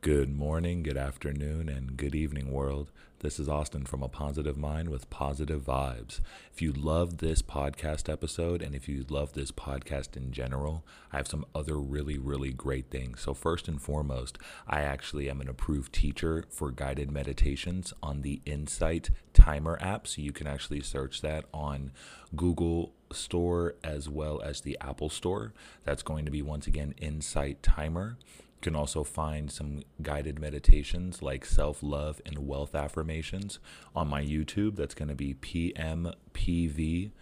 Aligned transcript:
Good 0.00 0.32
morning, 0.32 0.84
good 0.84 0.96
afternoon, 0.96 1.68
and 1.68 1.96
good 1.96 2.14
evening, 2.14 2.52
world. 2.52 2.92
This 3.18 3.40
is 3.40 3.48
Austin 3.48 3.84
from 3.84 4.00
A 4.00 4.08
Positive 4.08 4.56
Mind 4.56 4.90
with 4.90 5.10
Positive 5.10 5.60
Vibes. 5.60 6.20
If 6.52 6.62
you 6.62 6.70
love 6.72 7.18
this 7.18 7.42
podcast 7.42 8.08
episode 8.08 8.62
and 8.62 8.76
if 8.76 8.88
you 8.88 9.04
love 9.08 9.32
this 9.32 9.50
podcast 9.50 10.16
in 10.16 10.30
general, 10.30 10.84
I 11.12 11.16
have 11.16 11.26
some 11.26 11.44
other 11.52 11.80
really, 11.80 12.16
really 12.16 12.52
great 12.52 12.90
things. 12.90 13.22
So, 13.22 13.34
first 13.34 13.66
and 13.66 13.82
foremost, 13.82 14.38
I 14.68 14.82
actually 14.82 15.28
am 15.28 15.40
an 15.40 15.48
approved 15.48 15.92
teacher 15.92 16.44
for 16.48 16.70
guided 16.70 17.10
meditations 17.10 17.92
on 18.00 18.22
the 18.22 18.40
Insight 18.46 19.10
Timer 19.34 19.78
app. 19.80 20.06
So, 20.06 20.22
you 20.22 20.30
can 20.30 20.46
actually 20.46 20.80
search 20.80 21.22
that 21.22 21.46
on 21.52 21.90
Google 22.36 22.92
Store 23.10 23.74
as 23.82 24.08
well 24.08 24.40
as 24.42 24.60
the 24.60 24.78
Apple 24.80 25.08
Store. 25.08 25.54
That's 25.82 26.04
going 26.04 26.24
to 26.24 26.30
be 26.30 26.40
once 26.40 26.68
again 26.68 26.94
Insight 26.98 27.64
Timer. 27.64 28.16
You 28.58 28.72
can 28.72 28.74
also 28.74 29.04
find 29.04 29.52
some 29.52 29.84
guided 30.02 30.40
meditations 30.40 31.22
like 31.22 31.44
self 31.44 31.80
love 31.80 32.20
and 32.26 32.38
wealth 32.38 32.74
affirmations 32.74 33.60
on 33.94 34.08
my 34.08 34.20
YouTube. 34.20 34.74
That's 34.74 34.96
going 34.96 35.10
to 35.10 35.14
be 35.14 35.34
PMPV 35.34 37.12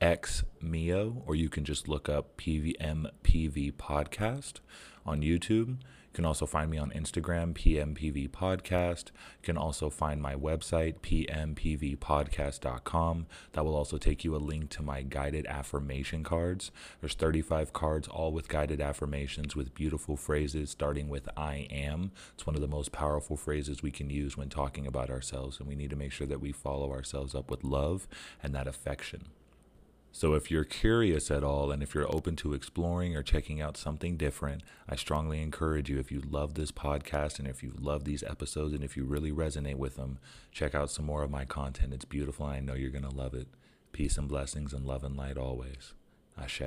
X 0.00 0.44
Mio, 0.62 1.22
or 1.26 1.34
you 1.34 1.50
can 1.50 1.66
just 1.66 1.86
look 1.86 2.08
up 2.08 2.38
PVMPV 2.38 3.74
Podcast 3.74 4.60
on 5.04 5.20
YouTube. 5.20 5.80
You 6.14 6.18
can 6.18 6.26
also 6.26 6.46
find 6.46 6.70
me 6.70 6.78
on 6.78 6.92
Instagram, 6.92 7.54
PMPV 7.54 8.30
Podcast. 8.30 9.08
You 9.08 9.42
can 9.42 9.56
also 9.56 9.90
find 9.90 10.22
my 10.22 10.36
website, 10.36 11.00
pmpvpodcast.com. 11.00 13.26
That 13.50 13.64
will 13.64 13.74
also 13.74 13.98
take 13.98 14.22
you 14.22 14.36
a 14.36 14.38
link 14.38 14.70
to 14.70 14.84
my 14.84 15.02
guided 15.02 15.44
affirmation 15.46 16.22
cards. 16.22 16.70
There's 17.00 17.14
35 17.14 17.72
cards, 17.72 18.06
all 18.06 18.30
with 18.30 18.46
guided 18.46 18.80
affirmations 18.80 19.56
with 19.56 19.74
beautiful 19.74 20.16
phrases, 20.16 20.70
starting 20.70 21.08
with 21.08 21.28
I 21.36 21.66
am. 21.68 22.12
It's 22.34 22.46
one 22.46 22.54
of 22.54 22.62
the 22.62 22.68
most 22.68 22.92
powerful 22.92 23.36
phrases 23.36 23.82
we 23.82 23.90
can 23.90 24.08
use 24.08 24.36
when 24.36 24.50
talking 24.50 24.86
about 24.86 25.10
ourselves, 25.10 25.58
and 25.58 25.66
we 25.66 25.74
need 25.74 25.90
to 25.90 25.96
make 25.96 26.12
sure 26.12 26.28
that 26.28 26.40
we 26.40 26.52
follow 26.52 26.92
ourselves 26.92 27.34
up 27.34 27.50
with 27.50 27.64
love 27.64 28.06
and 28.40 28.54
that 28.54 28.68
affection. 28.68 29.30
So, 30.16 30.34
if 30.34 30.48
you're 30.48 30.62
curious 30.62 31.28
at 31.32 31.42
all 31.42 31.72
and 31.72 31.82
if 31.82 31.92
you're 31.92 32.14
open 32.14 32.36
to 32.36 32.54
exploring 32.54 33.16
or 33.16 33.22
checking 33.24 33.60
out 33.60 33.76
something 33.76 34.16
different, 34.16 34.62
I 34.88 34.94
strongly 34.94 35.42
encourage 35.42 35.90
you, 35.90 35.98
if 35.98 36.12
you 36.12 36.20
love 36.20 36.54
this 36.54 36.70
podcast 36.70 37.40
and 37.40 37.48
if 37.48 37.64
you 37.64 37.72
love 37.76 38.04
these 38.04 38.22
episodes 38.22 38.74
and 38.74 38.84
if 38.84 38.96
you 38.96 39.02
really 39.02 39.32
resonate 39.32 39.74
with 39.74 39.96
them, 39.96 40.20
check 40.52 40.72
out 40.72 40.92
some 40.92 41.04
more 41.04 41.24
of 41.24 41.32
my 41.32 41.44
content. 41.44 41.92
It's 41.92 42.04
beautiful 42.04 42.46
I 42.46 42.60
know 42.60 42.74
you're 42.74 42.90
going 42.90 43.02
to 43.02 43.10
love 43.10 43.34
it. 43.34 43.48
Peace 43.90 44.16
and 44.16 44.28
blessings 44.28 44.72
and 44.72 44.86
love 44.86 45.02
and 45.02 45.16
light 45.16 45.36
always. 45.36 45.94
Ashe. 46.40 46.62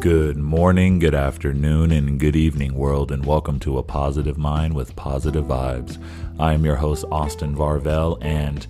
Good 0.00 0.36
morning, 0.36 1.00
good 1.00 1.16
afternoon, 1.16 1.90
and 1.90 2.20
good 2.20 2.36
evening, 2.36 2.74
world, 2.74 3.10
and 3.10 3.26
welcome 3.26 3.58
to 3.60 3.78
A 3.78 3.82
Positive 3.82 4.38
Mind 4.38 4.74
with 4.74 4.94
Positive 4.94 5.44
Vibes. 5.44 6.00
I 6.38 6.54
am 6.54 6.64
your 6.64 6.76
host, 6.76 7.04
Austin 7.10 7.52
Varvel, 7.52 8.16
and 8.20 8.64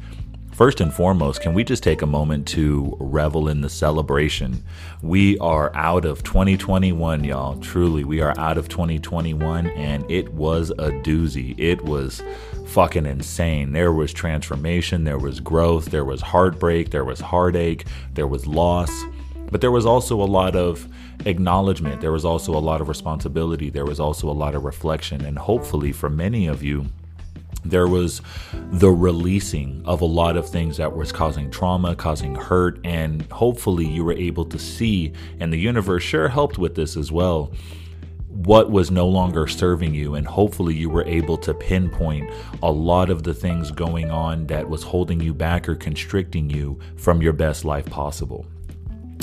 first 0.52 0.80
and 0.80 0.90
foremost, 0.90 1.42
can 1.42 1.52
we 1.52 1.64
just 1.64 1.82
take 1.82 2.00
a 2.00 2.06
moment 2.06 2.48
to 2.48 2.96
revel 2.98 3.48
in 3.48 3.60
the 3.60 3.68
celebration? 3.68 4.64
We 5.02 5.36
are 5.40 5.70
out 5.76 6.06
of 6.06 6.22
2021, 6.22 7.24
y'all. 7.24 7.60
Truly, 7.60 8.04
we 8.04 8.22
are 8.22 8.32
out 8.38 8.56
of 8.56 8.70
2021, 8.70 9.66
and 9.66 10.10
it 10.10 10.32
was 10.32 10.70
a 10.70 10.92
doozy. 11.02 11.54
It 11.58 11.84
was 11.84 12.22
fucking 12.68 13.04
insane. 13.04 13.72
There 13.72 13.92
was 13.92 14.14
transformation, 14.14 15.04
there 15.04 15.18
was 15.18 15.40
growth, 15.40 15.90
there 15.90 16.06
was 16.06 16.22
heartbreak, 16.22 16.88
there 16.90 17.04
was 17.04 17.20
heartache, 17.20 17.86
there 18.14 18.26
was 18.26 18.46
loss, 18.46 19.04
but 19.50 19.60
there 19.60 19.70
was 19.70 19.86
also 19.86 20.20
a 20.22 20.24
lot 20.24 20.56
of 20.56 20.88
acknowledgement. 21.24 22.00
There 22.00 22.12
was 22.12 22.24
also 22.24 22.54
a 22.54 22.60
lot 22.60 22.80
of 22.80 22.88
responsibility. 22.88 23.70
There 23.70 23.86
was 23.86 24.00
also 24.00 24.28
a 24.28 24.32
lot 24.32 24.54
of 24.54 24.64
reflection. 24.64 25.24
And 25.24 25.38
hopefully, 25.38 25.92
for 25.92 26.10
many 26.10 26.46
of 26.46 26.62
you, 26.62 26.86
there 27.64 27.88
was 27.88 28.22
the 28.52 28.90
releasing 28.90 29.82
of 29.84 30.00
a 30.00 30.06
lot 30.06 30.36
of 30.36 30.48
things 30.48 30.76
that 30.76 30.94
was 30.94 31.12
causing 31.12 31.50
trauma, 31.50 31.96
causing 31.96 32.34
hurt, 32.34 32.78
and 32.84 33.22
hopefully 33.32 33.86
you 33.86 34.04
were 34.04 34.12
able 34.12 34.44
to 34.46 34.58
see, 34.58 35.12
and 35.40 35.52
the 35.52 35.58
universe 35.58 36.02
sure 36.02 36.28
helped 36.28 36.58
with 36.58 36.74
this 36.74 36.96
as 36.96 37.10
well, 37.10 37.52
what 38.28 38.70
was 38.70 38.90
no 38.90 39.08
longer 39.08 39.46
serving 39.48 39.94
you. 39.94 40.14
And 40.14 40.26
hopefully 40.26 40.74
you 40.74 40.88
were 40.88 41.04
able 41.04 41.36
to 41.38 41.52
pinpoint 41.52 42.30
a 42.62 42.70
lot 42.70 43.10
of 43.10 43.24
the 43.24 43.34
things 43.34 43.70
going 43.70 44.10
on 44.10 44.46
that 44.46 44.68
was 44.68 44.82
holding 44.82 45.20
you 45.20 45.34
back 45.34 45.68
or 45.68 45.74
constricting 45.74 46.48
you 46.48 46.78
from 46.96 47.20
your 47.20 47.32
best 47.32 47.64
life 47.64 47.86
possible 47.86 48.46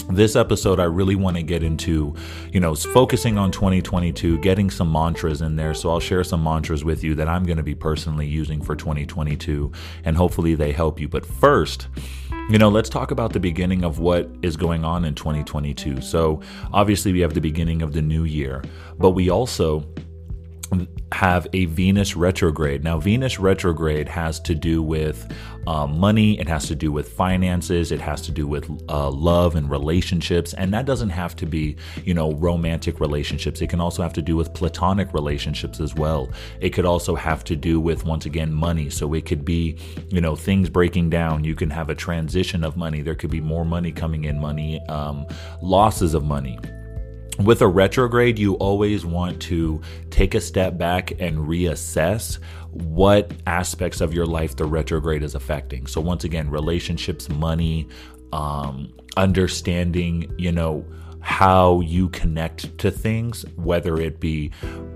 this 0.09 0.35
episode 0.35 0.79
i 0.79 0.83
really 0.83 1.15
want 1.15 1.35
to 1.35 1.43
get 1.43 1.63
into 1.63 2.15
you 2.51 2.59
know 2.59 2.75
focusing 2.75 3.37
on 3.37 3.51
2022 3.51 4.37
getting 4.39 4.69
some 4.69 4.91
mantras 4.91 5.41
in 5.41 5.55
there 5.55 5.73
so 5.73 5.89
i'll 5.89 5.99
share 5.99 6.23
some 6.23 6.43
mantras 6.43 6.83
with 6.83 7.03
you 7.03 7.15
that 7.15 7.27
i'm 7.27 7.43
going 7.43 7.57
to 7.57 7.63
be 7.63 7.75
personally 7.75 8.27
using 8.27 8.61
for 8.61 8.75
2022 8.75 9.71
and 10.03 10.15
hopefully 10.15 10.55
they 10.55 10.71
help 10.71 10.99
you 10.99 11.07
but 11.07 11.25
first 11.25 11.87
you 12.47 12.59
know, 12.59 12.69
let's 12.69 12.89
talk 12.89 13.09
about 13.09 13.33
the 13.33 13.39
beginning 13.39 13.83
of 13.83 13.97
what 13.97 14.29
is 14.43 14.55
going 14.55 14.85
on 14.85 15.03
in 15.03 15.15
2022. 15.15 15.99
So, 16.01 16.41
obviously, 16.71 17.11
we 17.11 17.21
have 17.21 17.33
the 17.33 17.41
beginning 17.41 17.81
of 17.81 17.93
the 17.93 18.03
new 18.03 18.23
year, 18.23 18.63
but 18.99 19.11
we 19.11 19.31
also 19.31 19.83
have 21.11 21.47
a 21.53 21.65
Venus 21.65 22.15
retrograde. 22.15 22.83
Now, 22.83 22.99
Venus 22.99 23.39
retrograde 23.39 24.07
has 24.07 24.39
to 24.41 24.55
do 24.55 24.81
with 24.81 25.31
uh, 25.67 25.87
money, 25.87 26.39
it 26.39 26.47
has 26.47 26.67
to 26.67 26.75
do 26.75 26.91
with 26.91 27.09
finances, 27.13 27.91
it 27.91 28.01
has 28.01 28.21
to 28.21 28.31
do 28.31 28.47
with 28.47 28.69
uh, 28.89 29.09
love 29.09 29.55
and 29.55 29.69
relationships. 29.69 30.53
And 30.53 30.73
that 30.73 30.85
doesn't 30.85 31.09
have 31.09 31.35
to 31.37 31.45
be, 31.45 31.77
you 32.03 32.13
know, 32.13 32.33
romantic 32.33 32.99
relationships. 32.99 33.61
It 33.61 33.69
can 33.69 33.79
also 33.79 34.03
have 34.03 34.13
to 34.13 34.21
do 34.21 34.35
with 34.35 34.53
platonic 34.53 35.13
relationships 35.13 35.79
as 35.79 35.95
well. 35.95 36.29
It 36.59 36.71
could 36.71 36.85
also 36.85 37.15
have 37.15 37.43
to 37.45 37.55
do 37.55 37.79
with, 37.79 38.05
once 38.05 38.25
again, 38.25 38.53
money. 38.53 38.89
So 38.89 39.13
it 39.13 39.25
could 39.25 39.43
be, 39.43 39.77
you 40.09 40.21
know, 40.21 40.35
things 40.35 40.69
breaking 40.69 41.09
down. 41.09 41.43
You 41.43 41.55
can 41.55 41.69
have 41.69 41.89
a 41.89 41.95
transition 41.95 42.63
of 42.63 42.77
money. 42.77 43.01
There 43.01 43.15
could 43.15 43.31
be 43.31 43.41
more 43.41 43.65
money 43.65 43.91
coming 43.91 44.25
in, 44.25 44.39
money, 44.39 44.85
um, 44.87 45.25
losses 45.61 46.13
of 46.13 46.23
money 46.23 46.59
with 47.39 47.61
a 47.61 47.67
retrograde, 47.67 48.39
you 48.39 48.53
always 48.55 49.05
want 49.05 49.41
to 49.43 49.81
take 50.09 50.35
a 50.35 50.41
step 50.41 50.77
back 50.77 51.11
and 51.19 51.37
reassess 51.39 52.39
what 52.71 53.31
aspects 53.47 54.01
of 54.01 54.13
your 54.13 54.25
life 54.25 54.55
the 54.55 54.65
retrograde 54.65 55.23
is 55.23 55.35
affecting. 55.35 55.87
So, 55.87 56.01
once 56.01 56.23
again, 56.23 56.49
relationships, 56.49 57.29
money, 57.29 57.87
um, 58.31 58.93
understanding, 59.17 60.33
you 60.37 60.51
know, 60.51 60.85
how 61.21 61.81
you 61.81 62.09
connect 62.09 62.77
to 62.77 62.91
things, 62.91 63.45
whether 63.55 63.99
it 63.99 64.19
be 64.19 64.51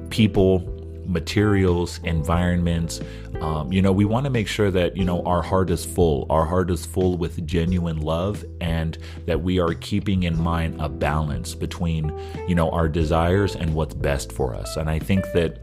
people, 0.09 0.78
materials, 1.09 2.00
environments. 2.03 3.02
Um, 3.42 3.74
you 3.74 3.81
know, 3.81 3.92
we 3.92 4.06
want 4.06 4.25
to 4.25 4.30
make 4.30 4.47
sure 4.47 4.72
that, 4.72 4.96
you 4.96 5.03
know, 5.03 5.24
our 5.24 5.42
heart 5.42 5.70
is 5.70 5.84
full. 5.84 6.28
Our 6.30 6.46
heart 6.46 6.70
is 6.70 6.86
full 6.86 7.18
with 7.18 7.46
genuine 7.46 8.00
love 8.00 8.46
and 8.62 8.97
that 9.25 9.42
we 9.42 9.59
are 9.59 9.74
keeping 9.74 10.24
in 10.24 10.40
mind 10.42 10.80
a 10.80 10.88
balance 10.88 11.56
between, 11.56 12.14
you 12.47 12.56
know, 12.56 12.70
our 12.72 12.88
desires 12.88 13.56
and 13.56 13.74
what's 13.74 13.96
best 13.96 14.31
for 14.31 14.53
us. 14.53 14.78
And 14.78 14.90
I 14.90 15.00
think 15.00 15.31
that 15.34 15.59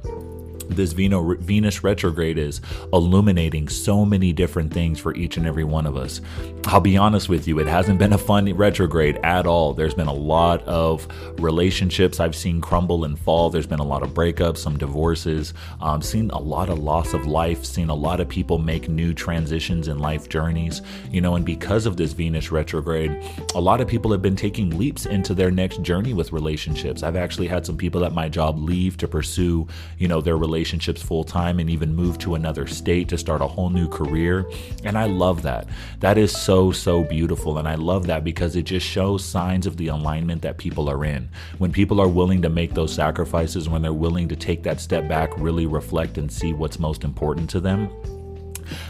this 0.69 0.93
Venus 0.93 1.84
retrograde 1.84 2.38
is 2.38 2.60
illuminating 2.93 3.69
so 3.69 4.04
many 4.04 4.32
different 4.32 4.72
things 4.72 4.99
for 4.99 5.15
each 5.15 5.37
and 5.37 5.47
every 5.47 5.65
one 5.65 5.87
of 5.87 5.97
us. 5.97 6.21
I'll 6.66 6.81
be 6.81 6.97
honest 6.97 7.28
with 7.28 7.47
you, 7.47 7.59
it 7.59 7.66
hasn't 7.66 7.99
been 7.99 8.12
a 8.12 8.19
fun 8.19 8.53
retrograde 8.54 9.19
at 9.22 9.47
all. 9.47 9.72
There's 9.72 9.94
been 9.94 10.09
a 10.09 10.12
lot 10.12 10.62
of 10.65 11.06
relationships 11.38 12.21
I've 12.21 12.34
seen 12.34 12.60
crumble 12.60 13.04
and 13.04 13.19
fall. 13.19 13.50
There's 13.50 13.66
been 13.66 13.78
a 13.78 13.84
lot 13.84 14.03
of 14.03 14.10
breakups, 14.10 14.59
some 14.59 14.77
divorces, 14.77 15.54
um, 15.81 16.03
seen 16.03 16.31
a 16.31 16.38
lot 16.38 16.69
of 16.69 16.78
loss 16.78 17.15
of 17.15 17.27
life, 17.27 17.65
seen 17.65 17.88
a 17.88 17.94
lot 17.94 18.21
of 18.21 18.28
people 18.28 18.59
make 18.59 18.88
new 18.88 19.15
transitions 19.15 19.88
in 19.88 19.98
life 19.98 20.28
journeys, 20.28 20.83
you 21.10 21.21
know, 21.21 21.37
and 21.37 21.44
because 21.44 21.87
of 21.87 21.97
this 21.97 22.12
Venus 22.12 22.50
retrograde, 22.50 23.22
a 23.54 23.60
lot 23.60 23.81
of 23.81 23.88
people 23.88 24.10
have 24.12 24.22
been 24.22 24.37
taking 24.37 24.77
leaps 24.77 25.06
into 25.06 25.34
their 25.34 25.50
next 25.50 25.83
journey 25.83 26.15
with 26.15 26.33
relationships. 26.33 27.03
I've 27.03 27.16
actually 27.16 27.47
had 27.47 27.65
some 27.65 27.77
people 27.77 28.04
at 28.04 28.13
my 28.13 28.28
job 28.28 28.59
leave 28.59 28.97
to 28.98 29.09
pursue, 29.09 29.66
you 29.98 30.09
know, 30.09 30.21
their 30.21 30.36
relationships 30.36 30.55
relationships 30.56 31.03
full 31.03 31.22
time 31.22 31.58
and 31.58 31.68
even 31.68 31.94
move 31.94 32.16
to 32.16 32.34
another 32.34 32.66
state 32.66 33.10
to 33.10 33.18
start 33.18 33.42
a 33.42 33.47
whole 33.47 33.68
new 33.68 33.86
career. 33.86 34.50
And 34.84 34.97
I 34.97 35.04
love 35.04 35.42
that. 35.42 35.68
That 36.00 36.16
is 36.16 36.34
so, 36.34 36.72
so 36.72 37.04
beautiful. 37.04 37.58
And 37.58 37.68
I 37.68 37.74
love 37.74 38.06
that 38.06 38.24
because 38.24 38.56
it 38.56 38.62
just 38.62 38.86
shows 38.86 39.22
signs 39.22 39.66
of 39.66 39.76
the 39.76 39.88
alignment 39.88 40.41
that 40.41 40.56
people 40.56 40.88
are 40.88 41.04
in. 41.04 41.28
When 41.58 41.72
people 41.72 42.00
are 42.00 42.08
willing 42.08 42.41
to 42.41 42.48
make 42.48 42.72
those 42.72 42.94
sacrifices, 42.94 43.68
when 43.68 43.82
they're 43.82 43.92
willing 43.92 44.28
to 44.28 44.36
take 44.36 44.62
that 44.62 44.80
step 44.80 45.06
back, 45.06 45.30
really 45.36 45.66
reflect 45.66 46.16
and 46.16 46.32
see 46.32 46.54
what's 46.54 46.78
most 46.78 47.04
important 47.04 47.50
to 47.50 47.60
them 47.60 47.91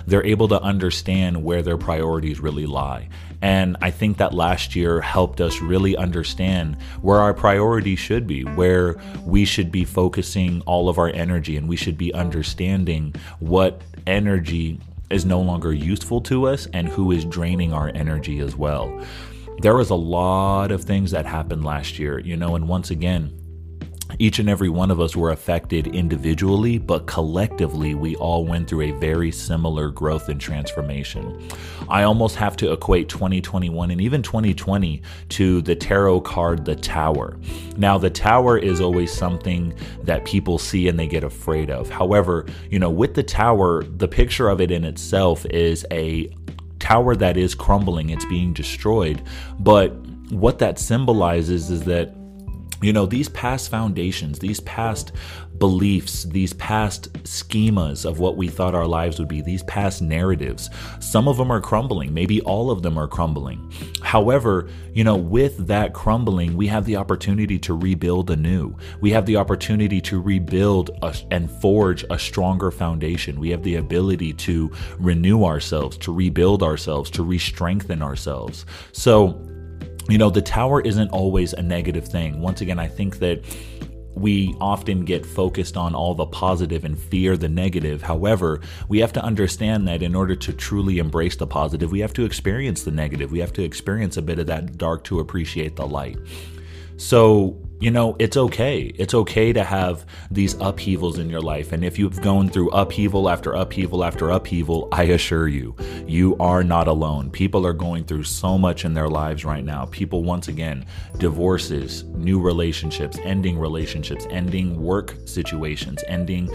they're 0.07 0.25
able 0.25 0.49
to 0.49 0.63
understand 0.63 1.45
where 1.45 1.63
their 1.63 1.77
priorities 1.77 2.41
really 2.41 2.65
lie. 2.65 3.09
And 3.47 3.77
I 3.81 3.93
think 3.93 4.17
that 4.17 4.35
last 4.35 4.75
year 4.75 5.01
helped 5.01 5.41
us 5.41 5.61
really 5.61 5.97
understand 5.97 6.83
where 7.01 7.21
our 7.21 7.33
priorities 7.33 8.01
should 8.01 8.27
be, 8.27 8.43
where 8.43 8.97
we 9.25 9.45
should 9.45 9.71
be 9.71 9.85
focusing 9.85 10.63
all 10.63 10.89
of 10.89 10.99
our 10.99 11.11
energy, 11.11 11.57
and 11.57 11.69
we 11.69 11.77
should 11.77 11.97
be 11.97 12.13
understanding 12.13 13.15
what 13.39 13.83
energy 14.05 14.81
is 15.11 15.25
no 15.25 15.41
longer 15.41 15.73
useful 15.73 16.21
to 16.23 16.49
us 16.49 16.67
and 16.73 16.89
who 16.89 17.13
is 17.13 17.25
draining 17.25 17.73
our 17.73 17.93
energy 17.95 18.41
as 18.41 18.57
well. 18.57 19.01
there 19.63 19.77
was 19.77 19.91
a 19.91 19.95
lot 19.95 20.73
of 20.73 20.83
things 20.83 21.13
that 21.13 21.25
happened 21.25 21.65
last 21.65 22.01
year, 22.01 22.19
you 22.19 22.37
know, 22.37 22.57
and 22.57 22.67
once 22.69 22.91
again, 22.91 23.33
each 24.19 24.39
and 24.39 24.49
every 24.49 24.69
one 24.69 24.91
of 24.91 25.01
us 25.01 25.17
were 25.17 25.31
affected 25.31 25.89
individually, 25.89 26.79
but 26.79 27.07
collectively, 27.07 27.95
we 27.95 28.17
all 28.17 28.45
went 28.45 28.69
through 28.69 28.83
a 28.83 28.93
very 28.93 29.31
similar 29.31 29.91
growth 29.91 30.29
and 30.29 30.41
transformation. 30.41 31.49
I 31.89 32.05
almost 32.05 32.37
have 32.37 32.57
to 32.59 32.73
equate 32.73 33.09
2021 33.09 33.91
and 33.91 34.01
even 34.01 34.23
2020 34.23 35.03
to 35.31 35.61
the 35.63 35.77
tarot 35.77 36.21
card, 36.23 36.65
the 36.65 36.77
Tower. 36.77 37.39
Now, 37.77 37.99
the 37.99 38.11
Tower 38.11 38.59
is 38.59 38.81
always 38.81 39.13
something 39.13 39.75
that 40.05 40.25
people 40.25 40.59
see 40.59 40.89
and 40.89 40.99
they 40.99 41.09
get 41.09 41.25
afraid 41.25 41.71
of. 41.71 41.91
However, 41.91 42.47
you 42.71 42.79
know, 42.79 42.91
with 42.91 43.15
the 43.15 43.23
Tower, 43.23 43.83
the 43.85 44.09
picture 44.09 44.49
of 44.49 44.61
it 44.61 44.71
in 44.71 44.85
itself 44.85 45.45
is 45.47 45.85
a 45.91 46.29
tower 46.79 47.17
that 47.17 47.37
is 47.37 47.55
crumbling, 47.55 48.11
it's 48.11 48.25
being 48.27 48.53
destroyed. 48.53 49.23
But 49.59 49.89
what 50.31 50.59
that 50.61 50.79
symbolizes 50.79 51.71
is 51.71 51.83
that 51.83 52.15
you 52.83 52.93
know, 52.93 53.07
these 53.07 53.29
past 53.31 53.71
foundations, 53.71 54.39
these 54.39 54.61
past 54.61 55.13
beliefs, 55.59 56.25
these 56.25 56.53
past 56.55 57.13
schemas 57.25 58.05
of 58.05 58.19
what 58.19 58.37
we 58.37 58.49
thought 58.49 58.75
our 58.75 58.87
lives 58.87 59.19
would 59.19 59.29
be, 59.29 59.41
these 59.41 59.63
past 59.65 60.03
narratives, 60.03 60.69
some 61.01 61.29
of 61.29 61.37
them 61.37 61.51
are 61.51 61.61
crumbling. 61.61 62.13
Maybe 62.13 62.41
all 62.43 62.71
of 62.71 62.83
them 62.83 62.99
are 62.99 63.09
crumbling. 63.09 63.73
However, 64.03 64.69
you 64.93 65.05
know, 65.05 65.17
with 65.17 65.67
that 65.67 65.95
crumbling, 65.95 66.57
we 66.57 66.67
have 66.67 66.85
the 66.85 66.97
opportunity 66.97 67.59
to 67.61 67.75
rebuild 67.75 68.31
anew. 68.31 68.77
We 69.01 69.11
have 69.13 69.27
the 69.27 69.37
opportunity 69.37 70.01
to 70.03 70.21
rebuild 70.21 70.91
a, 71.03 71.15
and 71.31 71.51
forge 71.51 72.05
a 72.11 72.19
stronger 72.19 72.71
foundation. 72.71 73.41
We 73.41 73.51
have 73.51 73.63
the 73.63 73.77
ability 73.77 74.35
to 74.35 74.71
renew 74.99 75.45
ourselves, 75.45 75.97
to 75.99 76.13
rebuild 76.13 76.63
ourselves, 76.63 77.11
to 77.13 77.23
re 77.23 77.39
strengthen 77.39 78.03
ourselves. 78.03 78.67
So, 78.93 79.41
you 80.09 80.19
know, 80.19 80.31
the 80.31 80.43
tower 80.43 80.81
isn't 80.81 81.11
always 81.11 81.53
a 81.53 81.63
negative 81.63 82.07
thing. 82.07 82.41
Once 82.41 82.61
again, 82.61 82.79
I 82.79 82.89
think 82.89 83.19
that 83.19 83.45
we 84.15 84.55
often 84.61 85.05
get 85.05 85.27
focused 85.27 85.77
on 85.77 85.95
all 85.95 86.15
the 86.15 86.27
positive 86.27 86.85
and 86.85 86.99
fear 86.99 87.37
the 87.37 87.49
negative. 87.49 88.01
However, 88.01 88.61
we 88.89 88.99
have 89.01 89.13
to 89.13 89.23
understand 89.23 89.87
that 89.89 90.03
in 90.03 90.15
order 90.15 90.35
to 90.35 90.53
truly 90.55 90.99
embrace 90.99 91.37
the 91.37 91.47
positive, 91.47 91.93
we 91.93 92.01
have 92.01 92.15
to 92.15 92.25
experience 92.25 92.83
the 92.83 92.91
negative. 92.91 93.31
We 93.31 93.41
have 93.41 93.53
to 93.55 93.63
experience 93.63 94.17
a 94.17 94.23
bit 94.23 94.39
of 94.39 94.47
that 94.47 94.79
dark 94.79 95.05
to 95.05 95.21
appreciate 95.21 95.77
the 95.77 95.87
light. 95.87 96.19
So, 96.97 97.61
you 97.79 97.91
know, 97.91 98.17
it's 98.19 98.37
okay. 98.37 98.83
It's 98.97 99.13
okay 99.13 99.53
to 99.53 99.63
have 99.63 100.07
these 100.31 100.55
upheavals 100.61 101.19
in 101.19 101.29
your 101.29 101.43
life. 101.43 101.73
And 101.73 101.85
if 101.85 101.99
you've 101.99 102.21
gone 102.23 102.49
through 102.49 102.71
upheaval 102.71 103.29
after 103.29 103.53
upheaval 103.53 104.03
after 104.03 104.31
upheaval, 104.31 104.89
I 104.93 105.05
assure 105.05 105.47
you, 105.47 105.77
you 106.07 106.37
are 106.39 106.65
not 106.65 106.89
alone. 106.89 107.31
People 107.31 107.67
are 107.67 107.75
going 107.75 108.05
through 108.05 108.25
so 108.25 108.57
much 108.57 108.85
in 108.87 108.95
their 108.95 109.09
lives 109.09 109.45
right 109.45 109.65
now. 109.65 109.85
People, 109.87 110.25
once 110.25 110.49
again, 110.49 110.87
divorces, 111.19 112.05
new 112.15 112.41
relationships, 112.41 113.19
ending 113.25 113.59
relationships, 113.59 114.27
ending 114.31 114.81
work 114.81 115.15
situations, 115.27 116.03
ending 116.09 116.51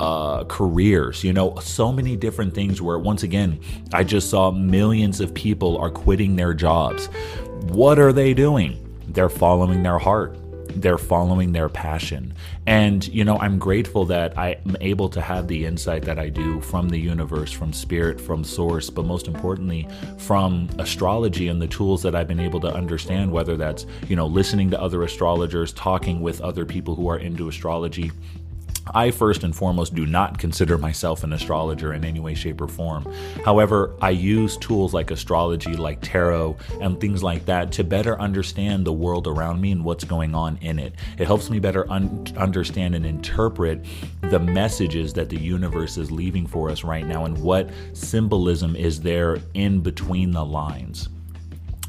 uh, 0.00 0.44
careers, 0.44 1.22
you 1.22 1.32
know, 1.32 1.54
so 1.60 1.92
many 1.92 2.16
different 2.16 2.54
things 2.54 2.80
where, 2.80 2.98
once 2.98 3.22
again, 3.22 3.60
I 3.92 4.02
just 4.02 4.30
saw 4.30 4.50
millions 4.50 5.20
of 5.20 5.32
people 5.34 5.76
are 5.78 5.90
quitting 5.90 6.36
their 6.36 6.54
jobs. 6.54 7.06
What 7.68 7.98
are 7.98 8.12
they 8.12 8.34
doing? 8.34 8.80
They're 9.08 9.28
following 9.28 9.82
their 9.82 9.98
heart 9.98 10.36
they're 10.76 10.98
following 10.98 11.52
their 11.52 11.68
passion. 11.68 12.34
And, 12.66 13.06
you 13.08 13.24
know, 13.24 13.38
I'm 13.38 13.58
grateful 13.58 14.04
that 14.06 14.36
I'm 14.38 14.76
able 14.80 15.08
to 15.10 15.20
have 15.20 15.48
the 15.48 15.66
insight 15.66 16.02
that 16.02 16.18
I 16.18 16.28
do 16.28 16.60
from 16.60 16.88
the 16.88 16.98
universe, 16.98 17.52
from 17.52 17.72
spirit, 17.72 18.20
from 18.20 18.44
source, 18.44 18.90
but 18.90 19.04
most 19.04 19.26
importantly, 19.26 19.86
from 20.18 20.68
astrology 20.78 21.48
and 21.48 21.60
the 21.60 21.66
tools 21.66 22.02
that 22.02 22.14
I've 22.14 22.28
been 22.28 22.40
able 22.40 22.60
to 22.60 22.72
understand, 22.72 23.30
whether 23.30 23.56
that's, 23.56 23.86
you 24.08 24.16
know, 24.16 24.26
listening 24.26 24.70
to 24.70 24.80
other 24.80 25.02
astrologers, 25.02 25.72
talking 25.72 26.20
with 26.20 26.40
other 26.40 26.64
people 26.64 26.94
who 26.94 27.08
are 27.08 27.18
into 27.18 27.48
astrology 27.48 28.12
I 28.92 29.10
first 29.10 29.44
and 29.44 29.54
foremost 29.54 29.94
do 29.94 30.06
not 30.06 30.38
consider 30.38 30.76
myself 30.76 31.24
an 31.24 31.32
astrologer 31.32 31.92
in 31.94 32.04
any 32.04 32.20
way, 32.20 32.34
shape, 32.34 32.60
or 32.60 32.68
form. 32.68 33.10
However, 33.44 33.94
I 34.00 34.10
use 34.10 34.56
tools 34.56 34.92
like 34.92 35.10
astrology, 35.10 35.74
like 35.74 36.00
tarot, 36.02 36.56
and 36.80 37.00
things 37.00 37.22
like 37.22 37.46
that 37.46 37.72
to 37.72 37.84
better 37.84 38.20
understand 38.20 38.86
the 38.86 38.92
world 38.92 39.26
around 39.26 39.60
me 39.60 39.72
and 39.72 39.84
what's 39.84 40.04
going 40.04 40.34
on 40.34 40.58
in 40.60 40.78
it. 40.78 40.94
It 41.18 41.26
helps 41.26 41.50
me 41.50 41.58
better 41.58 41.90
un- 41.90 42.26
understand 42.36 42.94
and 42.94 43.06
interpret 43.06 43.84
the 44.20 44.38
messages 44.38 45.12
that 45.14 45.28
the 45.28 45.40
universe 45.40 45.96
is 45.96 46.10
leaving 46.10 46.46
for 46.46 46.70
us 46.70 46.84
right 46.84 47.06
now 47.06 47.24
and 47.24 47.38
what 47.38 47.70
symbolism 47.94 48.76
is 48.76 49.00
there 49.00 49.38
in 49.54 49.80
between 49.80 50.30
the 50.30 50.44
lines. 50.44 51.08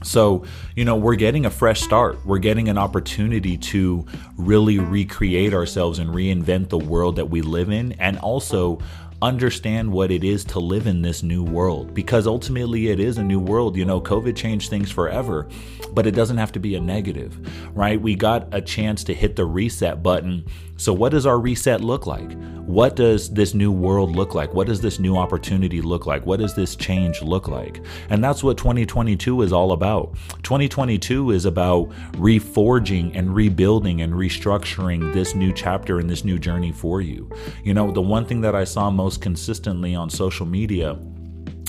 So, 0.05 0.45
you 0.75 0.85
know, 0.85 0.95
we're 0.95 1.15
getting 1.15 1.45
a 1.45 1.49
fresh 1.49 1.81
start. 1.81 2.25
We're 2.25 2.37
getting 2.39 2.69
an 2.69 2.77
opportunity 2.77 3.57
to 3.57 4.05
really 4.37 4.79
recreate 4.79 5.53
ourselves 5.53 5.99
and 5.99 6.09
reinvent 6.09 6.69
the 6.69 6.77
world 6.77 7.15
that 7.17 7.29
we 7.29 7.41
live 7.41 7.69
in 7.69 7.93
and 7.93 8.17
also 8.19 8.79
understand 9.21 9.91
what 9.91 10.11
it 10.11 10.23
is 10.23 10.43
to 10.43 10.59
live 10.59 10.87
in 10.87 11.01
this 11.01 11.23
new 11.23 11.43
world 11.43 11.93
because 11.93 12.27
ultimately 12.27 12.89
it 12.89 12.99
is 12.99 13.17
a 13.17 13.23
new 13.23 13.39
world. 13.39 13.75
You 13.75 13.85
know, 13.85 13.99
COVID 14.01 14.35
changed 14.35 14.69
things 14.69 14.91
forever, 14.91 15.47
but 15.93 16.05
it 16.05 16.11
doesn't 16.11 16.37
have 16.37 16.51
to 16.53 16.59
be 16.59 16.75
a 16.75 16.81
negative, 16.81 17.37
right? 17.75 17.99
We 17.99 18.15
got 18.15 18.53
a 18.53 18.61
chance 18.61 19.03
to 19.05 19.13
hit 19.13 19.35
the 19.35 19.45
reset 19.45 20.03
button. 20.03 20.45
So, 20.77 20.91
what 20.91 21.13
does 21.13 21.25
our 21.25 21.39
reset 21.39 21.81
look 21.81 22.05
like? 22.05 22.33
What 22.65 22.95
does 22.95 23.29
this 23.29 23.53
new 23.53 23.71
world 23.71 24.15
look 24.15 24.33
like? 24.33 24.53
What 24.53 24.67
does 24.67 24.81
this 24.81 24.99
new 24.99 25.15
opportunity 25.15 25.81
look 25.81 26.05
like? 26.05 26.25
What 26.25 26.39
does 26.39 26.55
this 26.55 26.75
change 26.75 27.21
look 27.21 27.47
like? 27.47 27.81
And 28.09 28.23
that's 28.23 28.43
what 28.43 28.57
2022 28.57 29.43
is 29.43 29.53
all 29.53 29.71
about. 29.71 30.15
2022 30.43 31.31
is 31.31 31.45
about 31.45 31.89
reforging 32.13 33.15
and 33.15 33.33
rebuilding 33.33 34.01
and 34.01 34.13
restructuring 34.13 35.13
this 35.13 35.35
new 35.35 35.53
chapter 35.53 35.99
and 35.99 36.09
this 36.09 36.25
new 36.25 36.39
journey 36.39 36.71
for 36.71 37.01
you. 37.01 37.29
You 37.63 37.73
know, 37.73 37.91
the 37.91 38.01
one 38.01 38.25
thing 38.25 38.41
that 38.41 38.55
I 38.55 38.63
saw 38.63 38.89
most 38.89 39.21
consistently 39.21 39.95
on 39.95 40.09
social 40.09 40.45
media 40.45 40.97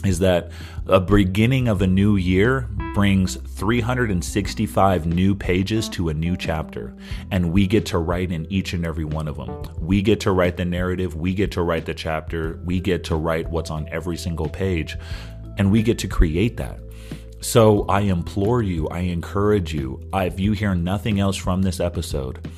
is 0.06 0.18
that 0.20 0.50
a 0.86 1.00
beginning 1.00 1.68
of 1.68 1.82
a 1.82 1.86
new 1.86 2.16
year 2.16 2.68
brings 2.94 3.36
365 3.36 5.06
new 5.06 5.34
pages 5.34 5.88
to 5.90 6.08
a 6.08 6.14
new 6.14 6.36
chapter, 6.36 6.94
and 7.30 7.52
we 7.52 7.66
get 7.66 7.84
to 7.86 7.98
write 7.98 8.32
in 8.32 8.50
each 8.50 8.72
and 8.72 8.86
every 8.86 9.04
one 9.04 9.28
of 9.28 9.36
them. 9.36 9.62
We 9.78 10.00
get 10.02 10.20
to 10.20 10.32
write 10.32 10.56
the 10.56 10.64
narrative, 10.64 11.14
we 11.14 11.34
get 11.34 11.52
to 11.52 11.62
write 11.62 11.84
the 11.84 11.94
chapter, 11.94 12.60
we 12.64 12.80
get 12.80 13.04
to 13.04 13.16
write 13.16 13.50
what's 13.50 13.70
on 13.70 13.88
every 13.90 14.16
single 14.16 14.48
page, 14.48 14.96
and 15.58 15.70
we 15.70 15.82
get 15.82 15.98
to 15.98 16.08
create 16.08 16.56
that. 16.56 16.80
So 17.40 17.84
I 17.86 18.00
implore 18.00 18.62
you, 18.62 18.88
I 18.88 19.00
encourage 19.00 19.74
you, 19.74 20.00
if 20.14 20.40
you 20.40 20.52
hear 20.52 20.74
nothing 20.74 21.20
else 21.20 21.36
from 21.36 21.62
this 21.62 21.80
episode, 21.80 22.48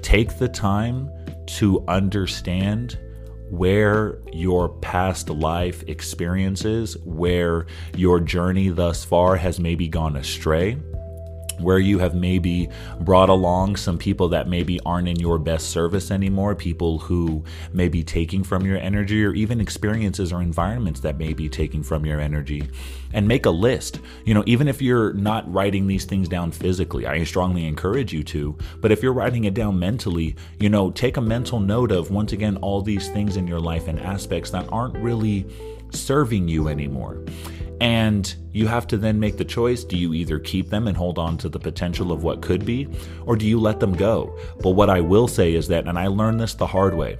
take 0.00 0.38
the 0.38 0.48
time 0.48 1.10
to 1.46 1.84
understand 1.86 2.98
where 3.52 4.18
your 4.32 4.70
past 4.70 5.28
life 5.28 5.86
experiences, 5.86 6.96
where 7.04 7.66
your 7.94 8.18
journey 8.18 8.70
thus 8.70 9.04
far 9.04 9.36
has 9.36 9.60
maybe 9.60 9.88
gone 9.88 10.16
astray 10.16 10.78
where 11.60 11.78
you 11.78 11.98
have 11.98 12.14
maybe 12.14 12.68
brought 13.00 13.28
along 13.28 13.76
some 13.76 13.98
people 13.98 14.28
that 14.28 14.48
maybe 14.48 14.80
aren't 14.86 15.08
in 15.08 15.18
your 15.18 15.38
best 15.38 15.70
service 15.70 16.10
anymore, 16.10 16.54
people 16.54 16.98
who 16.98 17.44
may 17.72 17.88
be 17.88 18.02
taking 18.02 18.44
from 18.44 18.64
your 18.64 18.78
energy, 18.78 19.24
or 19.24 19.32
even 19.34 19.60
experiences 19.60 20.32
or 20.32 20.42
environments 20.42 21.00
that 21.00 21.18
may 21.18 21.32
be 21.32 21.48
taking 21.48 21.82
from 21.82 22.06
your 22.06 22.20
energy. 22.20 22.68
And 23.14 23.28
make 23.28 23.44
a 23.44 23.50
list. 23.50 24.00
You 24.24 24.32
know, 24.32 24.42
even 24.46 24.68
if 24.68 24.80
you're 24.80 25.12
not 25.12 25.50
writing 25.52 25.86
these 25.86 26.06
things 26.06 26.28
down 26.28 26.50
physically, 26.50 27.06
I 27.06 27.24
strongly 27.24 27.66
encourage 27.66 28.12
you 28.12 28.22
to. 28.24 28.56
But 28.80 28.90
if 28.90 29.02
you're 29.02 29.12
writing 29.12 29.44
it 29.44 29.52
down 29.52 29.78
mentally, 29.78 30.34
you 30.58 30.70
know, 30.70 30.90
take 30.90 31.18
a 31.18 31.20
mental 31.20 31.60
note 31.60 31.92
of 31.92 32.10
once 32.10 32.32
again 32.32 32.56
all 32.58 32.80
these 32.80 33.08
things 33.08 33.36
in 33.36 33.46
your 33.46 33.60
life 33.60 33.86
and 33.86 34.00
aspects 34.00 34.50
that 34.50 34.66
aren't 34.72 34.96
really 34.96 35.46
serving 35.90 36.48
you 36.48 36.68
anymore. 36.68 37.22
And 37.82 38.32
you 38.52 38.68
have 38.68 38.86
to 38.86 38.96
then 38.96 39.18
make 39.18 39.38
the 39.38 39.44
choice 39.44 39.82
do 39.82 39.98
you 39.98 40.14
either 40.14 40.38
keep 40.38 40.70
them 40.70 40.86
and 40.86 40.96
hold 40.96 41.18
on 41.18 41.36
to 41.38 41.48
the 41.48 41.58
potential 41.58 42.12
of 42.12 42.22
what 42.22 42.40
could 42.40 42.64
be, 42.64 42.86
or 43.26 43.34
do 43.34 43.44
you 43.44 43.58
let 43.58 43.80
them 43.80 43.92
go? 43.92 44.38
But 44.60 44.70
what 44.70 44.88
I 44.88 45.00
will 45.00 45.26
say 45.26 45.54
is 45.54 45.66
that, 45.66 45.88
and 45.88 45.98
I 45.98 46.06
learned 46.06 46.38
this 46.38 46.54
the 46.54 46.66
hard 46.68 46.94
way. 46.94 47.18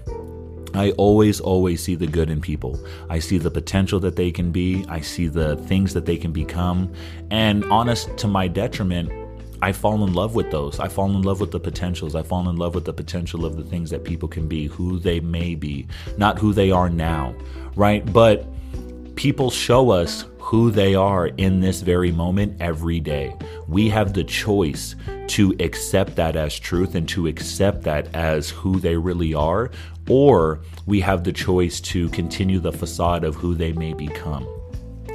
I 0.72 0.92
always, 0.92 1.40
always 1.40 1.82
see 1.82 1.96
the 1.96 2.06
good 2.06 2.30
in 2.30 2.40
people. 2.40 2.78
I 3.10 3.18
see 3.18 3.38
the 3.38 3.50
potential 3.50 3.98
that 4.00 4.14
they 4.14 4.30
can 4.30 4.52
be. 4.52 4.84
I 4.88 5.00
see 5.00 5.26
the 5.26 5.56
things 5.56 5.94
that 5.94 6.06
they 6.06 6.16
can 6.16 6.30
become. 6.30 6.94
And 7.32 7.64
honest 7.64 8.16
to 8.18 8.28
my 8.28 8.46
detriment, 8.46 9.10
I 9.62 9.72
fall 9.72 10.04
in 10.04 10.12
love 10.12 10.36
with 10.36 10.52
those. 10.52 10.78
I 10.78 10.86
fall 10.86 11.10
in 11.10 11.22
love 11.22 11.40
with 11.40 11.50
the 11.50 11.58
potentials. 11.58 12.14
I 12.14 12.22
fall 12.22 12.48
in 12.48 12.54
love 12.54 12.76
with 12.76 12.84
the 12.84 12.92
potential 12.92 13.44
of 13.44 13.56
the 13.56 13.64
things 13.64 13.90
that 13.90 14.04
people 14.04 14.28
can 14.28 14.46
be, 14.46 14.68
who 14.68 15.00
they 15.00 15.18
may 15.18 15.56
be, 15.56 15.88
not 16.18 16.38
who 16.38 16.52
they 16.52 16.70
are 16.70 16.88
now, 16.88 17.34
right? 17.74 18.06
But 18.12 18.46
people 19.16 19.50
show 19.50 19.90
us 19.90 20.24
who 20.52 20.70
they 20.70 20.94
are 20.94 21.28
in 21.28 21.60
this 21.60 21.80
very 21.80 22.12
moment 22.12 22.54
every 22.60 23.00
day. 23.00 23.34
We 23.68 23.88
have 23.88 24.12
the 24.12 24.22
choice 24.22 24.94
to 25.28 25.56
accept 25.60 26.14
that 26.16 26.36
as 26.36 26.58
truth 26.58 26.94
and 26.94 27.08
to 27.08 27.26
accept 27.26 27.84
that 27.84 28.14
as 28.14 28.50
who 28.50 28.78
they 28.78 28.98
really 28.98 29.32
are, 29.32 29.70
or 30.10 30.60
we 30.84 31.00
have 31.00 31.24
the 31.24 31.32
choice 31.32 31.80
to 31.80 32.10
continue 32.10 32.60
the 32.60 32.70
facade 32.70 33.24
of 33.24 33.34
who 33.34 33.54
they 33.54 33.72
may 33.72 33.94
become. 33.94 34.46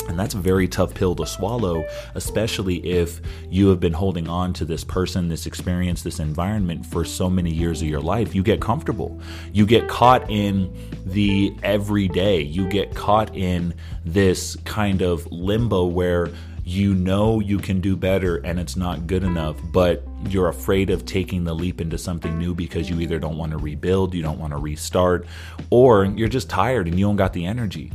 And 0.08 0.18
that's 0.18 0.34
a 0.34 0.38
very 0.38 0.68
tough 0.68 0.94
pill 0.94 1.16
to 1.16 1.26
swallow, 1.26 1.86
especially 2.16 2.78
if 2.86 3.22
you 3.50 3.68
have 3.70 3.80
been 3.80 3.94
holding 3.94 4.28
on 4.28 4.54
to 4.54 4.66
this 4.66 4.84
person, 4.84 5.28
this 5.28 5.46
experience, 5.46 6.02
this 6.02 6.20
environment 6.20 6.86
for 6.86 7.04
so 7.06 7.30
many 7.30 7.52
years 7.52 7.82
of 7.82 7.88
your 7.88 8.02
life. 8.02 8.34
You 8.34 8.44
get 8.44 8.62
comfortable. 8.62 9.20
You 9.52 9.66
get 9.66 9.88
caught 9.88 10.30
in 10.30 10.74
the 11.06 11.54
everyday. 11.64 12.42
You 12.42 12.68
get 12.70 12.96
caught 12.96 13.36
in 13.36 13.74
this 14.06 14.56
kind 14.66 15.02
of 15.02 15.30
limbo 15.32 15.86
where 15.86 16.30
you 16.68 16.94
know 16.94 17.40
you 17.40 17.58
can 17.58 17.80
do 17.80 17.96
better 17.96 18.38
and 18.38 18.60
it's 18.60 18.76
not 18.76 19.08
good 19.08 19.24
enough, 19.24 19.56
but 19.72 20.04
you're 20.28 20.50
afraid 20.50 20.90
of 20.90 21.06
taking 21.06 21.46
the 21.46 21.54
leap 21.56 21.80
into 21.80 21.98
something 21.98 22.38
new 22.38 22.54
because 22.54 22.90
you 22.90 23.00
either 23.00 23.20
don't 23.20 23.38
want 23.38 23.54
to 23.54 23.58
rebuild, 23.58 24.14
you 24.14 24.22
don't 24.22 24.38
want 24.38 24.52
to 24.52 24.58
restart, 24.58 25.26
or 25.70 26.04
you're 26.04 26.28
just 26.28 26.50
tired 26.50 26.88
and 26.88 27.00
you 27.00 27.06
don't 27.06 27.16
got 27.16 27.32
the 27.32 27.46
energy. 27.46 27.94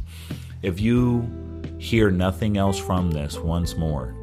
If 0.63 0.81
you 0.81 1.29
hear 1.83 2.13
nothing 2.13 2.57
else 2.57 2.79
from 2.79 3.11
this 3.11 3.37
once 3.39 3.77
more, 3.77 4.15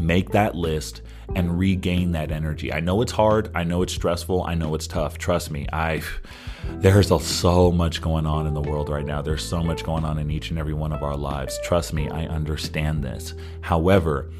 make 0.00 0.30
that 0.30 0.56
list 0.56 1.02
and 1.36 1.56
regain 1.56 2.10
that 2.10 2.32
energy. 2.32 2.72
I 2.72 2.80
know 2.80 3.00
it's 3.02 3.12
hard, 3.12 3.52
I 3.54 3.62
know 3.62 3.82
it's 3.82 3.92
stressful, 3.92 4.42
I 4.42 4.54
know 4.54 4.74
it's 4.74 4.88
tough. 4.88 5.16
Trust 5.16 5.52
me, 5.52 5.68
I 5.72 6.02
there's 6.74 7.08
so 7.24 7.70
much 7.70 8.02
going 8.02 8.26
on 8.26 8.48
in 8.48 8.54
the 8.54 8.60
world 8.60 8.88
right 8.88 9.06
now. 9.06 9.22
There's 9.22 9.44
so 9.44 9.62
much 9.62 9.84
going 9.84 10.04
on 10.04 10.18
in 10.18 10.28
each 10.28 10.50
and 10.50 10.58
every 10.58 10.74
one 10.74 10.92
of 10.92 11.04
our 11.04 11.16
lives. 11.16 11.56
Trust 11.62 11.92
me, 11.92 12.10
I 12.10 12.26
understand 12.26 13.04
this. 13.04 13.34
However, 13.60 14.32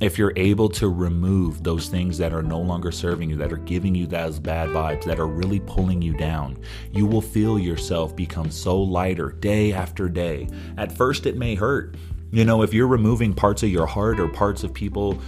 if 0.00 0.18
you're 0.18 0.32
able 0.36 0.68
to 0.68 0.88
remove 0.88 1.62
those 1.62 1.88
things 1.88 2.18
that 2.18 2.32
are 2.32 2.42
no 2.42 2.60
longer 2.60 2.92
serving 2.92 3.30
you, 3.30 3.36
that 3.36 3.52
are 3.52 3.58
giving 3.58 3.94
you 3.94 4.06
those 4.06 4.38
bad 4.38 4.68
vibes, 4.68 5.04
that 5.04 5.18
are 5.18 5.26
really 5.26 5.60
pulling 5.60 6.02
you 6.02 6.12
down, 6.12 6.58
you 6.92 7.06
will 7.06 7.22
feel 7.22 7.58
yourself 7.58 8.14
become 8.14 8.50
so 8.50 8.80
lighter 8.80 9.32
day 9.32 9.72
after 9.72 10.08
day. 10.08 10.48
At 10.76 10.92
first, 10.92 11.24
it 11.24 11.36
may 11.36 11.54
hurt. 11.54 11.94
You 12.30 12.44
know, 12.44 12.62
if 12.62 12.74
you're 12.74 12.86
removing 12.86 13.32
parts 13.32 13.62
of 13.62 13.70
your 13.70 13.86
heart 13.86 14.20
or 14.20 14.28
parts 14.28 14.64
of 14.64 14.74
people 14.74 15.18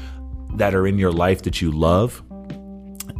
that 0.55 0.75
are 0.75 0.87
in 0.87 0.99
your 0.99 1.13
life 1.13 1.43
that 1.43 1.63
you 1.63 1.71
love, 1.71 2.23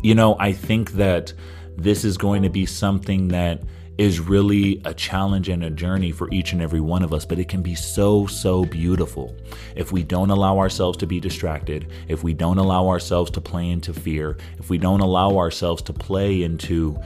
you 0.03 0.15
know, 0.15 0.37
I 0.39 0.53
think 0.53 0.93
that 0.93 1.33
this 1.77 2.05
is 2.05 2.19
going 2.19 2.43
to 2.43 2.51
be 2.51 2.67
something 2.67 3.29
that 3.29 3.63
is 3.99 4.21
really 4.21 4.81
a 4.85 4.95
challenge 4.95 5.49
and 5.49 5.65
a 5.65 5.71
journey 5.71 6.13
for 6.13 6.33
each 6.33 6.53
and 6.53 6.63
every 6.63 6.81
one 6.81 7.03
of 7.03 7.13
us, 7.13 7.25
but 7.25 7.39
it 7.39 7.49
can 7.49 7.63
be 7.63 7.75
so, 7.75 8.27
so 8.27 8.65
beautiful 8.65 9.35
if 9.75 9.91
we 9.91 10.05
don't 10.05 10.31
allow 10.31 10.59
ourselves 10.59 10.97
to 10.97 11.07
be 11.07 11.19
distracted, 11.19 11.91
if 12.07 12.23
we 12.23 12.33
don't 12.33 12.59
allow 12.59 12.87
ourselves 12.89 13.31
to 13.33 13.41
play 13.41 13.69
into 13.69 13.93
fear, 13.93 14.37
if 14.59 14.71
we 14.71 14.79
don't 14.79 15.01
allow 15.01 15.37
ourselves 15.37 15.83
to 15.83 15.93
play 15.93 16.45
into 16.45 16.97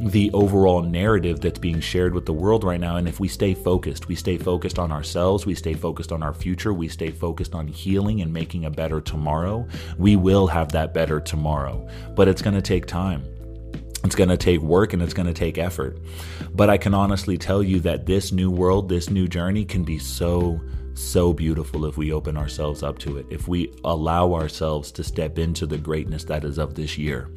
the 0.00 0.32
overall 0.32 0.82
narrative 0.82 1.40
that's 1.40 1.60
being 1.60 1.78
shared 1.78 2.12
with 2.12 2.26
the 2.26 2.32
world 2.32 2.64
right 2.64 2.80
now. 2.80 2.96
And 2.96 3.06
if 3.06 3.20
we 3.20 3.28
stay 3.28 3.54
focused, 3.54 4.08
we 4.08 4.16
stay 4.16 4.36
focused 4.36 4.78
on 4.78 4.90
ourselves, 4.90 5.46
we 5.46 5.54
stay 5.54 5.74
focused 5.74 6.10
on 6.10 6.24
our 6.24 6.34
future, 6.34 6.72
we 6.72 6.88
stay 6.88 7.12
focused 7.12 7.54
on 7.54 7.68
healing 7.68 8.20
and 8.20 8.32
making 8.32 8.64
a 8.64 8.70
better 8.70 9.00
tomorrow, 9.00 9.66
we 9.98 10.16
will 10.16 10.48
have 10.48 10.72
that 10.72 10.92
better 10.92 11.20
tomorrow. 11.20 11.86
But 12.16 12.26
it's 12.26 12.42
going 12.42 12.56
to 12.56 12.62
take 12.62 12.86
time. 12.86 13.31
It's 14.04 14.14
going 14.14 14.30
to 14.30 14.36
take 14.36 14.60
work 14.60 14.92
and 14.92 15.02
it's 15.02 15.14
going 15.14 15.26
to 15.26 15.32
take 15.32 15.58
effort. 15.58 15.98
But 16.54 16.70
I 16.70 16.76
can 16.76 16.94
honestly 16.94 17.38
tell 17.38 17.62
you 17.62 17.80
that 17.80 18.06
this 18.06 18.32
new 18.32 18.50
world, 18.50 18.88
this 18.88 19.10
new 19.10 19.28
journey 19.28 19.64
can 19.64 19.84
be 19.84 19.98
so, 19.98 20.60
so 20.94 21.32
beautiful 21.32 21.86
if 21.86 21.96
we 21.96 22.12
open 22.12 22.36
ourselves 22.36 22.82
up 22.82 22.98
to 23.00 23.18
it, 23.18 23.26
if 23.30 23.46
we 23.48 23.72
allow 23.84 24.34
ourselves 24.34 24.90
to 24.92 25.04
step 25.04 25.38
into 25.38 25.66
the 25.66 25.78
greatness 25.78 26.24
that 26.24 26.44
is 26.44 26.58
of 26.58 26.74
this 26.74 26.98
year. 26.98 27.30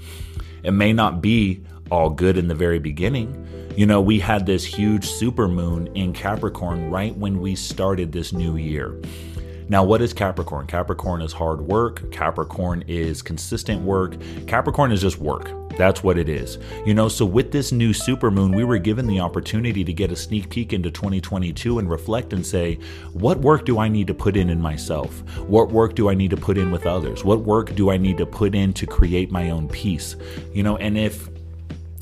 It 0.63 0.71
may 0.71 0.93
not 0.93 1.21
be 1.21 1.63
all 1.91 2.09
good 2.09 2.37
in 2.37 2.47
the 2.47 2.55
very 2.55 2.79
beginning. 2.79 3.47
You 3.77 3.85
know, 3.85 4.01
we 4.01 4.19
had 4.19 4.45
this 4.45 4.65
huge 4.65 5.05
super 5.05 5.47
moon 5.47 5.87
in 5.95 6.13
Capricorn 6.13 6.89
right 6.89 7.15
when 7.15 7.39
we 7.39 7.55
started 7.55 8.11
this 8.11 8.33
new 8.33 8.57
year. 8.57 8.99
Now, 9.67 9.83
what 9.83 10.01
is 10.01 10.13
Capricorn? 10.13 10.67
Capricorn 10.67 11.21
is 11.21 11.33
hard 11.33 11.61
work. 11.61 12.11
Capricorn 12.11 12.83
is 12.87 13.23
consistent 13.23 13.81
work. 13.81 14.15
Capricorn 14.45 14.91
is 14.91 15.01
just 15.01 15.17
work. 15.17 15.51
That's 15.75 16.03
what 16.03 16.17
it 16.17 16.29
is. 16.29 16.59
You 16.85 16.93
know, 16.93 17.09
so 17.09 17.25
with 17.25 17.51
this 17.51 17.71
new 17.71 17.91
supermoon, 17.91 18.55
we 18.55 18.63
were 18.63 18.77
given 18.77 19.07
the 19.07 19.19
opportunity 19.19 19.83
to 19.83 19.91
get 19.91 20.11
a 20.11 20.15
sneak 20.15 20.49
peek 20.49 20.71
into 20.71 20.91
2022 20.91 21.79
and 21.79 21.89
reflect 21.89 22.31
and 22.31 22.45
say, 22.45 22.79
what 23.13 23.39
work 23.39 23.65
do 23.65 23.79
I 23.79 23.89
need 23.89 24.07
to 24.07 24.13
put 24.13 24.37
in 24.37 24.49
in 24.49 24.61
myself? 24.61 25.21
What 25.39 25.71
work 25.71 25.95
do 25.95 26.09
I 26.09 26.13
need 26.13 26.29
to 26.29 26.37
put 26.37 26.57
in 26.57 26.71
with 26.71 26.85
others? 26.85 27.23
What 27.23 27.41
work 27.41 27.73
do 27.75 27.89
I 27.89 27.97
need 27.97 28.17
to 28.19 28.25
put 28.25 28.53
in 28.53 28.71
to 28.73 28.85
create 28.85 29.31
my 29.31 29.49
own 29.49 29.67
peace? 29.67 30.15
You 30.53 30.63
know, 30.63 30.77
and 30.77 30.97
if 30.97 31.27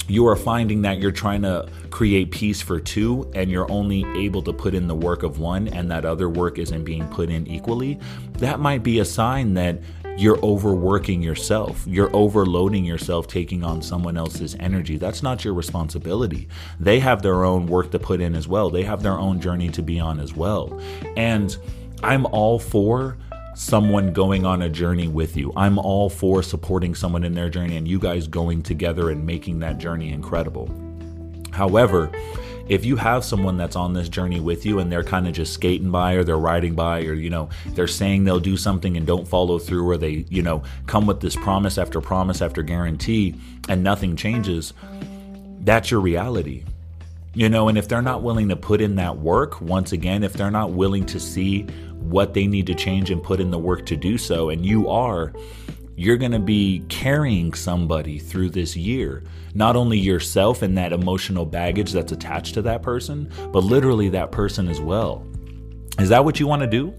you 0.08 0.28
are 0.28 0.36
finding 0.36 0.82
that 0.84 1.00
you're 1.00 1.12
trying 1.12 1.42
to 1.44 1.68
create 1.90 2.32
peace 2.32 2.62
for 2.62 2.80
two 2.80 3.30
and 3.34 3.50
you're 3.50 3.70
only 3.72 4.06
able 4.18 4.42
to 4.42 4.54
put 4.54 4.74
in 4.74 4.88
the 4.88 4.96
work 4.96 5.24
of 5.24 5.40
one 5.40 5.68
and 5.70 5.90
that 5.92 6.06
other 6.06 6.30
work 6.30 6.58
isn't 6.58 6.84
being 6.84 7.08
put 7.08 7.30
in 7.30 7.48
equally, 7.48 8.00
that 8.34 8.60
might 8.60 8.84
be 8.84 9.00
a 9.00 9.06
sign 9.06 9.54
that 9.54 9.80
you're 10.18 10.40
overworking 10.46 11.22
yourself. 11.22 11.84
You're 11.88 12.16
overloading 12.16 12.86
yourself 12.86 13.28
taking 13.28 13.64
on 13.64 13.82
someone 13.82 14.18
else's 14.18 14.56
energy. 14.60 14.98
That's 14.98 15.24
not 15.24 15.44
your 15.44 15.54
responsibility. 15.54 16.48
They 16.80 17.00
have 17.00 17.22
their 17.22 17.44
own 17.44 17.66
work 17.66 17.92
to 17.92 18.00
put 18.00 18.22
in 18.22 18.36
as 18.36 18.48
well, 18.48 18.70
they 18.70 18.84
have 18.84 19.02
their 19.02 19.18
own 19.18 19.40
journey 19.42 19.70
to 19.70 19.82
be 19.82 20.00
on 20.00 20.20
as 20.20 20.36
well. 20.36 20.80
And 21.18 21.58
I'm 22.04 22.26
all 22.28 22.60
for 22.60 23.18
someone 23.56 24.14
going 24.14 24.46
on 24.46 24.62
a 24.62 24.70
journey 24.70 25.08
with 25.08 25.38
you. 25.38 25.54
I'm 25.56 25.78
all 25.78 26.10
for 26.10 26.42
supporting 26.44 26.96
someone 26.96 27.24
in 27.24 27.34
their 27.34 27.50
journey 27.50 27.78
and 27.78 27.88
you 27.88 28.00
guys 28.00 28.28
going 28.28 28.64
together 28.64 29.10
and 29.10 29.26
making 29.26 29.60
that 29.60 29.78
journey 29.78 30.12
incredible. 30.12 30.70
However, 31.52 32.12
if 32.68 32.86
you 32.86 32.96
have 32.96 33.26
someone 33.26 33.58
that's 33.58 33.76
on 33.76 33.94
this 33.94 34.08
journey 34.08 34.40
with 34.40 34.66
you 34.66 34.80
and 34.80 34.92
they're 34.92 35.04
kind 35.04 35.28
of 35.28 35.34
just 35.34 35.54
skating 35.54 35.92
by 35.92 36.14
or 36.14 36.24
they're 36.24 36.38
riding 36.38 36.74
by 36.76 37.02
or 37.02 37.14
you 37.14 37.30
know 37.30 37.50
they're 37.70 37.88
saying 37.88 38.24
they'll 38.24 38.40
do 38.40 38.56
something 38.56 38.96
and 38.96 39.06
don't 39.06 39.28
follow 39.28 39.60
through 39.60 39.88
or 39.88 39.98
they 39.98 40.26
you 40.30 40.42
know 40.42 40.64
come 40.88 41.06
with 41.06 41.20
this 41.20 41.36
promise 41.36 41.78
after 41.78 42.00
promise 42.00 42.42
after 42.42 42.64
guarantee 42.64 43.36
and 43.68 43.84
nothing 43.84 44.16
changes 44.16 44.74
that's 45.62 45.92
your 45.92 46.00
reality 46.00 46.64
you 47.34 47.50
know 47.50 47.68
and 47.68 47.78
if 47.78 47.90
they're 47.90 48.02
not 48.02 48.24
willing 48.24 48.48
to 48.48 48.56
put 48.56 48.80
in 48.80 48.96
that 48.96 49.18
work 49.18 49.60
once 49.60 49.92
again 49.92 50.24
if 50.24 50.32
they're 50.32 50.50
not 50.50 50.72
willing 50.72 51.06
to 51.06 51.20
see 51.20 51.68
what 52.04 52.34
they 52.34 52.48
need 52.48 52.68
to 52.68 52.76
change 52.76 53.10
and 53.10 53.24
put 53.24 53.40
in 53.40 53.52
the 53.52 53.58
work 53.58 53.86
to 53.88 53.96
do 53.96 54.18
so, 54.18 54.50
and 54.50 54.66
you 54.66 54.90
are, 54.90 55.34
you're 55.96 56.18
going 56.18 56.32
to 56.32 56.40
be 56.40 56.84
carrying 56.90 57.54
somebody 57.54 58.20
through 58.20 58.50
this 58.50 58.76
year. 58.76 59.24
Not 59.56 59.76
only 59.76 59.98
yourself 59.98 60.62
and 60.62 60.78
that 60.78 60.94
emotional 60.94 61.46
baggage 61.46 61.92
that's 61.92 62.12
attached 62.12 62.56
to 62.56 62.62
that 62.64 62.82
person, 62.82 63.32
but 63.52 63.64
literally 63.64 64.10
that 64.10 64.32
person 64.32 64.68
as 64.68 64.82
well. 64.82 65.26
Is 66.00 66.10
that 66.10 66.26
what 66.26 66.40
you 66.40 66.48
want 66.48 66.62
to 66.64 66.68
do? 66.68 66.94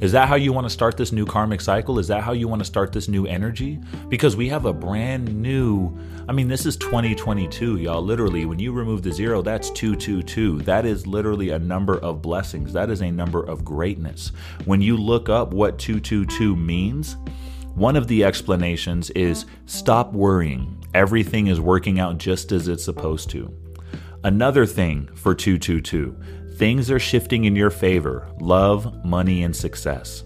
Is 0.00 0.12
that 0.12 0.28
how 0.28 0.36
you 0.36 0.52
want 0.52 0.64
to 0.64 0.70
start 0.70 0.96
this 0.96 1.10
new 1.10 1.26
karmic 1.26 1.60
cycle? 1.60 1.98
Is 1.98 2.06
that 2.06 2.22
how 2.22 2.30
you 2.30 2.46
want 2.46 2.60
to 2.60 2.64
start 2.64 2.92
this 2.92 3.08
new 3.08 3.26
energy? 3.26 3.80
Because 4.08 4.36
we 4.36 4.48
have 4.48 4.64
a 4.64 4.72
brand 4.72 5.34
new, 5.42 5.98
I 6.28 6.32
mean, 6.32 6.46
this 6.46 6.66
is 6.66 6.76
2022, 6.76 7.78
y'all. 7.78 8.00
Literally, 8.00 8.44
when 8.44 8.60
you 8.60 8.70
remove 8.70 9.02
the 9.02 9.10
zero, 9.10 9.42
that's 9.42 9.70
222. 9.70 10.60
That 10.60 10.86
is 10.86 11.04
literally 11.08 11.50
a 11.50 11.58
number 11.58 11.98
of 11.98 12.22
blessings. 12.22 12.72
That 12.72 12.90
is 12.90 13.02
a 13.02 13.10
number 13.10 13.42
of 13.42 13.64
greatness. 13.64 14.30
When 14.66 14.80
you 14.80 14.96
look 14.96 15.28
up 15.28 15.52
what 15.52 15.80
222 15.80 16.54
means, 16.54 17.16
one 17.74 17.96
of 17.96 18.06
the 18.06 18.22
explanations 18.22 19.10
is 19.10 19.46
stop 19.66 20.12
worrying. 20.12 20.84
Everything 20.94 21.48
is 21.48 21.60
working 21.60 21.98
out 21.98 22.18
just 22.18 22.52
as 22.52 22.68
it's 22.68 22.84
supposed 22.84 23.30
to. 23.30 23.52
Another 24.22 24.64
thing 24.64 25.08
for 25.14 25.34
222 25.34 26.16
Things 26.58 26.90
are 26.90 26.98
shifting 26.98 27.44
in 27.44 27.54
your 27.54 27.70
favor 27.70 28.26
love, 28.40 29.04
money, 29.04 29.44
and 29.44 29.54
success. 29.54 30.24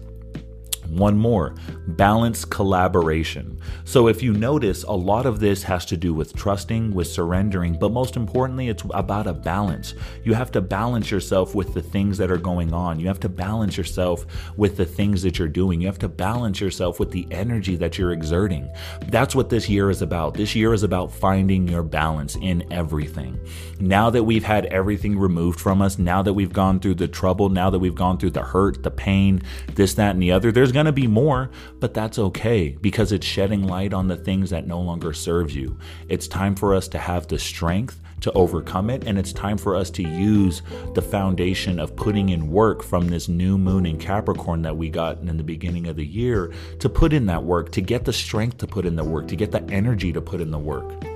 One 0.89 1.17
more 1.17 1.55
balance 1.87 2.45
collaboration. 2.45 3.59
So, 3.85 4.07
if 4.07 4.23
you 4.23 4.33
notice, 4.33 4.83
a 4.83 4.91
lot 4.91 5.25
of 5.25 5.39
this 5.39 5.63
has 5.63 5.85
to 5.87 5.97
do 5.97 6.13
with 6.13 6.35
trusting, 6.35 6.93
with 6.93 7.07
surrendering, 7.07 7.77
but 7.79 7.91
most 7.91 8.15
importantly, 8.15 8.69
it's 8.69 8.83
about 8.91 9.27
a 9.27 9.33
balance. 9.33 9.93
You 10.23 10.33
have 10.33 10.51
to 10.51 10.61
balance 10.61 11.11
yourself 11.11 11.55
with 11.55 11.73
the 11.73 11.81
things 11.81 12.17
that 12.17 12.31
are 12.31 12.37
going 12.37 12.73
on. 12.73 12.99
You 12.99 13.07
have 13.07 13.19
to 13.21 13.29
balance 13.29 13.77
yourself 13.77 14.25
with 14.57 14.77
the 14.77 14.85
things 14.85 15.21
that 15.23 15.39
you're 15.39 15.47
doing. 15.47 15.81
You 15.81 15.87
have 15.87 15.99
to 15.99 16.09
balance 16.09 16.59
yourself 16.59 16.99
with 16.99 17.11
the 17.11 17.27
energy 17.31 17.75
that 17.77 17.97
you're 17.97 18.11
exerting. 18.11 18.69
That's 19.07 19.35
what 19.35 19.49
this 19.49 19.69
year 19.69 19.89
is 19.89 20.01
about. 20.01 20.33
This 20.33 20.55
year 20.55 20.73
is 20.73 20.83
about 20.83 21.11
finding 21.11 21.67
your 21.67 21.83
balance 21.83 22.35
in 22.35 22.71
everything. 22.71 23.39
Now 23.79 24.09
that 24.09 24.23
we've 24.23 24.43
had 24.43 24.65
everything 24.67 25.17
removed 25.17 25.59
from 25.59 25.81
us, 25.81 25.97
now 25.97 26.21
that 26.21 26.33
we've 26.33 26.53
gone 26.53 26.79
through 26.79 26.95
the 26.95 27.07
trouble, 27.07 27.49
now 27.49 27.69
that 27.69 27.79
we've 27.79 27.95
gone 27.95 28.17
through 28.17 28.31
the 28.31 28.41
hurt, 28.41 28.83
the 28.83 28.91
pain, 28.91 29.41
this, 29.75 29.93
that, 29.95 30.11
and 30.11 30.21
the 30.21 30.31
other, 30.31 30.51
there's 30.51 30.72
going 30.73 30.87
to 30.87 30.91
be 30.91 31.07
more, 31.07 31.49
but 31.79 31.93
that's 31.93 32.19
okay 32.19 32.69
because 32.81 33.11
it's 33.11 33.25
shedding 33.25 33.63
light 33.63 33.93
on 33.93 34.07
the 34.07 34.17
things 34.17 34.49
that 34.49 34.67
no 34.67 34.81
longer 34.81 35.13
serve 35.13 35.51
you. 35.51 35.77
It's 36.09 36.27
time 36.27 36.55
for 36.55 36.75
us 36.75 36.87
to 36.89 36.97
have 36.97 37.27
the 37.27 37.39
strength 37.39 38.01
to 38.21 38.31
overcome 38.33 38.89
it, 38.89 39.03
and 39.05 39.19
it's 39.19 39.33
time 39.33 39.57
for 39.57 39.75
us 39.75 39.89
to 39.91 40.01
use 40.01 40.61
the 40.93 41.01
foundation 41.01 41.79
of 41.79 41.95
putting 41.95 42.29
in 42.29 42.49
work 42.49 42.81
from 42.81 43.07
this 43.07 43.27
new 43.27 43.57
moon 43.57 43.85
in 43.85 43.97
Capricorn 43.97 44.61
that 44.61 44.75
we 44.75 44.89
got 44.89 45.19
in 45.19 45.37
the 45.37 45.43
beginning 45.43 45.87
of 45.87 45.97
the 45.97 46.05
year 46.05 46.53
to 46.79 46.89
put 46.89 47.13
in 47.13 47.25
that 47.25 47.43
work, 47.43 47.71
to 47.73 47.81
get 47.81 48.05
the 48.05 48.13
strength 48.13 48.57
to 48.59 48.67
put 48.67 48.85
in 48.85 48.95
the 48.95 49.03
work, 49.03 49.27
to 49.27 49.35
get 49.35 49.51
the 49.51 49.63
energy 49.69 50.13
to 50.13 50.21
put 50.21 50.41
in 50.41 50.51
the 50.51 50.59
work. 50.59 51.12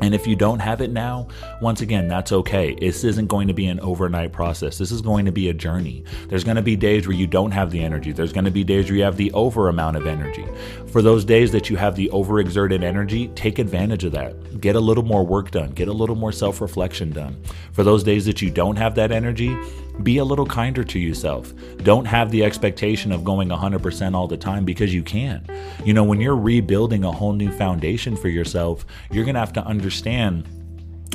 And 0.00 0.14
if 0.14 0.26
you 0.26 0.36
don't 0.36 0.58
have 0.58 0.80
it 0.80 0.90
now, 0.90 1.28
once 1.60 1.80
again, 1.80 2.08
that's 2.08 2.32
okay. 2.32 2.74
This 2.74 3.04
isn't 3.04 3.28
going 3.28 3.48
to 3.48 3.54
be 3.54 3.66
an 3.66 3.80
overnight 3.80 4.32
process. 4.32 4.78
This 4.78 4.90
is 4.90 5.00
going 5.00 5.24
to 5.24 5.32
be 5.32 5.48
a 5.48 5.54
journey. 5.54 6.04
There's 6.28 6.44
going 6.44 6.56
to 6.56 6.62
be 6.62 6.76
days 6.76 7.06
where 7.06 7.16
you 7.16 7.26
don't 7.26 7.52
have 7.52 7.70
the 7.70 7.82
energy. 7.82 8.12
There's 8.12 8.32
going 8.32 8.44
to 8.44 8.50
be 8.50 8.64
days 8.64 8.88
where 8.88 8.96
you 8.96 9.04
have 9.04 9.16
the 9.16 9.32
over 9.32 9.68
amount 9.68 9.96
of 9.96 10.06
energy. 10.06 10.44
For 10.88 11.02
those 11.02 11.24
days 11.24 11.52
that 11.52 11.70
you 11.70 11.76
have 11.76 11.96
the 11.96 12.10
overexerted 12.12 12.82
energy, 12.82 13.28
take 13.28 13.58
advantage 13.58 14.04
of 14.04 14.12
that. 14.12 14.60
Get 14.60 14.76
a 14.76 14.80
little 14.80 15.04
more 15.04 15.24
work 15.24 15.50
done. 15.50 15.70
Get 15.70 15.88
a 15.88 15.92
little 15.92 16.16
more 16.16 16.32
self 16.32 16.60
reflection 16.60 17.10
done. 17.10 17.42
For 17.72 17.82
those 17.82 18.02
days 18.02 18.24
that 18.26 18.42
you 18.42 18.50
don't 18.50 18.76
have 18.76 18.94
that 18.96 19.12
energy, 19.12 19.56
be 20.02 20.18
a 20.18 20.24
little 20.24 20.46
kinder 20.46 20.84
to 20.84 20.98
yourself. 20.98 21.52
Don't 21.78 22.04
have 22.04 22.30
the 22.30 22.44
expectation 22.44 23.12
of 23.12 23.24
going 23.24 23.48
100% 23.48 24.14
all 24.14 24.26
the 24.26 24.36
time 24.36 24.64
because 24.64 24.92
you 24.92 25.02
can't. 25.02 25.48
You 25.84 25.94
know, 25.94 26.04
when 26.04 26.20
you're 26.20 26.36
rebuilding 26.36 27.04
a 27.04 27.12
whole 27.12 27.32
new 27.32 27.52
foundation 27.52 28.16
for 28.16 28.28
yourself, 28.28 28.84
you're 29.10 29.24
going 29.24 29.34
to 29.34 29.40
have 29.40 29.52
to 29.54 29.64
understand 29.64 30.48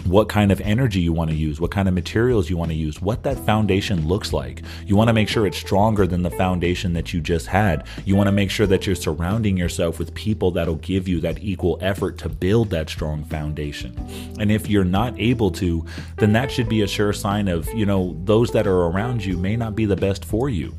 what 0.06 0.30
kind 0.30 0.52
of 0.52 0.62
energy 0.62 1.00
you 1.00 1.14
want 1.14 1.30
to 1.30 1.36
use, 1.36 1.60
what 1.60 1.72
kind 1.72 1.88
of 1.88 1.94
materials 1.94 2.50
you 2.50 2.58
want 2.58 2.72
to 2.72 2.76
use, 2.76 3.02
what 3.02 3.24
that 3.24 3.38
foundation 3.46 4.08
looks 4.08 4.34
like. 4.34 4.62
You 4.86 4.96
want 4.96 5.08
to 5.08 5.14
make 5.14 5.28
sure 5.28 5.46
it's 5.46 5.58
stronger 5.58 6.08
than 6.08 6.24
the 6.24 6.30
foundation 6.30 6.94
that 6.94 7.14
you 7.14 7.22
just 7.22 7.48
had. 7.48 7.86
You 8.06 8.16
want 8.16 8.28
to 8.28 8.32
make 8.32 8.50
sure 8.50 8.68
that 8.68 8.86
you're 8.86 8.96
surrounding 8.96 9.58
yourself 9.58 10.00
with 10.00 10.14
people 10.14 10.52
that'll 10.52 10.76
give 10.76 11.08
you 11.08 11.20
that 11.22 11.44
equal 11.44 11.78
effort 11.82 12.18
to 12.20 12.30
build 12.30 12.70
that 12.72 12.90
strong 12.90 13.24
foundation. 13.26 13.96
And 14.40 14.52
if 14.52 14.70
you're 14.70 14.84
not 14.84 15.20
able 15.20 15.52
to, 15.52 15.86
then 16.18 16.34
that 16.34 16.52
should 16.52 16.70
be 16.70 16.82
a 16.82 16.88
sure 16.88 17.14
sign 17.14 17.48
of, 17.48 17.68
you 17.74 17.86
know, 17.86 18.18
those 18.24 18.52
that 18.52 18.68
are 18.68 18.86
around 18.86 19.24
you 19.24 19.38
may 19.38 19.56
not 19.56 19.76
be 19.76 19.86
the 19.86 19.96
best 19.96 20.26
for 20.26 20.50
you. 20.50 20.74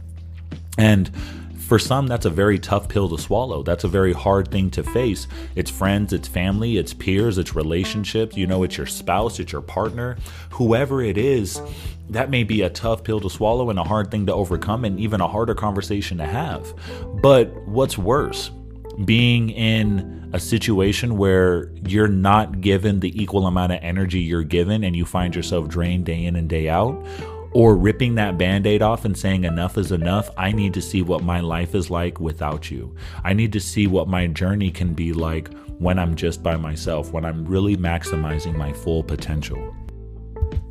And 0.78 1.10
for 1.70 1.78
some, 1.78 2.08
that's 2.08 2.26
a 2.26 2.30
very 2.30 2.58
tough 2.58 2.88
pill 2.88 3.08
to 3.08 3.16
swallow. 3.16 3.62
That's 3.62 3.84
a 3.84 3.88
very 3.88 4.12
hard 4.12 4.50
thing 4.50 4.72
to 4.72 4.82
face. 4.82 5.28
It's 5.54 5.70
friends, 5.70 6.12
it's 6.12 6.26
family, 6.26 6.78
it's 6.78 6.92
peers, 6.92 7.38
it's 7.38 7.54
relationships. 7.54 8.36
You 8.36 8.48
know, 8.48 8.64
it's 8.64 8.76
your 8.76 8.88
spouse, 8.88 9.38
it's 9.38 9.52
your 9.52 9.62
partner, 9.62 10.16
whoever 10.50 11.00
it 11.00 11.16
is. 11.16 11.62
That 12.08 12.28
may 12.28 12.42
be 12.42 12.62
a 12.62 12.70
tough 12.70 13.04
pill 13.04 13.20
to 13.20 13.30
swallow 13.30 13.70
and 13.70 13.78
a 13.78 13.84
hard 13.84 14.10
thing 14.10 14.26
to 14.26 14.34
overcome, 14.34 14.84
and 14.84 14.98
even 14.98 15.20
a 15.20 15.28
harder 15.28 15.54
conversation 15.54 16.18
to 16.18 16.26
have. 16.26 16.74
But 17.22 17.54
what's 17.68 17.96
worse? 17.96 18.50
being 19.04 19.48
in 19.48 20.28
a 20.34 20.40
situation 20.40 21.16
where 21.16 21.70
you're 21.86 22.08
not 22.08 22.60
given 22.60 23.00
the 23.00 23.22
equal 23.22 23.46
amount 23.46 23.72
of 23.72 23.78
energy 23.80 24.20
you're 24.20 24.42
given 24.42 24.84
and 24.84 24.94
you 24.94 25.06
find 25.06 25.34
yourself 25.34 25.68
drained 25.68 26.04
day 26.04 26.26
in 26.26 26.36
and 26.36 26.50
day 26.50 26.68
out 26.68 27.02
or 27.52 27.76
ripping 27.76 28.14
that 28.14 28.38
band 28.38 28.66
aid 28.66 28.82
off 28.82 29.04
and 29.04 29.16
saying, 29.16 29.44
enough 29.44 29.76
is 29.76 29.92
enough. 29.92 30.30
I 30.36 30.52
need 30.52 30.74
to 30.74 30.82
see 30.82 31.02
what 31.02 31.22
my 31.22 31.40
life 31.40 31.74
is 31.74 31.90
like 31.90 32.20
without 32.20 32.70
you. 32.70 32.94
I 33.24 33.32
need 33.32 33.52
to 33.54 33.60
see 33.60 33.86
what 33.86 34.08
my 34.08 34.26
journey 34.28 34.70
can 34.70 34.94
be 34.94 35.12
like 35.12 35.52
when 35.78 35.98
I'm 35.98 36.14
just 36.14 36.42
by 36.42 36.56
myself, 36.56 37.12
when 37.12 37.24
I'm 37.24 37.44
really 37.44 37.76
maximizing 37.76 38.56
my 38.56 38.72
full 38.72 39.02
potential. 39.02 39.74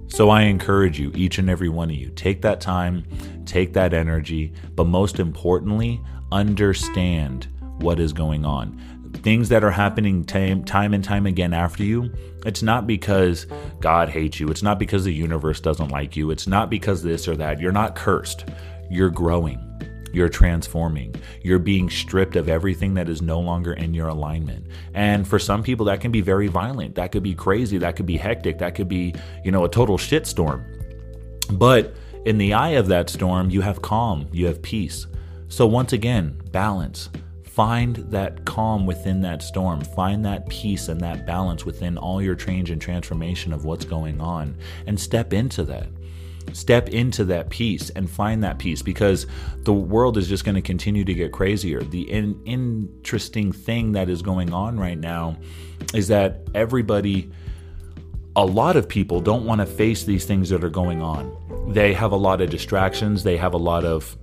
So 0.07 0.29
I 0.29 0.43
encourage 0.43 0.99
you, 0.99 1.11
each 1.15 1.37
and 1.37 1.49
every 1.49 1.69
one 1.69 1.89
of 1.89 1.95
you, 1.95 2.09
take 2.11 2.41
that 2.41 2.61
time, 2.61 3.05
take 3.45 3.73
that 3.73 3.93
energy, 3.93 4.53
but 4.75 4.85
most 4.85 5.19
importantly, 5.19 6.01
understand 6.31 7.47
what 7.79 7.99
is 7.99 8.13
going 8.13 8.45
on 8.45 8.81
things 9.13 9.49
that 9.49 9.63
are 9.63 9.71
happening 9.71 10.23
time, 10.23 10.63
time 10.63 10.93
and 10.93 11.03
time 11.03 11.25
again 11.25 11.53
after 11.53 11.83
you, 11.83 12.11
it's 12.45 12.63
not 12.63 12.87
because 12.87 13.47
God 13.79 14.09
hates 14.09 14.39
you. 14.39 14.47
It's 14.49 14.63
not 14.63 14.79
because 14.79 15.03
the 15.03 15.13
universe 15.13 15.59
doesn't 15.59 15.89
like 15.89 16.15
you. 16.15 16.31
It's 16.31 16.47
not 16.47 16.69
because 16.69 17.03
this 17.03 17.27
or 17.27 17.35
that. 17.37 17.59
You're 17.59 17.71
not 17.71 17.95
cursed. 17.95 18.45
You're 18.89 19.09
growing. 19.09 19.65
You're 20.11 20.29
transforming. 20.29 21.13
You're 21.43 21.59
being 21.59 21.89
stripped 21.89 22.35
of 22.35 22.49
everything 22.49 22.95
that 22.95 23.09
is 23.09 23.21
no 23.21 23.39
longer 23.39 23.73
in 23.73 23.93
your 23.93 24.07
alignment. 24.07 24.65
And 24.93 25.27
for 25.27 25.37
some 25.37 25.61
people, 25.61 25.85
that 25.87 26.01
can 26.01 26.11
be 26.11 26.21
very 26.21 26.47
violent. 26.47 26.95
That 26.95 27.11
could 27.11 27.23
be 27.23 27.35
crazy. 27.35 27.77
That 27.77 27.95
could 27.95 28.07
be 28.07 28.17
hectic. 28.17 28.57
That 28.57 28.73
could 28.73 28.89
be, 28.89 29.13
you 29.43 29.51
know, 29.51 29.65
a 29.65 29.69
total 29.69 29.97
shitstorm. 29.97 30.65
But 31.51 31.93
in 32.25 32.37
the 32.37 32.53
eye 32.53 32.71
of 32.71 32.87
that 32.87 33.09
storm, 33.09 33.49
you 33.49 33.61
have 33.61 33.81
calm, 33.81 34.27
you 34.31 34.47
have 34.47 34.61
peace. 34.61 35.07
So 35.47 35.65
once 35.67 35.93
again, 35.93 36.41
balance 36.51 37.09
Find 37.59 37.97
that 38.09 38.45
calm 38.45 38.85
within 38.85 39.19
that 39.19 39.43
storm. 39.43 39.81
Find 39.81 40.23
that 40.23 40.47
peace 40.47 40.87
and 40.87 41.01
that 41.01 41.25
balance 41.25 41.65
within 41.65 41.97
all 41.97 42.21
your 42.21 42.33
change 42.33 42.69
and 42.69 42.81
transformation 42.81 43.51
of 43.51 43.65
what's 43.65 43.83
going 43.83 44.21
on 44.21 44.55
and 44.87 44.97
step 44.97 45.33
into 45.33 45.65
that. 45.65 45.89
Step 46.53 46.87
into 46.87 47.25
that 47.25 47.49
peace 47.49 47.89
and 47.89 48.09
find 48.09 48.41
that 48.45 48.59
peace 48.59 48.81
because 48.81 49.27
the 49.63 49.73
world 49.73 50.17
is 50.17 50.29
just 50.29 50.45
going 50.45 50.55
to 50.55 50.61
continue 50.61 51.03
to 51.03 51.13
get 51.13 51.33
crazier. 51.33 51.81
The 51.81 52.09
in- 52.09 52.41
interesting 52.45 53.51
thing 53.51 53.91
that 53.91 54.07
is 54.07 54.21
going 54.21 54.53
on 54.53 54.79
right 54.79 54.97
now 54.97 55.35
is 55.93 56.07
that 56.07 56.47
everybody 56.55 57.29
a 58.37 58.45
lot 58.45 58.77
of 58.77 58.87
people 58.87 59.19
don't 59.19 59.45
want 59.45 59.59
to 59.59 59.65
face 59.65 60.05
these 60.05 60.23
things 60.23 60.47
that 60.47 60.63
are 60.63 60.69
going 60.69 61.01
on. 61.01 61.35
They 61.73 61.93
have 61.93 62.13
a 62.13 62.15
lot 62.15 62.39
of 62.39 62.49
distractions, 62.49 63.23
they 63.23 63.35
have 63.35 63.53
a 63.53 63.57
lot 63.57 63.83
of 63.83 64.17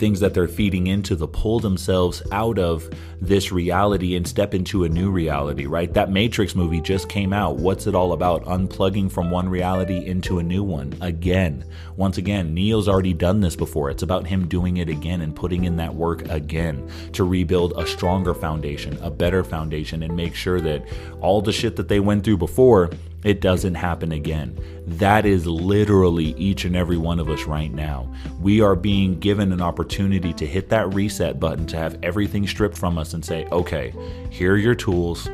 things 0.00 0.18
that 0.20 0.34
they're 0.34 0.48
feeding 0.48 0.88
into 0.88 1.14
to 1.14 1.26
pull 1.26 1.60
themselves 1.60 2.22
out 2.32 2.58
of 2.58 2.88
this 3.20 3.52
reality 3.52 4.16
and 4.16 4.26
step 4.26 4.54
into 4.54 4.84
a 4.84 4.88
new 4.88 5.10
reality, 5.10 5.66
right? 5.66 5.92
That 5.92 6.10
Matrix 6.10 6.56
movie 6.56 6.80
just 6.80 7.08
came 7.08 7.32
out. 7.32 7.56
What's 7.56 7.86
it 7.86 7.94
all 7.94 8.12
about? 8.12 8.44
Unplugging 8.46 9.12
from 9.12 9.30
one 9.30 9.48
reality 9.48 10.06
into 10.06 10.38
a 10.38 10.42
new 10.42 10.64
one 10.64 10.96
again. 11.00 11.64
Once 11.96 12.16
again, 12.16 12.54
Neo's 12.54 12.88
already 12.88 13.12
done 13.12 13.40
this 13.40 13.54
before. 13.54 13.90
It's 13.90 14.02
about 14.02 14.26
him 14.26 14.48
doing 14.48 14.78
it 14.78 14.88
again 14.88 15.20
and 15.20 15.36
putting 15.36 15.64
in 15.64 15.76
that 15.76 15.94
work 15.94 16.26
again 16.30 16.90
to 17.12 17.24
rebuild 17.24 17.74
a 17.76 17.86
stronger 17.86 18.34
foundation, 18.34 18.98
a 19.02 19.10
better 19.10 19.44
foundation, 19.44 20.02
and 20.02 20.16
make 20.16 20.34
sure 20.34 20.60
that 20.62 20.82
all 21.20 21.42
the 21.42 21.52
shit 21.52 21.76
that 21.76 21.88
they 21.88 22.00
went 22.00 22.24
through 22.24 22.38
before 22.38 22.90
it 23.24 23.40
doesn't 23.40 23.74
happen 23.74 24.12
again. 24.12 24.58
That 24.86 25.26
is 25.26 25.46
literally 25.46 26.34
each 26.36 26.64
and 26.64 26.74
every 26.74 26.96
one 26.96 27.18
of 27.18 27.28
us 27.28 27.44
right 27.44 27.72
now. 27.72 28.12
We 28.40 28.60
are 28.60 28.74
being 28.74 29.18
given 29.18 29.52
an 29.52 29.60
opportunity 29.60 30.32
to 30.32 30.46
hit 30.46 30.68
that 30.70 30.94
reset 30.94 31.38
button, 31.38 31.66
to 31.68 31.76
have 31.76 31.98
everything 32.02 32.46
stripped 32.46 32.78
from 32.78 32.98
us 32.98 33.14
and 33.14 33.24
say, 33.24 33.46
okay, 33.46 33.94
here 34.30 34.54
are 34.54 34.58
your 34.58 34.74
tools, 34.74 35.28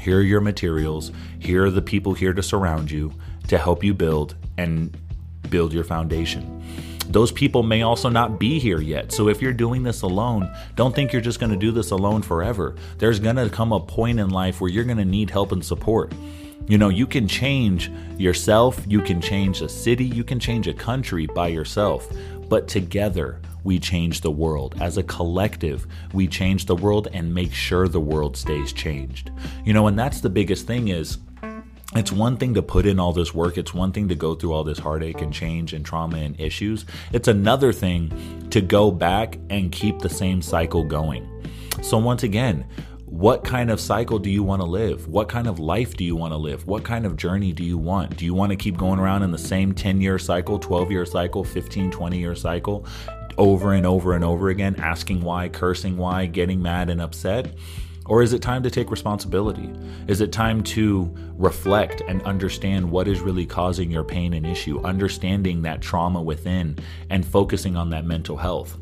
here 0.00 0.18
are 0.18 0.22
your 0.22 0.40
materials, 0.40 1.12
here 1.38 1.64
are 1.64 1.70
the 1.70 1.82
people 1.82 2.14
here 2.14 2.32
to 2.32 2.42
surround 2.42 2.90
you, 2.90 3.12
to 3.48 3.58
help 3.58 3.84
you 3.84 3.94
build 3.94 4.34
and 4.58 4.96
build 5.48 5.72
your 5.72 5.84
foundation. 5.84 6.62
Those 7.08 7.30
people 7.30 7.62
may 7.62 7.82
also 7.82 8.08
not 8.08 8.40
be 8.40 8.58
here 8.58 8.80
yet. 8.80 9.12
So 9.12 9.28
if 9.28 9.40
you're 9.40 9.52
doing 9.52 9.84
this 9.84 10.02
alone, 10.02 10.52
don't 10.74 10.94
think 10.94 11.12
you're 11.12 11.22
just 11.22 11.38
going 11.38 11.52
to 11.52 11.56
do 11.56 11.70
this 11.70 11.92
alone 11.92 12.22
forever. 12.22 12.74
There's 12.98 13.20
going 13.20 13.36
to 13.36 13.48
come 13.48 13.72
a 13.72 13.78
point 13.78 14.18
in 14.18 14.30
life 14.30 14.60
where 14.60 14.70
you're 14.70 14.84
going 14.84 14.96
to 14.98 15.04
need 15.04 15.30
help 15.30 15.52
and 15.52 15.64
support. 15.64 16.12
You 16.68 16.78
know, 16.78 16.88
you 16.88 17.06
can 17.06 17.28
change 17.28 17.90
yourself, 18.18 18.80
you 18.88 19.00
can 19.00 19.20
change 19.20 19.60
a 19.60 19.68
city, 19.68 20.04
you 20.04 20.24
can 20.24 20.40
change 20.40 20.66
a 20.66 20.74
country 20.74 21.26
by 21.26 21.48
yourself, 21.48 22.08
but 22.48 22.66
together 22.66 23.40
we 23.62 23.78
change 23.78 24.20
the 24.20 24.30
world. 24.30 24.74
As 24.80 24.96
a 24.96 25.02
collective, 25.02 25.86
we 26.12 26.26
change 26.26 26.66
the 26.66 26.76
world 26.76 27.08
and 27.12 27.34
make 27.34 27.52
sure 27.52 27.88
the 27.88 28.00
world 28.00 28.36
stays 28.36 28.72
changed. 28.72 29.30
You 29.64 29.72
know, 29.72 29.86
and 29.86 29.98
that's 29.98 30.20
the 30.20 30.30
biggest 30.30 30.66
thing 30.66 30.88
is 30.88 31.18
it's 31.94 32.12
one 32.12 32.36
thing 32.36 32.54
to 32.54 32.62
put 32.62 32.84
in 32.84 32.98
all 32.98 33.12
this 33.12 33.32
work, 33.32 33.56
it's 33.56 33.72
one 33.72 33.92
thing 33.92 34.08
to 34.08 34.14
go 34.14 34.34
through 34.34 34.52
all 34.52 34.64
this 34.64 34.78
heartache 34.78 35.20
and 35.20 35.32
change 35.32 35.72
and 35.72 35.84
trauma 35.84 36.18
and 36.18 36.38
issues. 36.40 36.84
It's 37.12 37.28
another 37.28 37.72
thing 37.72 38.48
to 38.50 38.60
go 38.60 38.90
back 38.90 39.38
and 39.50 39.70
keep 39.70 40.00
the 40.00 40.08
same 40.08 40.42
cycle 40.42 40.84
going. 40.84 41.28
So, 41.82 41.98
once 41.98 42.22
again, 42.22 42.66
what 43.06 43.44
kind 43.44 43.70
of 43.70 43.80
cycle 43.80 44.18
do 44.18 44.28
you 44.28 44.42
want 44.42 44.60
to 44.60 44.66
live? 44.66 45.06
What 45.06 45.28
kind 45.28 45.46
of 45.46 45.60
life 45.60 45.96
do 45.96 46.04
you 46.04 46.16
want 46.16 46.32
to 46.32 46.36
live? 46.36 46.66
What 46.66 46.82
kind 46.82 47.06
of 47.06 47.16
journey 47.16 47.52
do 47.52 47.62
you 47.62 47.78
want? 47.78 48.16
Do 48.16 48.24
you 48.24 48.34
want 48.34 48.50
to 48.50 48.56
keep 48.56 48.76
going 48.76 48.98
around 48.98 49.22
in 49.22 49.30
the 49.30 49.38
same 49.38 49.72
10 49.72 50.00
year 50.00 50.18
cycle, 50.18 50.58
12 50.58 50.90
year 50.90 51.06
cycle, 51.06 51.44
15, 51.44 51.92
20 51.92 52.18
year 52.18 52.34
cycle 52.34 52.84
over 53.38 53.74
and 53.74 53.86
over 53.86 54.14
and 54.14 54.24
over 54.24 54.48
again, 54.48 54.74
asking 54.80 55.22
why, 55.22 55.48
cursing 55.48 55.96
why, 55.96 56.26
getting 56.26 56.60
mad 56.60 56.90
and 56.90 57.00
upset? 57.00 57.54
Or 58.06 58.22
is 58.22 58.32
it 58.32 58.42
time 58.42 58.64
to 58.64 58.70
take 58.70 58.90
responsibility? 58.90 59.70
Is 60.08 60.20
it 60.20 60.32
time 60.32 60.62
to 60.64 61.12
reflect 61.36 62.02
and 62.08 62.22
understand 62.22 62.90
what 62.90 63.06
is 63.06 63.20
really 63.20 63.46
causing 63.46 63.88
your 63.88 64.04
pain 64.04 64.32
and 64.32 64.44
issue, 64.44 64.80
understanding 64.80 65.62
that 65.62 65.80
trauma 65.80 66.20
within 66.20 66.76
and 67.10 67.24
focusing 67.24 67.76
on 67.76 67.90
that 67.90 68.04
mental 68.04 68.36
health? 68.36 68.76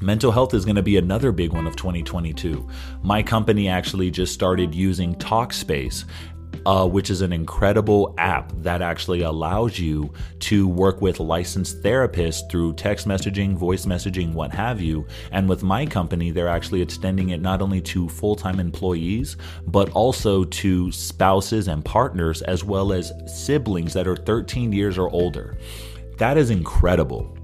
Mental 0.00 0.30
health 0.30 0.54
is 0.54 0.64
going 0.64 0.76
to 0.76 0.82
be 0.82 0.96
another 0.96 1.32
big 1.32 1.52
one 1.52 1.66
of 1.66 1.76
2022. 1.76 2.68
My 3.02 3.22
company 3.22 3.68
actually 3.68 4.10
just 4.10 4.32
started 4.32 4.74
using 4.74 5.14
Talkspace 5.16 6.04
uh, 6.66 6.86
which 6.86 7.10
is 7.10 7.20
an 7.22 7.32
incredible 7.32 8.14
app 8.18 8.52
that 8.56 8.82
actually 8.82 9.22
allows 9.22 9.78
you 9.78 10.12
to 10.40 10.68
work 10.68 11.00
with 11.00 11.20
licensed 11.20 11.82
therapists 11.82 12.48
through 12.50 12.74
text 12.74 13.08
messaging, 13.08 13.54
voice 13.54 13.86
messaging, 13.86 14.32
what 14.32 14.52
have 14.52 14.80
you. 14.80 15.06
And 15.32 15.48
with 15.48 15.62
my 15.62 15.86
company, 15.86 16.30
they're 16.30 16.48
actually 16.48 16.82
extending 16.82 17.30
it 17.30 17.40
not 17.40 17.62
only 17.62 17.80
to 17.82 18.08
full 18.08 18.36
time 18.36 18.60
employees, 18.60 19.36
but 19.66 19.90
also 19.90 20.44
to 20.44 20.92
spouses 20.92 21.68
and 21.68 21.84
partners, 21.84 22.42
as 22.42 22.64
well 22.64 22.92
as 22.92 23.12
siblings 23.26 23.94
that 23.94 24.06
are 24.06 24.16
13 24.16 24.72
years 24.72 24.98
or 24.98 25.10
older. 25.10 25.56
That 26.18 26.36
is 26.36 26.50
incredible. 26.50 27.37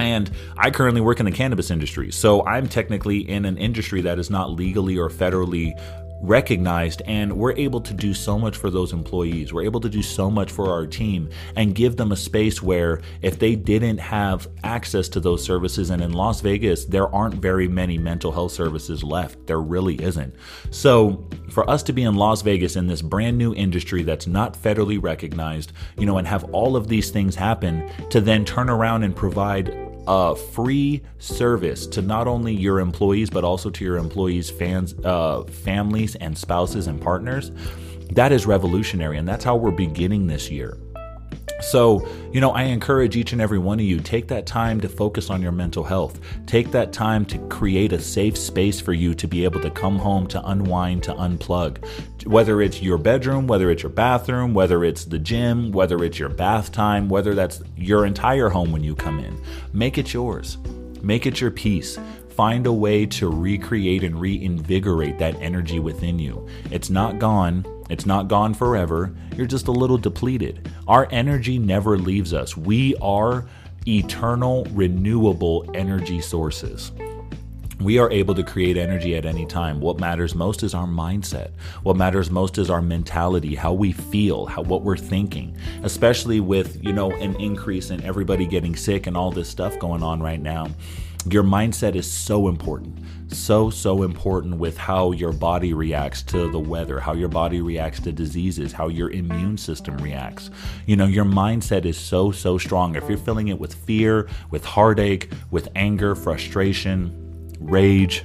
And 0.00 0.30
I 0.56 0.70
currently 0.70 1.00
work 1.00 1.20
in 1.20 1.26
the 1.26 1.32
cannabis 1.32 1.70
industry. 1.70 2.10
So 2.10 2.44
I'm 2.46 2.68
technically 2.68 3.18
in 3.28 3.44
an 3.44 3.58
industry 3.58 4.00
that 4.02 4.18
is 4.18 4.30
not 4.30 4.50
legally 4.50 4.98
or 4.98 5.08
federally 5.08 5.78
recognized 6.20 7.00
and 7.06 7.32
we're 7.32 7.54
able 7.56 7.80
to 7.80 7.94
do 7.94 8.12
so 8.12 8.38
much 8.38 8.56
for 8.56 8.70
those 8.70 8.92
employees. 8.92 9.52
We're 9.52 9.64
able 9.64 9.80
to 9.80 9.88
do 9.88 10.02
so 10.02 10.30
much 10.30 10.52
for 10.52 10.70
our 10.70 10.86
team 10.86 11.30
and 11.56 11.74
give 11.74 11.96
them 11.96 12.12
a 12.12 12.16
space 12.16 12.62
where 12.62 13.00
if 13.22 13.38
they 13.38 13.56
didn't 13.56 13.98
have 13.98 14.48
access 14.62 15.08
to 15.10 15.20
those 15.20 15.42
services, 15.42 15.90
and 15.90 16.02
in 16.02 16.12
Las 16.12 16.40
Vegas, 16.40 16.84
there 16.84 17.12
aren't 17.14 17.36
very 17.36 17.68
many 17.68 17.96
mental 17.96 18.32
health 18.32 18.52
services 18.52 19.02
left. 19.02 19.46
There 19.46 19.60
really 19.60 20.00
isn't. 20.02 20.34
So 20.70 21.26
for 21.48 21.68
us 21.68 21.82
to 21.84 21.92
be 21.92 22.02
in 22.02 22.14
Las 22.14 22.42
Vegas 22.42 22.76
in 22.76 22.86
this 22.86 23.02
brand 23.02 23.38
new 23.38 23.54
industry 23.54 24.02
that's 24.02 24.26
not 24.26 24.54
federally 24.54 25.02
recognized, 25.02 25.72
you 25.96 26.06
know, 26.06 26.18
and 26.18 26.28
have 26.28 26.44
all 26.52 26.76
of 26.76 26.88
these 26.88 27.10
things 27.10 27.34
happen 27.34 27.90
to 28.10 28.20
then 28.20 28.44
turn 28.44 28.68
around 28.68 29.04
and 29.04 29.16
provide 29.16 29.89
a 30.06 30.34
free 30.34 31.02
service 31.18 31.86
to 31.88 32.02
not 32.02 32.26
only 32.26 32.54
your 32.54 32.80
employees 32.80 33.30
but 33.30 33.44
also 33.44 33.70
to 33.70 33.84
your 33.84 33.96
employees' 33.96 34.50
fans, 34.50 34.94
uh, 35.04 35.44
families, 35.44 36.16
and 36.16 36.36
spouses 36.36 36.86
and 36.86 37.00
partners. 37.00 37.52
That 38.12 38.32
is 38.32 38.44
revolutionary, 38.44 39.18
and 39.18 39.28
that's 39.28 39.44
how 39.44 39.56
we're 39.56 39.70
beginning 39.70 40.26
this 40.26 40.50
year. 40.50 40.76
So, 41.62 42.06
you 42.32 42.40
know, 42.40 42.50
I 42.52 42.64
encourage 42.64 43.16
each 43.16 43.32
and 43.32 43.40
every 43.40 43.58
one 43.58 43.78
of 43.78 43.84
you 43.84 44.00
take 44.00 44.28
that 44.28 44.46
time 44.46 44.80
to 44.80 44.88
focus 44.88 45.30
on 45.30 45.42
your 45.42 45.52
mental 45.52 45.84
health. 45.84 46.20
Take 46.46 46.70
that 46.72 46.92
time 46.92 47.24
to 47.26 47.38
create 47.48 47.92
a 47.92 48.00
safe 48.00 48.36
space 48.36 48.80
for 48.80 48.92
you 48.92 49.14
to 49.14 49.28
be 49.28 49.44
able 49.44 49.60
to 49.60 49.70
come 49.70 49.98
home 49.98 50.26
to 50.28 50.46
unwind, 50.48 51.02
to 51.04 51.14
unplug. 51.14 51.84
Whether 52.26 52.62
it's 52.62 52.82
your 52.82 52.98
bedroom, 52.98 53.46
whether 53.46 53.70
it's 53.70 53.82
your 53.82 53.90
bathroom, 53.90 54.54
whether 54.54 54.84
it's 54.84 55.04
the 55.04 55.18
gym, 55.18 55.72
whether 55.72 56.02
it's 56.04 56.18
your 56.18 56.28
bath 56.28 56.72
time, 56.72 57.08
whether 57.08 57.34
that's 57.34 57.62
your 57.76 58.06
entire 58.06 58.48
home 58.48 58.72
when 58.72 58.84
you 58.84 58.94
come 58.94 59.18
in. 59.18 59.40
Make 59.72 59.98
it 59.98 60.12
yours. 60.12 60.58
Make 61.02 61.26
it 61.26 61.40
your 61.40 61.50
peace 61.50 61.98
find 62.40 62.66
a 62.66 62.72
way 62.72 63.04
to 63.04 63.28
recreate 63.28 64.02
and 64.02 64.18
reinvigorate 64.18 65.18
that 65.18 65.34
energy 65.42 65.78
within 65.78 66.18
you. 66.18 66.48
It's 66.70 66.88
not 66.88 67.18
gone, 67.18 67.66
it's 67.90 68.06
not 68.06 68.28
gone 68.28 68.54
forever. 68.54 69.12
You're 69.36 69.46
just 69.46 69.68
a 69.68 69.72
little 69.72 69.98
depleted. 69.98 70.70
Our 70.86 71.08
energy 71.10 71.58
never 71.58 71.98
leaves 71.98 72.32
us. 72.32 72.56
We 72.56 72.94
are 72.96 73.46
eternal, 73.86 74.64
renewable 74.70 75.70
energy 75.74 76.20
sources. 76.20 76.92
We 77.80 77.98
are 77.98 78.10
able 78.10 78.34
to 78.34 78.42
create 78.42 78.76
energy 78.76 79.16
at 79.16 79.24
any 79.24 79.46
time. 79.46 79.80
What 79.80 79.98
matters 79.98 80.34
most 80.34 80.62
is 80.62 80.74
our 80.74 80.86
mindset. 80.86 81.52
What 81.82 81.96
matters 81.96 82.30
most 82.30 82.58
is 82.58 82.68
our 82.68 82.82
mentality, 82.82 83.54
how 83.54 83.72
we 83.72 83.92
feel, 83.92 84.44
how 84.44 84.60
what 84.62 84.82
we're 84.82 84.98
thinking. 84.98 85.56
Especially 85.82 86.40
with, 86.40 86.84
you 86.84 86.92
know, 86.92 87.10
an 87.12 87.34
increase 87.36 87.88
in 87.88 88.02
everybody 88.02 88.44
getting 88.44 88.76
sick 88.76 89.06
and 89.06 89.16
all 89.16 89.30
this 89.30 89.48
stuff 89.48 89.78
going 89.78 90.02
on 90.02 90.22
right 90.22 90.40
now. 90.40 90.68
Your 91.28 91.42
mindset 91.42 91.96
is 91.96 92.10
so 92.10 92.48
important. 92.48 92.98
So, 93.28 93.70
so 93.70 94.02
important 94.02 94.56
with 94.56 94.76
how 94.76 95.12
your 95.12 95.32
body 95.32 95.74
reacts 95.74 96.22
to 96.24 96.50
the 96.50 96.58
weather, 96.58 96.98
how 96.98 97.12
your 97.12 97.28
body 97.28 97.60
reacts 97.60 98.00
to 98.00 98.12
diseases, 98.12 98.72
how 98.72 98.88
your 98.88 99.10
immune 99.10 99.58
system 99.58 99.96
reacts. 99.98 100.50
You 100.86 100.96
know, 100.96 101.06
your 101.06 101.26
mindset 101.26 101.84
is 101.84 101.98
so, 101.98 102.32
so 102.32 102.58
strong. 102.58 102.96
If 102.96 103.08
you're 103.08 103.18
filling 103.18 103.48
it 103.48 103.60
with 103.60 103.74
fear, 103.74 104.28
with 104.50 104.64
heartache, 104.64 105.30
with 105.50 105.68
anger, 105.76 106.14
frustration, 106.14 107.14
rage, 107.60 108.24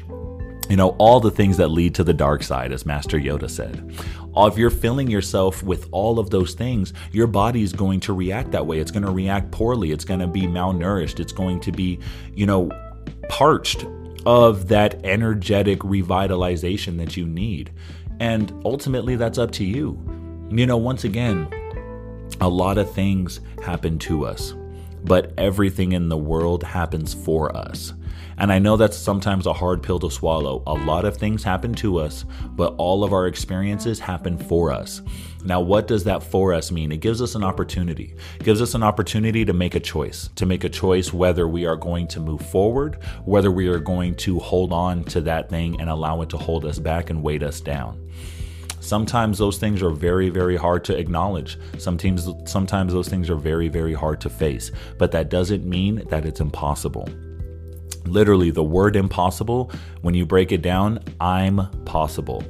you 0.70 0.78
know, 0.78 0.90
all 0.98 1.20
the 1.20 1.32
things 1.32 1.58
that 1.58 1.68
lead 1.68 1.94
to 1.96 2.04
the 2.04 2.14
dark 2.14 2.42
side, 2.42 2.72
as 2.72 2.86
Master 2.86 3.20
Yoda 3.20 3.50
said. 3.50 3.94
If 4.38 4.58
you're 4.58 4.70
filling 4.72 5.10
yourself 5.10 5.62
with 5.64 5.88
all 5.92 6.18
of 6.18 6.30
those 6.30 6.56
things, 6.56 6.94
your 7.12 7.28
body 7.28 7.62
is 7.62 7.72
going 7.72 8.00
to 8.02 8.14
react 8.14 8.52
that 8.52 8.66
way. 8.66 8.80
It's 8.80 8.92
going 8.92 9.06
to 9.06 9.12
react 9.12 9.52
poorly. 9.52 9.92
It's 9.92 10.06
going 10.06 10.20
to 10.20 10.28
be 10.28 10.42
malnourished. 10.42 11.20
It's 11.20 11.32
going 11.32 11.60
to 11.62 11.72
be, 11.72 12.00
you 12.34 12.46
know, 12.46 12.70
parched 13.30 13.86
of 14.26 14.68
that 14.70 15.04
energetic 15.06 15.80
revitalization 15.80 16.98
that 16.98 17.16
you 17.16 17.26
need. 17.26 17.72
And 18.20 18.52
ultimately, 18.66 19.16
that's 19.16 19.38
up 19.38 19.52
to 19.52 19.66
you. 19.66 20.00
You 20.50 20.66
know, 20.66 20.78
once 20.78 21.04
again, 21.04 21.48
a 22.42 22.50
lot 22.50 22.78
of 22.78 22.92
things 22.92 23.40
happen 23.64 24.00
to 24.00 24.26
us, 24.26 24.54
but 25.04 25.34
everything 25.38 25.92
in 25.92 26.10
the 26.10 26.18
world 26.18 26.64
happens 26.64 27.14
for 27.14 27.56
us. 27.56 27.94
And 28.38 28.52
I 28.52 28.60
know 28.60 28.76
that's 28.76 28.98
sometimes 28.98 29.46
a 29.46 29.54
hard 29.54 29.82
pill 29.82 30.00
to 30.00 30.12
swallow. 30.12 30.62
A 30.68 30.74
lot 30.74 31.06
of 31.06 31.16
things 31.16 31.44
happen 31.44 31.74
to 31.76 32.00
us, 32.00 32.26
but 32.50 32.76
all 32.78 33.04
of 33.04 33.14
our 33.14 33.28
experiences 33.28 34.00
happen 34.00 34.38
for 34.38 34.72
us. 34.72 35.02
Now, 35.46 35.62
what 35.62 35.86
does 35.86 36.04
that 36.06 36.24
for 36.24 36.54
us 36.54 36.72
mean? 36.72 36.92
It 36.92 37.02
gives 37.02 37.22
us 37.22 37.36
an 37.36 37.44
opportunity. 37.44 38.16
It 38.40 38.44
gives 38.44 38.64
us 38.64 38.74
an 38.74 38.82
opportunity 38.82 39.46
to 39.46 39.54
make 39.54 39.76
a 39.76 39.80
choice, 39.80 40.30
to 40.36 40.46
make 40.48 40.64
a 40.64 40.70
choice 40.70 41.14
whether 41.14 41.48
we 41.48 41.68
are 41.68 41.76
going 41.76 42.08
to 42.10 42.20
move 42.20 42.42
forward, 42.42 42.98
whether 43.26 43.52
we 43.52 43.68
are 43.68 43.80
going 43.80 44.16
to 44.16 44.40
hold 44.40 44.74
on 44.74 45.04
to 45.06 45.22
that 45.22 45.50
thing 45.50 45.80
and 45.80 45.88
allow 45.88 46.22
it 46.22 46.30
to 46.30 46.38
hold 46.38 46.66
us 46.66 46.80
back 46.80 47.12
and 47.12 47.22
weight 47.22 47.44
us 47.44 47.62
down. 47.62 48.10
Sometimes 48.80 49.38
those 49.38 49.60
things 49.60 49.84
are 49.84 49.92
very, 49.92 50.30
very 50.30 50.56
hard 50.56 50.84
to 50.86 50.98
acknowledge. 50.98 51.60
Sometimes, 51.78 52.28
sometimes 52.46 52.92
those 52.92 53.08
things 53.08 53.30
are 53.30 53.36
very, 53.36 53.68
very 53.68 53.94
hard 53.94 54.20
to 54.22 54.30
face, 54.30 54.72
but 54.98 55.12
that 55.12 55.30
doesn't 55.30 55.64
mean 55.64 56.04
that 56.10 56.26
it's 56.26 56.40
impossible. 56.40 57.08
Literally, 58.06 58.50
the 58.50 58.64
word 58.64 58.96
impossible, 58.96 59.72
when 60.02 60.16
you 60.16 60.26
break 60.26 60.52
it 60.52 60.64
down, 60.64 61.00
I'm 61.20 61.68
possible. 61.86 62.44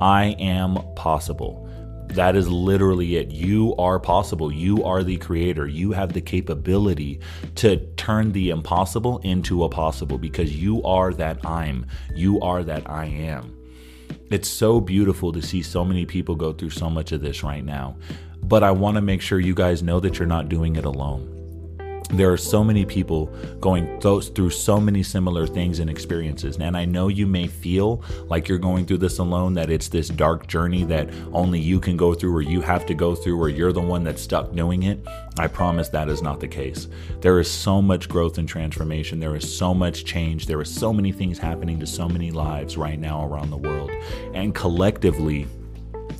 I 0.00 0.36
am 0.38 0.76
possible. 0.94 1.67
That 2.14 2.36
is 2.36 2.48
literally 2.48 3.16
it. 3.16 3.30
You 3.30 3.74
are 3.76 4.00
possible. 4.00 4.52
You 4.52 4.82
are 4.84 5.02
the 5.02 5.18
creator. 5.18 5.66
You 5.66 5.92
have 5.92 6.12
the 6.12 6.20
capability 6.20 7.20
to 7.56 7.76
turn 7.94 8.32
the 8.32 8.50
impossible 8.50 9.18
into 9.18 9.64
a 9.64 9.68
possible 9.68 10.18
because 10.18 10.56
you 10.56 10.82
are 10.82 11.12
that 11.14 11.46
I'm. 11.46 11.86
You 12.14 12.40
are 12.40 12.64
that 12.64 12.88
I 12.90 13.06
am. 13.06 13.54
It's 14.30 14.48
so 14.48 14.80
beautiful 14.80 15.32
to 15.32 15.42
see 15.42 15.62
so 15.62 15.84
many 15.84 16.06
people 16.06 16.34
go 16.34 16.52
through 16.52 16.70
so 16.70 16.90
much 16.90 17.12
of 17.12 17.20
this 17.20 17.42
right 17.42 17.64
now. 17.64 17.96
But 18.42 18.62
I 18.62 18.70
want 18.70 18.96
to 18.96 19.02
make 19.02 19.20
sure 19.20 19.38
you 19.38 19.54
guys 19.54 19.82
know 19.82 20.00
that 20.00 20.18
you're 20.18 20.26
not 20.26 20.48
doing 20.48 20.76
it 20.76 20.84
alone 20.84 21.37
there 22.10 22.32
are 22.32 22.38
so 22.38 22.64
many 22.64 22.86
people 22.86 23.26
going 23.60 24.00
through 24.00 24.50
so 24.50 24.80
many 24.80 25.02
similar 25.02 25.46
things 25.46 25.78
and 25.78 25.90
experiences. 25.90 26.56
And 26.56 26.76
I 26.76 26.84
know 26.84 27.08
you 27.08 27.26
may 27.26 27.46
feel 27.46 28.02
like 28.26 28.48
you're 28.48 28.58
going 28.58 28.86
through 28.86 28.98
this 28.98 29.18
alone, 29.18 29.54
that 29.54 29.70
it's 29.70 29.88
this 29.88 30.08
dark 30.08 30.46
journey 30.46 30.84
that 30.84 31.10
only 31.32 31.60
you 31.60 31.78
can 31.80 31.96
go 31.96 32.14
through, 32.14 32.34
or 32.34 32.42
you 32.42 32.62
have 32.62 32.86
to 32.86 32.94
go 32.94 33.14
through, 33.14 33.38
or 33.40 33.48
you're 33.48 33.72
the 33.72 33.80
one 33.80 34.04
that's 34.04 34.22
stuck 34.22 34.52
doing 34.54 34.84
it. 34.84 35.06
I 35.38 35.46
promise 35.46 35.88
that 35.90 36.08
is 36.08 36.22
not 36.22 36.40
the 36.40 36.48
case. 36.48 36.88
There 37.20 37.38
is 37.40 37.50
so 37.50 37.82
much 37.82 38.08
growth 38.08 38.38
and 38.38 38.48
transformation. 38.48 39.20
There 39.20 39.36
is 39.36 39.56
so 39.56 39.74
much 39.74 40.04
change. 40.04 40.46
There 40.46 40.58
are 40.58 40.64
so 40.64 40.92
many 40.92 41.12
things 41.12 41.38
happening 41.38 41.78
to 41.80 41.86
so 41.86 42.08
many 42.08 42.30
lives 42.30 42.76
right 42.76 42.98
now 42.98 43.26
around 43.26 43.50
the 43.50 43.56
world. 43.56 43.90
And 44.34 44.54
collectively, 44.54 45.46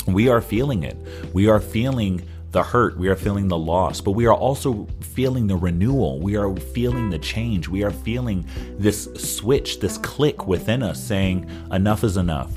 we 0.06 0.28
are 0.28 0.40
feeling 0.40 0.82
it. 0.84 0.96
We 1.32 1.48
are 1.48 1.60
feeling 1.60 2.22
the 2.58 2.64
hurt, 2.64 2.98
we 2.98 3.06
are 3.06 3.14
feeling 3.14 3.46
the 3.46 3.56
loss, 3.56 4.00
but 4.00 4.12
we 4.12 4.26
are 4.26 4.34
also 4.34 4.88
feeling 4.98 5.46
the 5.46 5.54
renewal. 5.54 6.18
We 6.18 6.36
are 6.36 6.56
feeling 6.56 7.08
the 7.08 7.18
change. 7.20 7.68
We 7.68 7.84
are 7.84 7.92
feeling 7.92 8.44
this 8.76 9.04
switch, 9.14 9.78
this 9.78 9.96
click 9.98 10.48
within 10.48 10.82
us 10.82 11.00
saying, 11.00 11.48
enough 11.70 12.02
is 12.02 12.16
enough. 12.16 12.50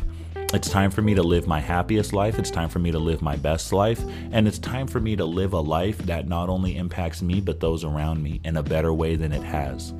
It's 0.55 0.67
time 0.67 0.89
for 0.89 1.03
me 1.03 1.13
to 1.13 1.21
live 1.21 1.45
my 1.45 1.59
happiest 1.59 2.13
life. 2.13 2.39
It's 2.39 2.49
time 2.49 2.67
for 2.67 2.79
me 2.79 2.89
to 2.89 2.97
live 2.97 3.21
my 3.21 3.35
best 3.35 3.71
life. 3.71 4.01
And 4.31 4.47
it's 4.47 4.57
time 4.57 4.87
for 4.87 4.99
me 4.99 5.15
to 5.17 5.23
live 5.23 5.53
a 5.53 5.59
life 5.59 5.99
that 5.99 6.27
not 6.27 6.49
only 6.49 6.77
impacts 6.77 7.21
me, 7.21 7.39
but 7.39 7.59
those 7.59 7.83
around 7.83 8.23
me 8.23 8.41
in 8.43 8.57
a 8.57 8.63
better 8.63 8.95
way 8.95 9.15
than 9.15 9.31
it 9.31 9.43
has. 9.43 9.93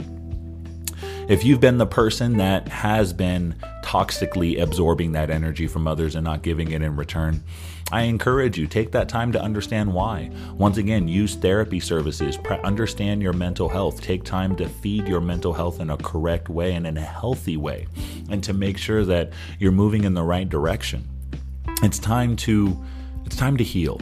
If 1.32 1.46
you've 1.46 1.62
been 1.62 1.78
the 1.78 1.86
person 1.86 2.36
that 2.40 2.68
has 2.68 3.14
been 3.14 3.56
toxically 3.84 4.62
absorbing 4.62 5.14
that 5.14 5.30
energy 5.30 5.66
from 5.66 5.88
others 5.88 6.14
and 6.14 6.26
not 6.26 6.42
giving 6.42 6.72
it 6.72 6.82
in 6.82 6.98
return, 6.98 7.42
I 7.90 8.02
encourage 8.02 8.58
you 8.58 8.68
take 8.68 8.92
that 8.92 9.08
time 9.08 9.32
to 9.32 9.42
understand 9.42 9.94
why. 9.94 10.30
Once 10.58 10.76
again, 10.76 11.08
use 11.08 11.36
therapy 11.36 11.80
services, 11.80 12.38
understand 12.66 13.22
your 13.22 13.32
mental 13.32 13.70
health, 13.70 14.02
take 14.02 14.26
time 14.26 14.58
to 14.58 14.68
feed 14.68 15.08
your 15.08 15.22
mental 15.22 15.54
health 15.54 15.80
in 15.80 15.90
a 15.90 15.96
correct 15.96 16.50
way 16.50 16.74
and 16.74 16.86
in 16.86 16.98
a 16.98 17.02
healthy 17.02 17.56
way, 17.56 17.88
and 18.30 18.44
to 18.44 18.52
make 18.52 18.78
sure 18.78 19.06
that 19.06 19.32
you're 19.58 19.72
moving 19.72 20.04
in 20.04 20.14
the 20.14 20.24
right 20.24 20.50
direction. 20.50 21.08
It's 21.82 21.98
time 21.98 22.36
to 22.38 22.78
it's 23.26 23.38
time 23.38 23.56
to 23.56 23.64
heal. 23.64 24.02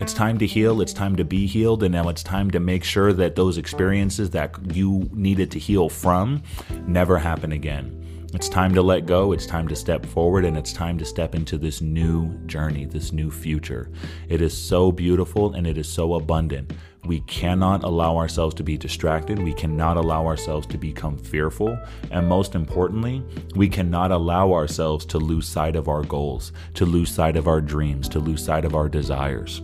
It's 0.00 0.14
time 0.14 0.38
to 0.38 0.46
heal. 0.46 0.80
It's 0.80 0.92
time 0.92 1.16
to 1.16 1.24
be 1.24 1.46
healed. 1.46 1.82
And 1.82 1.92
now 1.92 2.08
it's 2.08 2.22
time 2.22 2.52
to 2.52 2.60
make 2.60 2.84
sure 2.84 3.12
that 3.12 3.34
those 3.34 3.58
experiences 3.58 4.30
that 4.30 4.54
you 4.72 5.10
needed 5.12 5.50
to 5.50 5.58
heal 5.58 5.88
from 5.88 6.42
never 6.86 7.18
happen 7.18 7.50
again. 7.50 7.94
It's 8.32 8.48
time 8.48 8.74
to 8.74 8.82
let 8.82 9.06
go. 9.06 9.32
It's 9.32 9.46
time 9.46 9.66
to 9.68 9.74
step 9.74 10.06
forward. 10.06 10.44
And 10.44 10.56
it's 10.56 10.72
time 10.72 10.98
to 10.98 11.04
step 11.04 11.34
into 11.34 11.58
this 11.58 11.80
new 11.80 12.32
journey, 12.46 12.84
this 12.84 13.12
new 13.12 13.28
future. 13.28 13.90
It 14.28 14.40
is 14.40 14.56
so 14.56 14.92
beautiful 14.92 15.54
and 15.54 15.66
it 15.66 15.76
is 15.76 15.88
so 15.88 16.14
abundant. 16.14 16.74
We 17.04 17.20
cannot 17.22 17.82
allow 17.82 18.16
ourselves 18.18 18.54
to 18.56 18.62
be 18.62 18.76
distracted. 18.76 19.40
We 19.40 19.54
cannot 19.54 19.96
allow 19.96 20.26
ourselves 20.26 20.68
to 20.68 20.78
become 20.78 21.18
fearful. 21.18 21.76
And 22.12 22.28
most 22.28 22.54
importantly, 22.54 23.24
we 23.56 23.68
cannot 23.68 24.12
allow 24.12 24.52
ourselves 24.52 25.04
to 25.06 25.18
lose 25.18 25.48
sight 25.48 25.74
of 25.74 25.88
our 25.88 26.04
goals, 26.04 26.52
to 26.74 26.86
lose 26.86 27.10
sight 27.10 27.36
of 27.36 27.48
our 27.48 27.60
dreams, 27.60 28.08
to 28.10 28.20
lose 28.20 28.44
sight 28.44 28.64
of 28.64 28.76
our 28.76 28.88
desires. 28.88 29.62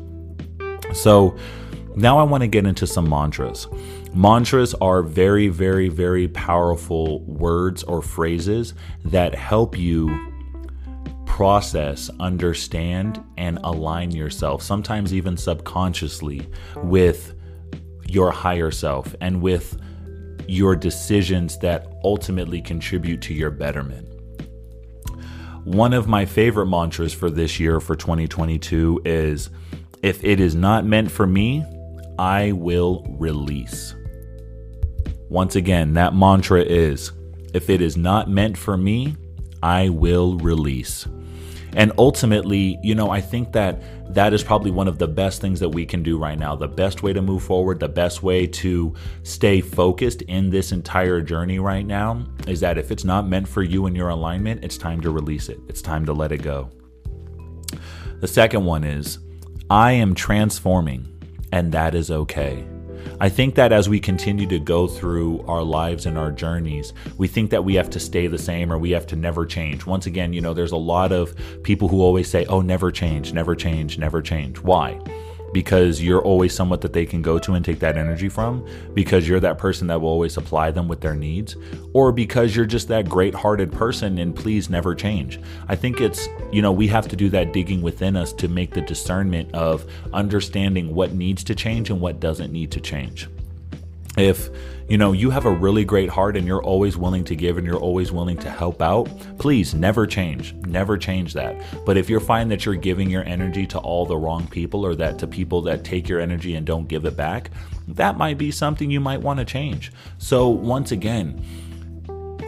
So 0.93 1.37
now 1.97 2.19
I 2.19 2.25
want 2.25 2.43
to 2.43 2.49
get 2.49 2.67
into 2.67 2.87
some 2.87 3.09
mantras. 3.09 3.69
Mantras 4.13 4.75
are 4.75 5.03
very, 5.03 5.49
very, 5.49 5.89
very 5.89 6.29
powerful 6.29 7.21
words 7.21 7.83
or 7.85 8.03
phrases 8.03 8.75
that 9.05 9.35
help 9.35 9.79
you 9.79 10.33
process, 11.27 12.11
understand, 12.21 13.23
and 13.37 13.59
align 13.65 14.13
yourself, 14.13 14.63
sometimes 14.63 15.13
even 15.13 15.37
subconsciously, 15.37 16.49
with 16.77 17.35
your 18.07 18.31
higher 18.31 18.71
self 18.71 19.15
and 19.21 19.43
with 19.43 19.81
your 20.47 20.77
decisions 20.77 21.59
that 21.59 21.93
ultimately 22.05 22.61
contribute 22.61 23.21
to 23.23 23.35
your 23.35 23.51
betterment. 23.51 24.09
One 25.65 25.93
of 25.93 26.07
my 26.07 26.27
favorite 26.27 26.67
mantras 26.67 27.15
for 27.15 27.31
this 27.31 27.59
year, 27.59 27.81
for 27.81 27.97
2022, 27.97 29.03
is 29.05 29.51
if 30.05 30.23
it 30.23 30.39
is 30.39 30.55
not 30.55 30.85
meant 30.85 31.11
for 31.11 31.27
me, 31.27 31.65
I 32.19 32.53
will 32.53 33.07
release. 33.19 33.95
Once 35.31 35.57
again, 35.57 35.95
that 35.95 36.15
mantra 36.15 36.61
is 36.61 37.13
if 37.55 37.71
it 37.71 37.81
is 37.81 37.97
not 37.97 38.29
meant 38.29 38.59
for 38.59 38.77
me, 38.77 39.17
I 39.63 39.89
will 39.89 40.37
release. 40.37 41.07
And 41.73 41.91
ultimately, 41.97 42.79
you 42.83 42.95
know, 42.95 43.09
I 43.09 43.23
think 43.23 43.53
that 43.53 43.83
that 44.15 44.35
is 44.35 44.45
probably 44.45 44.71
one 44.71 44.89
of 44.89 44.99
the 44.99 45.09
best 45.09 45.41
things 45.41 45.59
that 45.61 45.71
we 45.71 45.87
can 45.87 46.03
do 46.03 46.19
right 46.19 46.39
now. 46.39 46.55
The 46.55 46.69
best 46.69 47.03
way 47.03 47.15
to 47.15 47.23
move 47.23 47.43
forward, 47.43 47.81
the 47.81 47.89
best 47.89 48.23
way 48.23 48.47
to 48.47 48.95
stay 49.23 49.63
focused 49.63 50.21
in 50.23 50.51
this 50.51 50.71
entire 50.71 51.23
journey 51.23 51.61
right 51.61 51.87
now 51.87 52.27
is 52.47 52.61
that 52.61 52.77
if 52.77 52.91
it's 52.91 53.05
not 53.05 53.27
meant 53.27 53.49
for 53.49 53.63
you 53.63 53.87
and 53.87 53.97
your 53.97 54.11
alignment, 54.11 54.63
it's 54.63 54.77
time 54.77 55.01
to 55.01 55.11
release 55.11 55.49
it. 55.49 55.61
It's 55.67 55.81
time 55.81 56.05
to 56.05 56.13
let 56.13 56.31
it 56.31 56.43
go. 56.43 56.69
The 58.21 58.29
second 58.29 58.67
one 58.67 58.85
is 58.85 59.19
I 59.71 59.93
am 59.93 60.15
transforming, 60.15 61.09
and 61.51 61.73
that 61.73 61.95
is 61.95 62.11
okay. 62.11 62.67
I 63.19 63.31
think 63.31 63.55
that 63.55 63.73
as 63.73 63.89
we 63.89 63.99
continue 63.99 64.47
to 64.49 64.59
go 64.59 64.87
through 64.87 65.43
our 65.47 65.63
lives 65.63 66.05
and 66.05 66.19
our 66.19 66.31
journeys, 66.31 66.93
we 67.17 67.29
think 67.29 67.51
that 67.51 67.65
we 67.65 67.75
have 67.77 67.89
to 67.91 68.01
stay 68.01 68.27
the 68.27 68.39
same 68.39 68.71
or 68.71 68.79
we 68.79 68.91
have 68.91 69.07
to 69.09 69.17
never 69.17 69.47
change. 69.47 69.87
Once 69.87 70.05
again, 70.05 70.35
you 70.35 70.43
know, 70.43 70.53
there's 70.53 70.73
a 70.73 70.77
lot 70.77 71.13
of 71.13 71.35
people 71.63 71.89
who 71.89 72.03
always 72.03 72.29
say, 72.29 72.45
oh, 72.47 72.61
never 72.61 72.91
change, 72.91 73.33
never 73.33 73.55
change, 73.55 73.99
never 73.99 74.21
change. 74.21 74.59
Why? 74.59 75.01
Because 75.55 76.03
you're 76.03 76.21
always 76.21 76.53
someone 76.53 76.81
that 76.81 76.93
they 76.93 77.07
can 77.07 77.23
go 77.23 77.39
to 77.39 77.55
and 77.55 77.65
take 77.65 77.79
that 77.79 77.97
energy 77.97 78.29
from, 78.29 78.67
because 78.93 79.27
you're 79.27 79.41
that 79.41 79.57
person 79.57 79.87
that 79.87 79.99
will 80.03 80.11
always 80.11 80.35
supply 80.35 80.71
them 80.71 80.89
with 80.89 81.01
their 81.01 81.15
needs, 81.15 81.57
or 81.95 82.13
because 82.13 82.55
you're 82.55 82.67
just 82.67 82.89
that 82.89 83.09
great 83.09 83.35
hearted 83.35 83.73
person 83.73 84.19
and 84.19 84.37
please 84.37 84.69
never 84.69 84.95
change. 84.95 85.41
I 85.69 85.77
think 85.77 86.03
it's, 86.03 86.29
you 86.53 86.61
know, 86.61 86.73
we 86.73 86.89
have 86.89 87.09
to 87.09 87.17
do 87.17 87.31
that 87.31 87.55
digging 87.55 87.81
within 87.81 88.17
us 88.17 88.35
to 88.35 88.49
make 88.49 88.75
the 88.75 88.83
discernment 88.83 89.55
of 89.55 89.87
understanding 90.13 90.95
what 90.95 91.15
needs 91.15 91.43
to 91.45 91.55
change 91.55 91.89
and 91.89 92.01
what 92.01 92.21
doesn't 92.21 92.53
need 92.53 92.71
to 92.73 92.81
change 92.81 93.29
if 94.17 94.49
you 94.89 94.99
know 94.99 95.13
you 95.13 95.31
have 95.31 95.45
a 95.45 95.51
really 95.51 95.85
great 95.85 96.09
heart 96.09 96.37
and 96.37 96.47
you're 96.47 96.63
always 96.63 96.97
willing 96.97 97.25
to 97.25 97.35
give 97.35 97.59
and 97.59 97.67
you're 97.67 97.79
always 97.79 98.13
willing 98.13 98.37
to 98.37 98.51
help 98.51 98.81
out 98.81 99.09
please 99.39 99.75
never 99.75 100.07
change 100.07 100.55
never 100.67 100.97
change 100.97 101.33
that 101.33 101.61
but 101.85 101.97
if 101.97 102.09
you're 102.09 102.21
finding 102.21 102.49
that 102.49 102.65
you're 102.65 102.75
giving 102.75 103.11
your 103.11 103.25
energy 103.25 103.67
to 103.67 103.79
all 103.79 104.07
the 104.07 104.17
wrong 104.17 104.47
people 104.49 104.85
or 104.85 104.95
that 104.95 105.19
to 105.19 105.27
people 105.27 105.61
that 105.63 105.85
take 105.85 106.09
your 106.09 106.21
energy 106.21 106.55
and 106.55 106.67
don't 106.67 106.87
give 106.87 107.05
it 107.05 107.17
back 107.17 107.51
that 107.89 108.17
might 108.17 108.39
be 108.39 108.51
something 108.51 108.91
you 108.91 109.01
might 109.01 109.21
want 109.21 109.39
to 109.39 109.45
change 109.45 109.91
so 110.19 110.49
once 110.49 110.93
again 110.93 111.43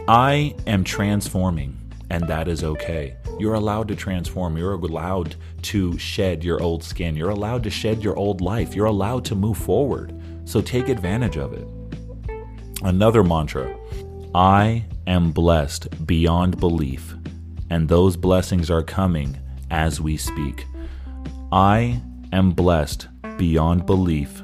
i 0.07 0.55
am 0.67 0.83
transforming 0.83 1.77
and 2.09 2.27
that 2.27 2.47
is 2.47 2.63
okay. 2.63 3.15
You're 3.37 3.55
allowed 3.55 3.87
to 3.89 3.95
transform. 3.95 4.57
You're 4.57 4.73
allowed 4.73 5.35
to 5.63 5.97
shed 5.97 6.43
your 6.43 6.61
old 6.61 6.83
skin. 6.83 7.15
You're 7.15 7.29
allowed 7.29 7.63
to 7.63 7.69
shed 7.69 8.01
your 8.01 8.15
old 8.15 8.41
life. 8.41 8.75
You're 8.75 8.85
allowed 8.85 9.25
to 9.25 9.35
move 9.35 9.57
forward. 9.57 10.16
So 10.47 10.61
take 10.61 10.87
advantage 10.87 11.35
of 11.35 11.51
it. 11.51 11.67
Another 12.81 13.21
mantra 13.21 13.77
I 14.33 14.85
am 15.05 15.31
blessed 15.31 16.07
beyond 16.07 16.57
belief, 16.57 17.15
and 17.69 17.89
those 17.89 18.15
blessings 18.15 18.71
are 18.71 18.81
coming 18.81 19.37
as 19.69 19.99
we 19.99 20.15
speak. 20.15 20.65
I 21.51 22.01
am 22.31 22.51
blessed 22.51 23.09
beyond 23.37 23.85
belief. 23.85 24.41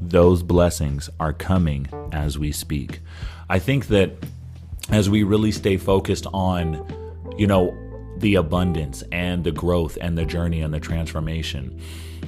Those 0.00 0.42
blessings 0.42 1.10
are 1.20 1.34
coming 1.34 1.88
as 2.10 2.38
we 2.38 2.50
speak. 2.50 3.00
I 3.50 3.58
think 3.58 3.88
that 3.88 4.12
as 4.88 5.10
we 5.10 5.24
really 5.24 5.52
stay 5.52 5.76
focused 5.76 6.26
on, 6.32 6.86
you 7.36 7.46
know, 7.46 7.76
the 8.16 8.36
abundance 8.36 9.02
and 9.12 9.44
the 9.44 9.52
growth 9.52 9.98
and 10.00 10.16
the 10.16 10.24
journey 10.24 10.62
and 10.62 10.72
the 10.72 10.80
transformation, 10.80 11.78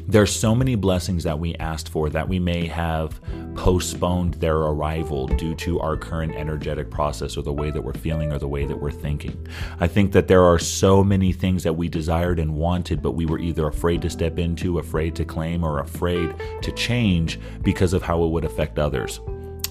there's 0.09 0.35
so 0.35 0.55
many 0.55 0.77
blessings 0.77 1.25
that 1.25 1.39
we 1.39 1.55
asked 1.57 1.89
for 1.89 2.09
that 2.11 2.29
we 2.29 2.39
may 2.39 2.67
have 2.67 3.21
postponed 3.55 4.35
their 4.35 4.57
arrival 4.57 5.27
due 5.27 5.55
to 5.57 5.81
our 5.81 5.97
current 5.97 6.35
energetic 6.35 6.91
process 6.91 7.37
or 7.37 7.43
the 7.43 7.53
way 7.53 7.71
that 7.71 7.83
we're 7.83 7.93
feeling 7.93 8.33
or 8.33 8.39
the 8.39 8.47
way 8.47 8.65
that 8.67 8.81
we're 8.81 8.91
thinking. 8.91 9.47
I 9.81 9.89
think 9.89 10.13
that 10.13 10.29
there 10.29 10.45
are 10.45 10.59
so 10.59 11.03
many 11.03 11.33
things 11.33 11.63
that 11.65 11.73
we 11.73 11.89
desired 11.89 12.39
and 12.39 12.55
wanted, 12.55 13.03
but 13.03 13.13
we 13.13 13.27
were 13.27 13.39
either 13.39 13.67
afraid 13.67 14.03
to 14.03 14.11
step 14.11 14.39
into, 14.39 14.79
afraid 14.79 15.17
to 15.17 15.25
claim, 15.25 15.65
or 15.65 15.81
afraid 15.81 16.35
to 16.63 16.73
change 16.73 17.41
because 17.63 17.93
of 17.93 18.03
how 18.03 18.23
it 18.23 18.29
would 18.29 18.45
affect 18.45 18.79
others. 18.79 19.21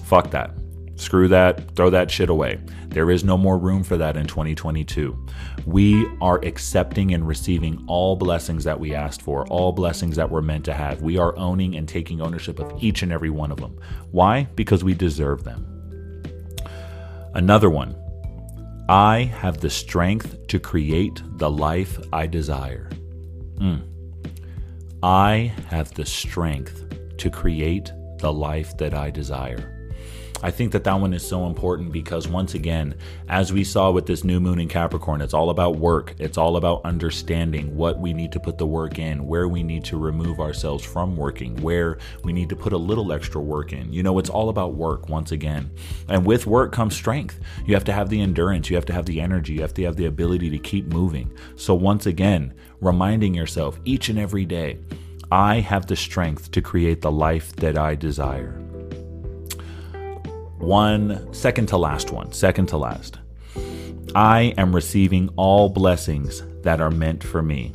Fuck 0.02 0.30
that. 0.32 0.50
Screw 0.96 1.28
that, 1.28 1.76
throw 1.76 1.90
that 1.90 2.10
shit 2.10 2.30
away. 2.30 2.58
There 2.88 3.10
is 3.10 3.22
no 3.22 3.36
more 3.36 3.58
room 3.58 3.84
for 3.84 3.98
that 3.98 4.16
in 4.16 4.26
2022. 4.26 5.26
We 5.66 6.06
are 6.22 6.42
accepting 6.42 7.12
and 7.12 7.28
receiving 7.28 7.84
all 7.86 8.16
blessings 8.16 8.64
that 8.64 8.80
we 8.80 8.94
asked 8.94 9.20
for, 9.20 9.46
all 9.48 9.72
blessings 9.72 10.16
that 10.16 10.30
we're 10.30 10.40
meant 10.40 10.64
to 10.64 10.74
have. 10.74 11.02
We 11.02 11.18
are 11.18 11.36
owning 11.36 11.76
and 11.76 11.86
taking 11.86 12.22
ownership 12.22 12.58
of 12.58 12.82
each 12.82 13.02
and 13.02 13.12
every 13.12 13.28
one 13.28 13.52
of 13.52 13.60
them. 13.60 13.78
Why? 14.10 14.44
Because 14.54 14.82
we 14.82 14.94
deserve 14.94 15.44
them. 15.44 15.66
Another 17.34 17.68
one 17.68 17.94
I 18.88 19.24
have 19.24 19.60
the 19.60 19.68
strength 19.68 20.46
to 20.46 20.58
create 20.58 21.20
the 21.36 21.50
life 21.50 21.98
I 22.12 22.26
desire. 22.26 22.88
Mm. 23.58 23.82
I 25.02 25.52
have 25.68 25.92
the 25.92 26.06
strength 26.06 26.84
to 27.18 27.28
create 27.28 27.92
the 28.18 28.32
life 28.32 28.76
that 28.78 28.94
I 28.94 29.10
desire. 29.10 29.75
I 30.42 30.50
think 30.50 30.72
that 30.72 30.84
that 30.84 31.00
one 31.00 31.14
is 31.14 31.26
so 31.26 31.46
important 31.46 31.92
because 31.92 32.28
once 32.28 32.54
again, 32.54 32.96
as 33.28 33.54
we 33.54 33.64
saw 33.64 33.90
with 33.90 34.04
this 34.04 34.22
new 34.22 34.38
moon 34.38 34.60
in 34.60 34.68
Capricorn, 34.68 35.22
it's 35.22 35.32
all 35.32 35.48
about 35.48 35.76
work. 35.76 36.14
It's 36.18 36.36
all 36.36 36.56
about 36.56 36.84
understanding 36.84 37.74
what 37.74 37.98
we 37.98 38.12
need 38.12 38.32
to 38.32 38.40
put 38.40 38.58
the 38.58 38.66
work 38.66 38.98
in, 38.98 39.26
where 39.26 39.48
we 39.48 39.62
need 39.62 39.82
to 39.86 39.96
remove 39.96 40.38
ourselves 40.38 40.84
from 40.84 41.16
working, 41.16 41.56
where 41.62 41.96
we 42.22 42.34
need 42.34 42.50
to 42.50 42.56
put 42.56 42.74
a 42.74 42.76
little 42.78 43.12
extra 43.12 43.40
work 43.40 43.72
in. 43.72 43.90
You 43.92 44.02
know, 44.02 44.18
it's 44.18 44.28
all 44.28 44.50
about 44.50 44.74
work 44.74 45.08
once 45.08 45.32
again. 45.32 45.70
And 46.08 46.26
with 46.26 46.46
work 46.46 46.70
comes 46.70 46.94
strength. 46.94 47.40
You 47.64 47.72
have 47.72 47.84
to 47.84 47.92
have 47.92 48.10
the 48.10 48.20
endurance, 48.20 48.68
you 48.68 48.76
have 48.76 48.86
to 48.86 48.92
have 48.92 49.06
the 49.06 49.20
energy, 49.20 49.54
you 49.54 49.62
have 49.62 49.74
to 49.74 49.84
have 49.84 49.96
the 49.96 50.06
ability 50.06 50.50
to 50.50 50.58
keep 50.58 50.86
moving. 50.86 51.30
So 51.56 51.74
once 51.74 52.04
again, 52.04 52.52
reminding 52.80 53.32
yourself 53.32 53.80
each 53.86 54.10
and 54.10 54.18
every 54.18 54.44
day, 54.44 54.80
I 55.32 55.60
have 55.60 55.86
the 55.86 55.96
strength 55.96 56.50
to 56.52 56.60
create 56.60 57.00
the 57.00 57.10
life 57.10 57.56
that 57.56 57.78
I 57.78 57.94
desire 57.94 58.65
one 60.58 61.32
second 61.32 61.66
to 61.68 61.76
last 61.76 62.10
one, 62.10 62.32
second 62.32 62.66
to 62.66 62.76
last. 62.76 63.18
I 64.14 64.54
am 64.56 64.74
receiving 64.74 65.30
all 65.36 65.68
blessings 65.68 66.42
that 66.62 66.80
are 66.80 66.90
meant 66.90 67.22
for 67.22 67.42
me. 67.42 67.72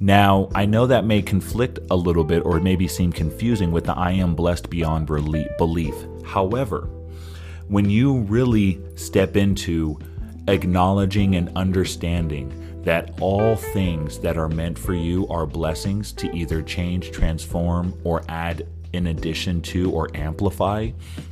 Now, 0.00 0.48
I 0.54 0.66
know 0.66 0.86
that 0.86 1.04
may 1.04 1.22
conflict 1.22 1.78
a 1.90 1.96
little 1.96 2.24
bit 2.24 2.44
or 2.44 2.60
maybe 2.60 2.88
seem 2.88 3.12
confusing 3.12 3.72
with 3.72 3.84
the 3.84 3.94
I 3.94 4.12
am 4.12 4.34
blessed 4.34 4.68
beyond 4.70 5.06
belief. 5.06 5.94
However, 6.24 6.88
when 7.68 7.88
you 7.90 8.20
really 8.20 8.80
step 8.94 9.36
into 9.36 9.98
acknowledging 10.48 11.36
and 11.36 11.50
understanding 11.56 12.62
that 12.84 13.18
all 13.20 13.56
things 13.56 14.18
that 14.20 14.38
are 14.38 14.48
meant 14.48 14.78
for 14.78 14.94
you 14.94 15.26
are 15.28 15.44
blessings 15.44 16.12
to 16.12 16.32
either 16.36 16.62
change, 16.62 17.10
transform, 17.10 17.92
or 18.04 18.22
add 18.28 18.68
in 18.96 19.06
addition 19.08 19.60
to 19.62 19.90
or 19.92 20.08
amplify 20.14 20.90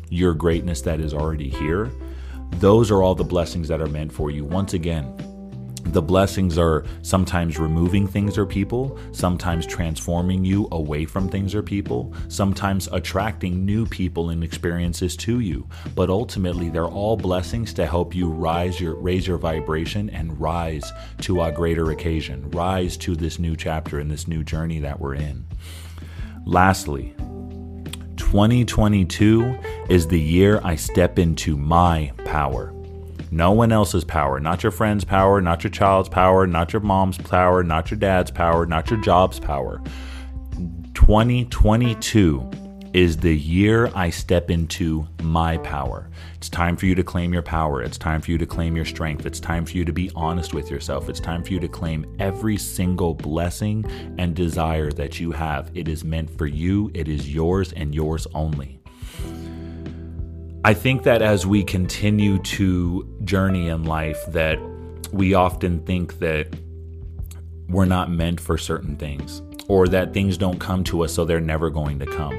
your 0.08 0.34
greatness 0.34 0.80
that 0.82 1.00
is 1.00 1.12
already 1.12 1.48
here, 1.48 1.90
those 2.60 2.90
are 2.90 3.02
all 3.02 3.14
the 3.14 3.24
blessings 3.24 3.68
that 3.68 3.80
are 3.80 3.88
meant 3.88 4.12
for 4.12 4.30
you. 4.30 4.44
Once 4.44 4.74
again, 4.74 5.12
the 5.86 6.02
blessings 6.02 6.58
are 6.58 6.84
sometimes 7.02 7.58
removing 7.58 8.08
things 8.08 8.38
or 8.38 8.46
people, 8.46 8.98
sometimes 9.12 9.66
transforming 9.66 10.44
you 10.44 10.66
away 10.72 11.04
from 11.04 11.28
things 11.28 11.54
or 11.54 11.62
people, 11.62 12.12
sometimes 12.28 12.88
attracting 12.90 13.64
new 13.64 13.86
people 13.86 14.30
and 14.30 14.42
experiences 14.42 15.16
to 15.18 15.40
you. 15.40 15.68
But 15.94 16.10
ultimately, 16.10 16.70
they're 16.70 16.86
all 16.86 17.16
blessings 17.16 17.72
to 17.74 17.86
help 17.86 18.14
you 18.14 18.28
rise 18.28 18.80
your 18.80 18.96
raise 18.96 19.26
your 19.26 19.38
vibration 19.38 20.10
and 20.10 20.40
rise 20.40 20.90
to 21.20 21.42
a 21.42 21.52
greater 21.52 21.90
occasion, 21.90 22.50
rise 22.50 22.96
to 22.98 23.14
this 23.14 23.38
new 23.38 23.54
chapter 23.54 24.00
in 24.00 24.08
this 24.08 24.26
new 24.26 24.42
journey 24.42 24.80
that 24.80 24.98
we're 24.98 25.14
in. 25.14 25.46
Lastly, 26.46 27.14
2022 28.30 29.56
is 29.88 30.08
the 30.08 30.18
year 30.18 30.60
I 30.64 30.74
step 30.74 31.18
into 31.18 31.56
my 31.56 32.10
power. 32.24 32.72
No 33.30 33.52
one 33.52 33.70
else's 33.70 34.02
power, 34.02 34.40
not 34.40 34.62
your 34.62 34.72
friend's 34.72 35.04
power, 35.04 35.40
not 35.40 35.62
your 35.62 35.70
child's 35.70 36.08
power, 36.08 36.46
not 36.46 36.72
your 36.72 36.80
mom's 36.80 37.18
power, 37.18 37.62
not 37.62 37.90
your 37.90 37.98
dad's 38.00 38.30
power, 38.32 38.66
not 38.66 38.90
your 38.90 39.00
job's 39.02 39.38
power. 39.38 39.80
2022 40.94 42.50
is 42.94 43.16
the 43.16 43.36
year 43.36 43.90
I 43.92 44.08
step 44.10 44.52
into 44.52 45.04
my 45.20 45.58
power. 45.58 46.08
It's 46.36 46.48
time 46.48 46.76
for 46.76 46.86
you 46.86 46.94
to 46.94 47.02
claim 47.02 47.32
your 47.32 47.42
power. 47.42 47.82
It's 47.82 47.98
time 47.98 48.20
for 48.20 48.30
you 48.30 48.38
to 48.38 48.46
claim 48.46 48.76
your 48.76 48.84
strength. 48.84 49.26
It's 49.26 49.40
time 49.40 49.66
for 49.66 49.72
you 49.72 49.84
to 49.84 49.92
be 49.92 50.12
honest 50.14 50.54
with 50.54 50.70
yourself. 50.70 51.08
It's 51.08 51.18
time 51.18 51.42
for 51.42 51.52
you 51.52 51.58
to 51.58 51.66
claim 51.66 52.06
every 52.20 52.56
single 52.56 53.12
blessing 53.12 53.84
and 54.16 54.36
desire 54.36 54.92
that 54.92 55.18
you 55.18 55.32
have. 55.32 55.72
It 55.74 55.88
is 55.88 56.04
meant 56.04 56.30
for 56.38 56.46
you, 56.46 56.92
it 56.94 57.08
is 57.08 57.34
yours 57.34 57.72
and 57.72 57.92
yours 57.92 58.28
only. 58.32 58.78
I 60.64 60.72
think 60.72 61.02
that 61.02 61.20
as 61.20 61.44
we 61.44 61.64
continue 61.64 62.38
to 62.38 63.12
journey 63.24 63.70
in 63.70 63.84
life 63.84 64.24
that 64.28 64.58
we 65.12 65.34
often 65.34 65.80
think 65.80 66.20
that 66.20 66.46
we're 67.68 67.86
not 67.86 68.08
meant 68.08 68.40
for 68.40 68.56
certain 68.56 68.94
things 68.94 69.42
or 69.66 69.88
that 69.88 70.14
things 70.14 70.38
don't 70.38 70.60
come 70.60 70.84
to 70.84 71.02
us 71.02 71.12
so 71.12 71.24
they're 71.24 71.40
never 71.40 71.70
going 71.70 71.98
to 71.98 72.06
come. 72.06 72.38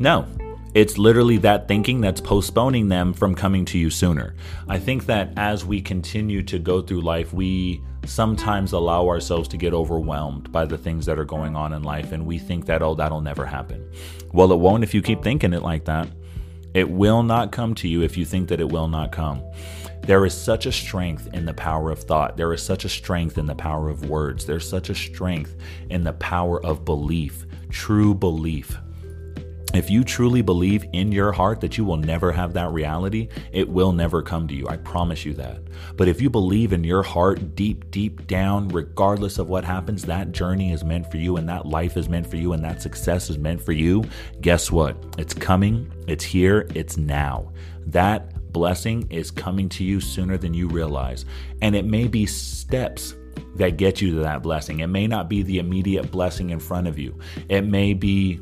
No, 0.00 0.26
it's 0.74 0.96
literally 0.96 1.38
that 1.38 1.66
thinking 1.66 2.00
that's 2.00 2.20
postponing 2.20 2.88
them 2.88 3.12
from 3.12 3.34
coming 3.34 3.64
to 3.66 3.78
you 3.78 3.90
sooner. 3.90 4.34
I 4.68 4.78
think 4.78 5.06
that 5.06 5.32
as 5.36 5.64
we 5.64 5.80
continue 5.80 6.42
to 6.44 6.58
go 6.58 6.82
through 6.82 7.00
life, 7.00 7.32
we 7.32 7.82
sometimes 8.04 8.72
allow 8.72 9.08
ourselves 9.08 9.48
to 9.48 9.56
get 9.56 9.74
overwhelmed 9.74 10.52
by 10.52 10.64
the 10.66 10.78
things 10.78 11.04
that 11.06 11.18
are 11.18 11.24
going 11.24 11.56
on 11.56 11.72
in 11.72 11.82
life, 11.82 12.12
and 12.12 12.24
we 12.24 12.38
think 12.38 12.66
that, 12.66 12.82
oh, 12.82 12.94
that'll 12.94 13.20
never 13.20 13.44
happen. 13.44 13.90
Well, 14.32 14.52
it 14.52 14.58
won't 14.58 14.84
if 14.84 14.94
you 14.94 15.02
keep 15.02 15.22
thinking 15.22 15.52
it 15.52 15.62
like 15.62 15.84
that. 15.86 16.08
It 16.74 16.88
will 16.88 17.22
not 17.22 17.50
come 17.50 17.74
to 17.76 17.88
you 17.88 18.02
if 18.02 18.16
you 18.16 18.24
think 18.24 18.48
that 18.48 18.60
it 18.60 18.68
will 18.68 18.88
not 18.88 19.10
come. 19.10 19.42
There 20.02 20.24
is 20.24 20.34
such 20.34 20.66
a 20.66 20.72
strength 20.72 21.28
in 21.34 21.44
the 21.44 21.54
power 21.54 21.90
of 21.90 21.98
thought. 21.98 22.36
There 22.36 22.52
is 22.52 22.62
such 22.62 22.84
a 22.84 22.88
strength 22.88 23.36
in 23.36 23.46
the 23.46 23.54
power 23.54 23.88
of 23.88 24.08
words. 24.08 24.46
There's 24.46 24.68
such 24.68 24.90
a 24.90 24.94
strength 24.94 25.56
in 25.90 26.04
the 26.04 26.12
power 26.12 26.64
of 26.64 26.84
belief, 26.84 27.46
true 27.70 28.14
belief. 28.14 28.78
If 29.74 29.90
you 29.90 30.02
truly 30.02 30.40
believe 30.40 30.86
in 30.94 31.12
your 31.12 31.30
heart 31.30 31.60
that 31.60 31.76
you 31.76 31.84
will 31.84 31.98
never 31.98 32.32
have 32.32 32.54
that 32.54 32.72
reality, 32.72 33.28
it 33.52 33.68
will 33.68 33.92
never 33.92 34.22
come 34.22 34.48
to 34.48 34.54
you. 34.54 34.66
I 34.66 34.78
promise 34.78 35.26
you 35.26 35.34
that. 35.34 35.60
But 35.94 36.08
if 36.08 36.22
you 36.22 36.30
believe 36.30 36.72
in 36.72 36.84
your 36.84 37.02
heart 37.02 37.54
deep, 37.54 37.90
deep 37.90 38.26
down, 38.26 38.68
regardless 38.68 39.38
of 39.38 39.50
what 39.50 39.64
happens, 39.64 40.04
that 40.04 40.32
journey 40.32 40.72
is 40.72 40.84
meant 40.84 41.10
for 41.10 41.18
you 41.18 41.36
and 41.36 41.46
that 41.50 41.66
life 41.66 41.98
is 41.98 42.08
meant 42.08 42.26
for 42.26 42.36
you 42.36 42.54
and 42.54 42.64
that 42.64 42.80
success 42.80 43.28
is 43.28 43.36
meant 43.36 43.60
for 43.60 43.72
you, 43.72 44.04
guess 44.40 44.72
what? 44.72 44.96
It's 45.18 45.34
coming, 45.34 45.92
it's 46.06 46.24
here, 46.24 46.66
it's 46.74 46.96
now. 46.96 47.52
That 47.86 48.52
blessing 48.52 49.06
is 49.10 49.30
coming 49.30 49.68
to 49.70 49.84
you 49.84 50.00
sooner 50.00 50.38
than 50.38 50.54
you 50.54 50.68
realize. 50.68 51.26
And 51.60 51.76
it 51.76 51.84
may 51.84 52.08
be 52.08 52.24
steps 52.24 53.14
that 53.56 53.76
get 53.76 54.00
you 54.00 54.14
to 54.14 54.20
that 54.20 54.42
blessing. 54.42 54.80
It 54.80 54.86
may 54.86 55.06
not 55.06 55.28
be 55.28 55.42
the 55.42 55.58
immediate 55.58 56.10
blessing 56.10 56.50
in 56.50 56.58
front 56.58 56.86
of 56.86 56.98
you, 56.98 57.18
it 57.50 57.62
may 57.62 57.92
be 57.92 58.40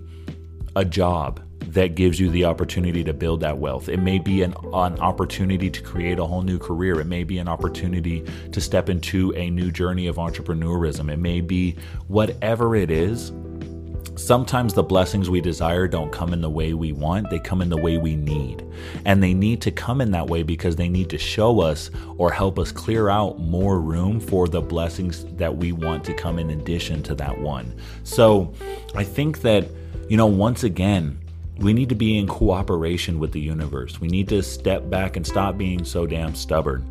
a 0.77 0.85
job 0.85 1.43
that 1.69 1.95
gives 1.95 2.21
you 2.21 2.31
the 2.31 2.45
opportunity 2.45 3.03
to 3.03 3.12
build 3.12 3.41
that 3.41 3.59
wealth. 3.59 3.89
It 3.89 3.99
may 3.99 4.19
be 4.19 4.43
an, 4.43 4.55
an 4.73 4.99
opportunity 5.01 5.71
to 5.71 5.83
create 5.83 6.19
a 6.19 6.25
whole 6.25 6.43
new 6.43 6.59
career. 6.59 7.01
It 7.01 7.07
may 7.07 7.25
be 7.25 7.39
an 7.39 7.49
opportunity 7.49 8.25
to 8.53 8.61
step 8.61 8.89
into 8.89 9.35
a 9.35 9.51
new 9.51 9.73
journey 9.73 10.07
of 10.07 10.17
entrepreneurism. 10.17 11.11
It 11.11 11.19
may 11.19 11.41
be 11.41 11.77
whatever 12.07 12.77
it 12.77 12.91
is. 12.91 13.33
Sometimes 14.17 14.73
the 14.73 14.83
blessings 14.83 15.29
we 15.29 15.41
desire 15.43 15.89
don't 15.89 16.11
come 16.11 16.33
in 16.33 16.41
the 16.41 16.49
way 16.49 16.73
we 16.73 16.93
want, 16.93 17.29
they 17.29 17.39
come 17.39 17.61
in 17.61 17.69
the 17.69 17.77
way 17.77 17.99
we 17.99 18.17
need. 18.17 18.65
And 19.05 19.23
they 19.23 19.35
need 19.35 19.61
to 19.62 19.71
come 19.71 20.01
in 20.01 20.11
that 20.12 20.27
way 20.27 20.43
because 20.43 20.77
they 20.77 20.89
need 20.89 21.11
to 21.11 21.19
show 21.19 21.61
us 21.61 21.91
or 22.17 22.31
help 22.31 22.59
us 22.59 22.73
clear 22.73 23.11
out 23.11 23.39
more 23.39 23.81
room 23.81 24.21
for 24.21 24.49
the 24.49 24.62
blessings 24.62 25.25
that 25.37 25.55
we 25.55 25.73
want 25.73 26.05
to 26.05 26.15
come 26.15 26.39
in 26.39 26.51
addition 26.51 27.03
to 27.05 27.15
that 27.17 27.39
one. 27.39 27.75
So 28.05 28.55
I 28.95 29.05
think 29.05 29.43
that 29.43 29.69
you 30.09 30.16
know, 30.16 30.27
once 30.27 30.62
again, 30.62 31.19
we 31.59 31.73
need 31.73 31.88
to 31.88 31.95
be 31.95 32.19
in 32.19 32.27
cooperation 32.27 33.19
with 33.19 33.33
the 33.33 33.40
universe. 33.40 34.01
We 34.01 34.09
need 34.09 34.29
to 34.29 34.42
step 34.42 34.88
back 34.90 35.16
and 35.16 35.27
stop 35.27 35.57
being 35.57 35.85
so 35.85 36.07
damn 36.07 36.35
stubborn. 36.35 36.90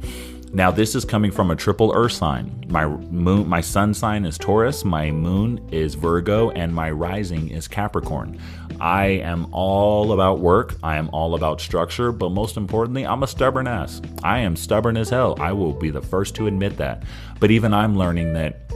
Now, 0.54 0.72
this 0.72 0.96
is 0.96 1.04
coming 1.06 1.32
from 1.32 1.52
a 1.52 1.56
triple 1.56 1.92
earth 1.94 2.14
sign. 2.14 2.66
My 2.70 2.88
moon, 2.88 3.48
my 3.48 3.62
sun 3.62 3.94
sign 3.94 4.26
is 4.26 4.38
Taurus, 4.38 4.86
my 4.86 5.12
moon 5.12 5.60
is 5.72 5.96
Virgo, 5.96 6.50
and 6.52 6.74
my 6.74 6.92
rising 6.92 7.50
is 7.50 7.68
Capricorn. 7.68 8.40
I 8.80 9.06
am 9.06 9.48
all 9.52 10.12
about 10.14 10.40
work. 10.40 10.76
I 10.84 10.98
am 10.98 11.10
all 11.12 11.36
about 11.36 11.62
structure, 11.62 12.12
but 12.12 12.30
most 12.30 12.58
importantly, 12.58 13.06
I'm 13.06 13.24
a 13.24 13.28
stubborn 13.28 13.68
ass. 13.68 14.02
I 14.24 14.40
am 14.40 14.56
stubborn 14.56 14.98
as 14.98 15.10
hell. 15.10 15.36
I 15.40 15.52
will 15.52 15.74
be 15.74 15.90
the 15.90 16.02
first 16.02 16.36
to 16.36 16.48
admit 16.48 16.78
that. 16.78 17.04
But 17.40 17.52
even 17.52 17.74
I'm 17.74 17.98
learning 17.98 18.34
that 18.34 18.72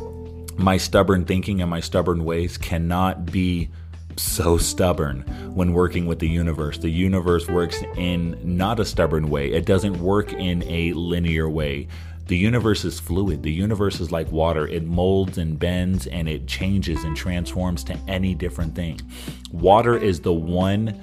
my 0.57 0.77
stubborn 0.77 1.25
thinking 1.25 1.61
and 1.61 1.69
my 1.69 1.79
stubborn 1.79 2.25
ways 2.25 2.57
cannot 2.57 3.25
be 3.25 3.69
so 4.17 4.57
stubborn 4.57 5.21
when 5.53 5.73
working 5.73 6.05
with 6.05 6.19
the 6.19 6.27
universe. 6.27 6.77
The 6.77 6.89
universe 6.89 7.47
works 7.47 7.81
in 7.95 8.37
not 8.43 8.79
a 8.79 8.85
stubborn 8.85 9.29
way, 9.29 9.51
it 9.51 9.65
doesn't 9.65 9.99
work 9.99 10.33
in 10.33 10.63
a 10.63 10.93
linear 10.93 11.49
way. 11.49 11.87
The 12.27 12.37
universe 12.37 12.85
is 12.85 12.99
fluid. 12.99 13.41
The 13.41 13.51
universe 13.51 13.99
is 13.99 14.11
like 14.11 14.31
water. 14.31 14.67
It 14.67 14.85
molds 14.85 15.39
and 15.39 15.57
bends 15.57 16.05
and 16.05 16.29
it 16.29 16.45
changes 16.45 17.03
and 17.03 17.17
transforms 17.17 17.83
to 17.85 17.97
any 18.07 18.35
different 18.35 18.75
thing. 18.75 19.01
Water 19.51 19.97
is 19.97 20.19
the 20.19 20.31
one 20.31 20.93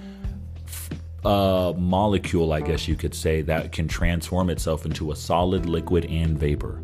uh, 1.25 1.73
molecule, 1.77 2.53
I 2.53 2.61
guess 2.61 2.87
you 2.87 2.95
could 2.95 3.13
say, 3.13 3.43
that 3.43 3.73
can 3.73 3.89
transform 3.89 4.51
itself 4.51 4.87
into 4.87 5.11
a 5.11 5.17
solid, 5.17 5.67
liquid, 5.67 6.05
and 6.05 6.39
vapor. 6.39 6.81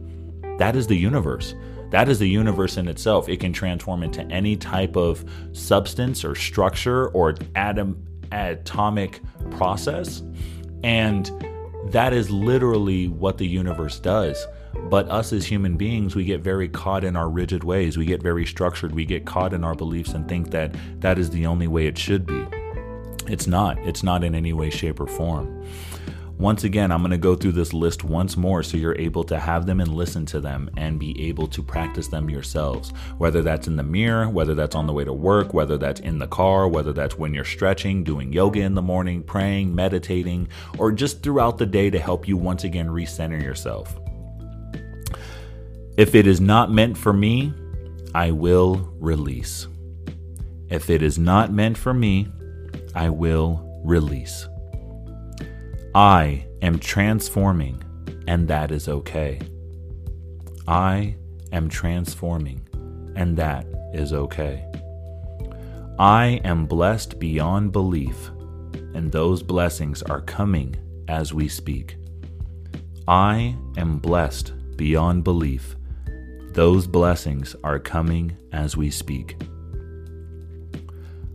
That 0.58 0.74
is 0.74 0.88
the 0.88 0.96
universe. 0.96 1.54
That 1.92 2.08
is 2.08 2.18
the 2.18 2.26
universe 2.26 2.78
in 2.78 2.88
itself. 2.88 3.28
It 3.28 3.38
can 3.38 3.52
transform 3.52 4.02
into 4.02 4.22
any 4.22 4.56
type 4.56 4.96
of 4.96 5.24
substance 5.52 6.24
or 6.24 6.34
structure 6.34 7.08
or 7.08 7.36
atom 7.54 8.02
atomic 8.32 9.20
process. 9.50 10.22
And 10.82 11.30
that 11.90 12.14
is 12.14 12.30
literally 12.30 13.08
what 13.08 13.36
the 13.36 13.46
universe 13.46 14.00
does. 14.00 14.46
But 14.84 15.10
us 15.10 15.34
as 15.34 15.44
human 15.44 15.76
beings, 15.76 16.16
we 16.16 16.24
get 16.24 16.40
very 16.40 16.66
caught 16.66 17.04
in 17.04 17.14
our 17.14 17.28
rigid 17.28 17.62
ways. 17.62 17.98
We 17.98 18.06
get 18.06 18.22
very 18.22 18.46
structured. 18.46 18.94
We 18.94 19.04
get 19.04 19.26
caught 19.26 19.52
in 19.52 19.62
our 19.62 19.74
beliefs 19.74 20.14
and 20.14 20.26
think 20.26 20.50
that 20.52 20.74
that 21.00 21.18
is 21.18 21.28
the 21.28 21.44
only 21.44 21.66
way 21.66 21.86
it 21.86 21.98
should 21.98 22.24
be. 22.24 22.46
It's 23.26 23.46
not. 23.46 23.78
It's 23.80 24.02
not 24.02 24.24
in 24.24 24.34
any 24.34 24.54
way, 24.54 24.70
shape, 24.70 24.98
or 24.98 25.06
form. 25.06 25.66
Once 26.42 26.64
again, 26.64 26.90
I'm 26.90 27.02
going 27.02 27.12
to 27.12 27.18
go 27.18 27.36
through 27.36 27.52
this 27.52 27.72
list 27.72 28.02
once 28.02 28.36
more 28.36 28.64
so 28.64 28.76
you're 28.76 28.98
able 28.98 29.22
to 29.22 29.38
have 29.38 29.64
them 29.64 29.80
and 29.80 29.94
listen 29.94 30.26
to 30.26 30.40
them 30.40 30.68
and 30.76 30.98
be 30.98 31.28
able 31.28 31.46
to 31.46 31.62
practice 31.62 32.08
them 32.08 32.28
yourselves. 32.28 32.90
Whether 33.16 33.42
that's 33.42 33.68
in 33.68 33.76
the 33.76 33.84
mirror, 33.84 34.28
whether 34.28 34.56
that's 34.56 34.74
on 34.74 34.88
the 34.88 34.92
way 34.92 35.04
to 35.04 35.12
work, 35.12 35.54
whether 35.54 35.78
that's 35.78 36.00
in 36.00 36.18
the 36.18 36.26
car, 36.26 36.66
whether 36.66 36.92
that's 36.92 37.16
when 37.16 37.32
you're 37.32 37.44
stretching, 37.44 38.02
doing 38.02 38.32
yoga 38.32 38.58
in 38.58 38.74
the 38.74 38.82
morning, 38.82 39.22
praying, 39.22 39.72
meditating, 39.72 40.48
or 40.78 40.90
just 40.90 41.22
throughout 41.22 41.58
the 41.58 41.64
day 41.64 41.90
to 41.90 42.00
help 42.00 42.26
you 42.26 42.36
once 42.36 42.64
again 42.64 42.88
recenter 42.88 43.40
yourself. 43.40 43.96
If 45.96 46.16
it 46.16 46.26
is 46.26 46.40
not 46.40 46.72
meant 46.72 46.98
for 46.98 47.12
me, 47.12 47.54
I 48.16 48.32
will 48.32 48.92
release. 48.98 49.68
If 50.70 50.90
it 50.90 51.02
is 51.02 51.20
not 51.20 51.52
meant 51.52 51.78
for 51.78 51.94
me, 51.94 52.26
I 52.96 53.10
will 53.10 53.80
release. 53.84 54.48
I 55.94 56.46
am 56.62 56.78
transforming, 56.78 57.82
and 58.26 58.48
that 58.48 58.70
is 58.70 58.88
okay. 58.88 59.40
I 60.66 61.16
am 61.52 61.68
transforming, 61.68 62.66
and 63.14 63.36
that 63.36 63.66
is 63.92 64.14
okay. 64.14 64.64
I 65.98 66.40
am 66.44 66.64
blessed 66.64 67.18
beyond 67.18 67.72
belief, 67.72 68.30
and 68.94 69.12
those 69.12 69.42
blessings 69.42 70.02
are 70.04 70.22
coming 70.22 70.76
as 71.08 71.34
we 71.34 71.46
speak. 71.46 71.96
I 73.06 73.54
am 73.76 73.98
blessed 73.98 74.54
beyond 74.78 75.24
belief. 75.24 75.76
Those 76.52 76.86
blessings 76.86 77.54
are 77.62 77.78
coming 77.78 78.34
as 78.50 78.78
we 78.78 78.90
speak. 78.90 79.36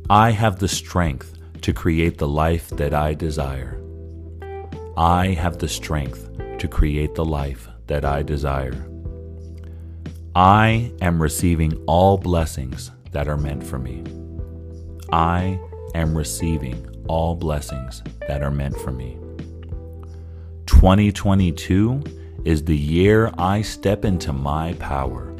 I 0.09 0.31
have 0.31 0.57
the 0.57 0.67
strength 0.67 1.37
to 1.61 1.73
create 1.73 2.17
the 2.17 2.27
life 2.27 2.69
that 2.71 2.95
I 2.95 3.13
desire. 3.13 3.79
I 4.97 5.27
have 5.33 5.59
the 5.59 5.67
strength 5.67 6.27
to 6.57 6.67
create 6.67 7.13
the 7.13 7.23
life 7.23 7.67
that 7.85 8.03
I 8.03 8.23
desire. 8.23 8.89
I 10.33 10.91
am 11.01 11.21
receiving 11.21 11.75
all 11.85 12.17
blessings 12.17 12.89
that 13.11 13.27
are 13.27 13.37
meant 13.37 13.63
for 13.63 13.77
me. 13.77 14.03
I 15.11 15.59
am 15.93 16.17
receiving 16.17 16.83
all 17.07 17.35
blessings 17.35 18.01
that 18.27 18.41
are 18.41 18.49
meant 18.49 18.75
for 18.79 18.91
me. 18.91 19.19
2022 20.65 22.03
is 22.43 22.63
the 22.63 22.75
year 22.75 23.31
I 23.37 23.61
step 23.61 24.03
into 24.03 24.33
my 24.33 24.73
power. 24.79 25.31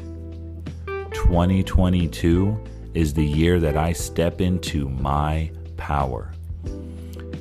2022 1.14 2.64
is 2.94 3.12
the 3.12 3.26
year 3.26 3.58
that 3.58 3.76
I 3.76 3.92
step 3.92 4.40
into 4.40 4.88
my 4.88 5.50
power. 5.76 6.32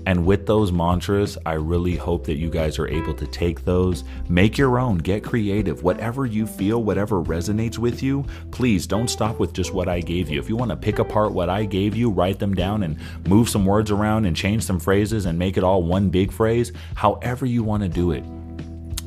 And 0.08 0.26
with 0.26 0.46
those 0.46 0.72
mantras, 0.72 1.38
I 1.46 1.56
really 1.56 1.98
hope 1.98 2.26
that 2.28 2.38
you 2.38 2.50
guys 2.50 2.80
are 2.80 2.88
able 2.88 3.14
to 3.14 3.28
take 3.28 3.66
those, 3.66 4.06
make 4.30 4.58
your 4.58 4.80
own, 4.80 5.00
get 5.00 5.22
creative. 5.22 5.84
Whatever 5.84 6.26
you 6.26 6.48
feel, 6.48 6.82
whatever 6.82 7.22
resonates 7.22 7.78
with 7.78 8.02
you, 8.02 8.24
please 8.52 8.88
don't 8.88 9.10
stop 9.10 9.38
with 9.38 9.52
just 9.52 9.74
what 9.74 9.90
I 9.90 10.00
gave 10.00 10.30
you. 10.30 10.40
If 10.40 10.48
you 10.48 10.56
want 10.56 10.72
to 10.72 10.78
pick 10.78 11.00
apart 11.00 11.34
what 11.34 11.50
I 11.50 11.66
gave 11.66 11.94
you, 11.94 12.10
write 12.10 12.40
them 12.40 12.56
down 12.56 12.84
and 12.84 12.98
move 13.28 13.50
some 13.50 13.66
words 13.66 13.92
around 13.92 14.24
and 14.24 14.34
change 14.34 14.64
some 14.64 14.80
phrases 14.80 15.26
and 15.26 15.38
make 15.38 15.58
it 15.58 15.64
all 15.66 15.84
one 15.84 16.08
big 16.08 16.32
phrase, 16.32 16.72
however 16.96 17.46
you 17.46 17.62
want 17.62 17.84
to 17.84 17.90
do 17.90 18.12
it. 18.12 18.24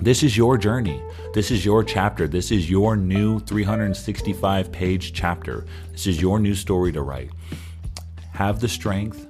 This 0.04 0.22
is 0.22 0.36
your 0.36 0.58
journey. 0.58 1.02
This 1.32 1.50
is 1.50 1.64
your 1.64 1.82
chapter. 1.82 2.28
This 2.28 2.50
is 2.50 2.68
your 2.68 2.94
new 2.94 3.40
365 3.40 4.70
page 4.70 5.14
chapter. 5.14 5.64
This 5.92 6.06
is 6.06 6.20
your 6.20 6.38
new 6.38 6.54
story 6.54 6.92
to 6.92 7.00
write. 7.00 7.30
Have 8.32 8.60
the 8.60 8.68
strength 8.68 9.26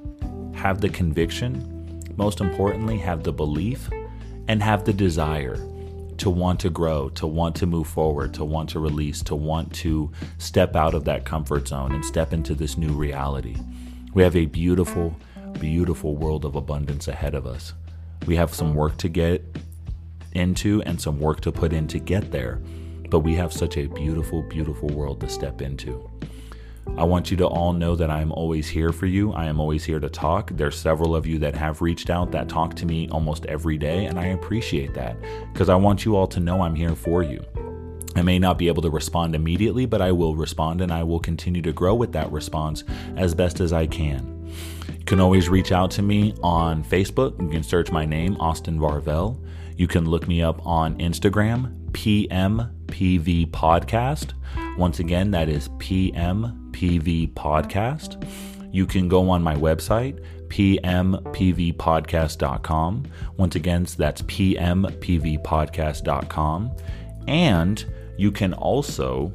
have 0.61 0.83
the 0.83 0.91
conviction, 0.91 2.03
most 2.17 2.43
importantly, 2.43 2.99
have 2.99 3.25
the 3.25 3.33
belief, 3.33 3.89
and 4.47 4.63
have 4.63 4.85
the 4.85 4.93
desire 4.93 5.57
to 6.19 6.29
want 6.29 6.61
to 6.61 6.69
grow, 6.69 7.09
to 7.09 7.27
want 7.27 7.57
to 7.57 7.65
move 7.65 7.87
forward, 7.87 8.35
to 8.35 8.45
want 8.45 8.69
to 8.69 8.79
release, 8.79 9.23
to 9.23 9.35
want 9.35 9.73
to 9.73 10.13
step 10.37 10.77
out 10.77 10.93
of 10.93 11.05
that 11.07 11.25
comfort 11.25 11.67
zone 11.67 11.93
and 11.93 12.05
step 12.05 12.35
into 12.35 12.55
this 12.55 12.77
new 12.77 12.93
reality. 12.93 13.57
We 14.13 14.23
have 14.23 14.37
a 14.37 14.45
beautiful, 14.45 15.17
beautiful 15.59 16.15
world 16.15 16.45
of 16.45 16.57
abundance 16.57 17.09
ahead 17.09 17.35
of 17.35 17.47
us. 17.47 17.73
We 18.27 18.37
have 18.37 18.53
some 18.53 18.75
work 18.75 18.99
to 18.99 19.09
get 19.09 19.43
into 20.33 20.83
and 20.83 21.01
some 21.01 21.19
work 21.19 21.41
to 21.41 21.53
put 21.53 21.73
in 21.73 21.89
to 21.89 21.99
get 21.99 22.33
there, 22.33 22.61
but 23.09 23.21
we 23.21 23.35
have 23.37 23.51
such 23.51 23.79
a 23.79 23.87
beautiful, 23.87 24.43
beautiful 24.43 24.91
world 24.91 25.23
to 25.23 25.29
step 25.31 25.63
into. 25.63 26.11
I 26.97 27.05
want 27.05 27.31
you 27.31 27.37
to 27.39 27.47
all 27.47 27.73
know 27.73 27.97
that 27.97 28.11
I 28.11 28.21
am 28.21 28.33
always 28.33 28.69
here 28.69 28.93
for 28.93 29.07
you. 29.07 29.33
I 29.33 29.47
am 29.47 29.61
always 29.61 29.85
here 29.85 30.01
to 30.01 30.09
talk. 30.09 30.51
There's 30.55 30.79
several 30.79 31.15
of 31.15 31.27
you 31.27 31.39
that 31.39 31.55
have 31.55 31.81
reached 31.81 32.11
out 32.11 32.31
that 32.33 32.49
talk 32.49 32.75
to 32.77 32.87
me 32.87 33.09
almost 33.11 33.47
every 33.47 33.79
day, 33.79 34.07
and 34.07 34.19
I 34.19 34.27
appreciate 34.27 34.95
that 34.95 35.17
because 35.53 35.69
I 35.69 35.77
want 35.77 36.05
you 36.05 36.17
all 36.17 36.27
to 36.29 36.41
know 36.41 36.63
I'm 36.63 36.75
here 36.75 36.95
for 36.95 37.23
you. 37.23 37.45
I 38.17 38.23
may 38.23 38.39
not 38.39 38.59
be 38.59 38.69
able 38.69 38.83
to 38.83 38.91
respond 38.91 39.35
immediately, 39.35 39.87
but 39.87 40.03
I 40.03 40.13
will 40.13 40.35
respond 40.35 40.81
and 40.81 40.93
I 40.93 41.03
will 41.05 41.21
continue 41.21 41.63
to 41.63 41.73
grow 41.73 41.95
with 41.95 42.13
that 42.13 42.31
response 42.33 42.85
as 43.17 43.35
best 43.35 43.61
as 43.61 43.73
I 43.73 43.87
can. 43.87 44.53
You 44.89 45.05
can 45.05 45.21
always 45.21 45.49
reach 45.49 45.73
out 45.73 45.91
to 45.93 46.03
me 46.03 46.35
on 46.43 46.85
Facebook. 46.85 47.41
You 47.41 47.49
can 47.49 47.63
search 47.63 47.91
my 47.91 48.05
name, 48.05 48.37
Austin 48.41 48.79
Varvel. 48.79 49.39
You 49.77 49.87
can 49.87 50.05
look 50.05 50.29
me 50.29 50.43
up 50.43 50.65
on 50.67 50.99
Instagram, 50.99 51.91
PMPV 51.93 53.51
Podcast. 53.51 54.35
Once 54.77 54.99
again, 54.99 55.31
that 55.31 55.49
is 55.49 55.69
PMPV 56.81 57.35
Podcast. 57.35 58.27
You 58.73 58.87
can 58.87 59.09
go 59.09 59.29
on 59.29 59.43
my 59.43 59.57
website, 59.57 60.25
pmpvpodcast.com. 60.49 63.05
Once 63.37 63.55
again, 63.55 63.87
that's 63.97 64.23
pmpvpodcast.com. 64.23 66.71
And 67.29 67.85
you 68.17 68.33
can 68.33 68.55
also 68.55 69.35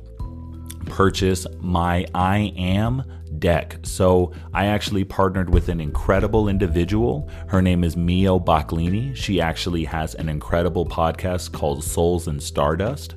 purchase 0.86 1.46
my 1.60 2.08
I 2.16 2.52
Am 2.58 3.04
deck. 3.40 3.78
So 3.84 4.32
I 4.54 4.68
actually 4.68 5.04
partnered 5.04 5.54
with 5.54 5.68
an 5.70 5.82
incredible 5.82 6.48
individual. 6.48 7.30
Her 7.48 7.62
name 7.62 7.84
is 7.84 7.98
Mio 7.98 8.40
Baclini. 8.40 9.16
She 9.16 9.42
actually 9.42 9.84
has 9.86 10.14
an 10.16 10.30
incredible 10.30 10.86
podcast 10.86 11.52
called 11.52 11.84
Souls 11.84 12.28
and 12.28 12.42
Stardust 12.42 13.16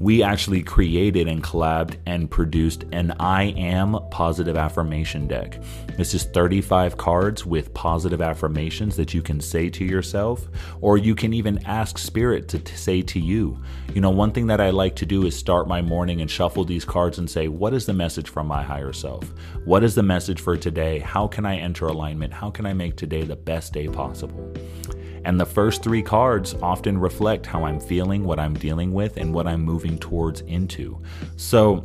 we 0.00 0.22
actually 0.22 0.62
created 0.62 1.28
and 1.28 1.44
collabed 1.44 1.96
and 2.06 2.30
produced 2.30 2.84
an 2.90 3.14
I 3.20 3.44
am 3.58 3.98
positive 4.10 4.56
affirmation 4.56 5.28
deck. 5.28 5.62
This 5.98 6.14
is 6.14 6.24
35 6.24 6.96
cards 6.96 7.44
with 7.44 7.74
positive 7.74 8.22
affirmations 8.22 8.96
that 8.96 9.12
you 9.12 9.20
can 9.20 9.42
say 9.42 9.68
to 9.68 9.84
yourself, 9.84 10.48
or 10.80 10.96
you 10.96 11.14
can 11.14 11.34
even 11.34 11.64
ask 11.66 11.98
Spirit 11.98 12.48
to 12.48 12.58
t- 12.58 12.74
say 12.74 13.02
to 13.02 13.20
you. 13.20 13.62
You 13.92 14.00
know, 14.00 14.08
one 14.08 14.32
thing 14.32 14.46
that 14.46 14.60
I 14.60 14.70
like 14.70 14.96
to 14.96 15.06
do 15.06 15.26
is 15.26 15.36
start 15.36 15.68
my 15.68 15.82
morning 15.82 16.22
and 16.22 16.30
shuffle 16.30 16.64
these 16.64 16.86
cards 16.86 17.18
and 17.18 17.28
say, 17.28 17.48
What 17.48 17.74
is 17.74 17.84
the 17.84 17.92
message 17.92 18.30
from 18.30 18.46
my 18.46 18.62
higher 18.62 18.94
self? 18.94 19.30
What 19.66 19.84
is 19.84 19.94
the 19.94 20.02
message 20.02 20.40
for 20.40 20.56
today? 20.56 21.00
How 21.00 21.28
can 21.28 21.44
I 21.44 21.58
enter 21.58 21.86
alignment? 21.86 22.32
How 22.32 22.50
can 22.50 22.64
I 22.64 22.72
make 22.72 22.96
today 22.96 23.24
the 23.24 23.36
best 23.36 23.74
day 23.74 23.86
possible? 23.86 24.50
And 25.24 25.38
the 25.38 25.46
first 25.46 25.82
three 25.82 26.02
cards 26.02 26.54
often 26.62 26.98
reflect 26.98 27.46
how 27.46 27.64
I'm 27.64 27.80
feeling, 27.80 28.24
what 28.24 28.38
I'm 28.38 28.54
dealing 28.54 28.92
with, 28.92 29.16
and 29.16 29.34
what 29.34 29.46
I'm 29.46 29.62
moving 29.62 29.98
towards 29.98 30.40
into. 30.42 30.98
So 31.36 31.84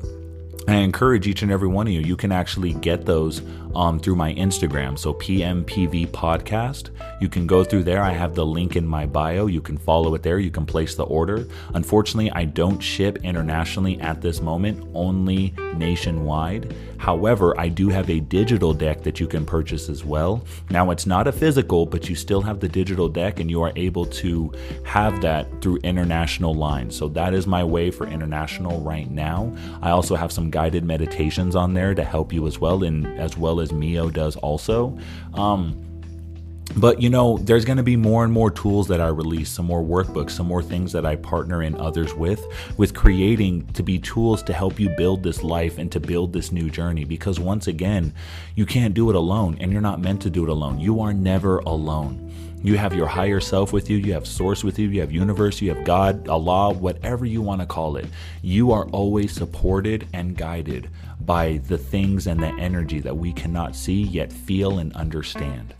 I 0.68 0.76
encourage 0.76 1.28
each 1.28 1.42
and 1.42 1.52
every 1.52 1.68
one 1.68 1.88
of 1.88 1.94
you, 1.94 2.00
you 2.00 2.16
can 2.16 2.32
actually 2.32 2.74
get 2.74 3.06
those 3.06 3.42
um, 3.76 4.00
through 4.00 4.16
my 4.16 4.34
Instagram. 4.34 4.98
So 4.98 5.14
PMPV 5.14 6.08
Podcast. 6.08 6.90
You 7.22 7.30
can 7.30 7.48
go 7.48 7.64
through 7.64 7.84
there. 7.84 8.02
I 8.02 8.12
have 8.12 8.36
the 8.36 8.46
link 8.46 8.76
in 8.76 8.88
my 8.88 9.06
bio. 9.06 9.48
You 9.48 9.62
can 9.62 9.78
follow 9.78 10.16
it 10.16 10.24
there. 10.24 10.40
You 10.40 10.52
can 10.52 10.66
place 10.66 10.96
the 10.96 11.04
order. 11.04 11.48
Unfortunately, 11.74 12.32
I 12.32 12.46
don't 12.46 12.80
ship 12.80 13.20
internationally 13.24 14.00
at 14.02 14.22
this 14.22 14.42
moment, 14.42 14.90
only 14.94 15.54
nationwide. 15.76 16.76
However, 16.98 17.60
I 17.60 17.68
do 17.68 17.90
have 17.90 18.10
a 18.10 18.20
digital 18.20 18.74
deck 18.74 19.04
that 19.04 19.20
you 19.20 19.28
can 19.28 19.46
purchase 19.46 19.90
as 19.90 20.04
well. 20.04 20.44
Now, 20.70 20.92
it's 20.92 21.06
not 21.06 21.28
a 21.28 21.32
physical, 21.32 21.86
but 21.86 22.10
you 22.10 22.16
still 22.16 22.42
have 22.42 22.60
the 22.60 22.70
digital 22.70 23.10
deck 23.10 23.40
and 23.40 23.50
you 23.50 23.62
are 23.62 23.74
able 23.76 24.06
to 24.06 24.52
have 24.84 25.22
that 25.22 25.62
through 25.62 25.78
international 25.84 26.56
lines. 26.56 26.96
So 26.96 27.08
that 27.10 27.34
is 27.34 27.46
my 27.46 27.64
way 27.64 27.92
for 27.92 28.08
international 28.08 28.82
right 28.82 29.10
now. 29.10 29.56
I 29.82 29.92
also 29.92 30.16
have 30.16 30.32
some 30.32 30.50
guided 30.50 30.84
meditations 30.84 31.56
on 31.56 31.74
there 31.74 31.94
to 31.94 32.04
help 32.04 32.32
you 32.34 32.48
as 32.48 32.60
well, 32.60 32.84
and 32.84 33.06
as 33.20 33.38
well 33.38 33.60
as 33.60 33.65
as 33.66 33.74
Mio 33.74 34.10
does 34.10 34.36
also. 34.38 34.98
Um, 35.34 35.82
but 36.76 37.02
you 37.02 37.10
know, 37.10 37.38
there's 37.38 37.64
going 37.64 37.78
to 37.78 37.84
be 37.84 37.96
more 37.96 38.24
and 38.24 38.34
more 38.34 38.52
tools 38.52 38.88
that 38.90 39.00
I 39.00 39.08
release, 39.08 39.50
some 39.50 39.66
more 39.66 39.84
workbooks, 39.84 40.32
some 40.32 40.48
more 40.48 40.64
things 40.64 40.92
that 40.92 41.06
I 41.06 41.16
partner 41.16 41.64
in 41.64 41.76
others 41.76 42.14
with, 42.14 42.46
with 42.78 42.94
creating 42.94 43.68
to 43.74 43.84
be 43.84 44.00
tools 44.00 44.44
to 44.44 44.54
help 44.54 44.80
you 44.80 44.90
build 44.90 45.24
this 45.24 45.44
life 45.44 45.78
and 45.78 45.92
to 45.92 46.00
build 46.00 46.34
this 46.34 46.52
new 46.52 46.70
journey. 46.70 47.06
Because 47.06 47.40
once 47.40 47.68
again, 47.68 48.14
you 48.56 48.66
can't 48.66 48.94
do 48.94 49.10
it 49.10 49.16
alone 49.16 49.58
and 49.60 49.72
you're 49.72 49.82
not 49.82 50.02
meant 50.02 50.22
to 50.24 50.30
do 50.30 50.44
it 50.44 50.50
alone. 50.50 50.80
You 50.80 51.00
are 51.02 51.14
never 51.14 51.60
alone. 51.60 52.34
You 52.66 52.78
have 52.78 52.96
your 52.96 53.08
higher 53.08 53.40
self 53.40 53.72
with 53.72 53.92
you, 53.92 53.98
you 53.98 54.14
have 54.14 54.26
source 54.26 54.64
with 54.64 54.80
you, 54.80 54.90
you 54.90 55.00
have 55.02 55.12
universe, 55.12 55.62
you 55.62 55.72
have 55.72 55.86
God, 55.86 56.28
Allah, 56.28 56.74
whatever 56.74 57.24
you 57.24 57.44
want 57.44 57.62
to 57.62 57.68
call 57.68 57.96
it. 57.96 58.08
You 58.42 58.72
are 58.72 58.86
always 58.88 59.34
supported 59.34 60.08
and 60.14 60.36
guided 60.36 60.90
by 61.26 61.58
the 61.68 61.78
things 61.78 62.28
and 62.28 62.42
the 62.42 62.54
energy 62.60 63.00
that 63.00 63.18
we 63.18 63.34
cannot 63.34 63.76
see 63.76 64.04
yet 64.04 64.32
feel 64.32 64.80
and 64.80 64.94
understand. 64.94 65.74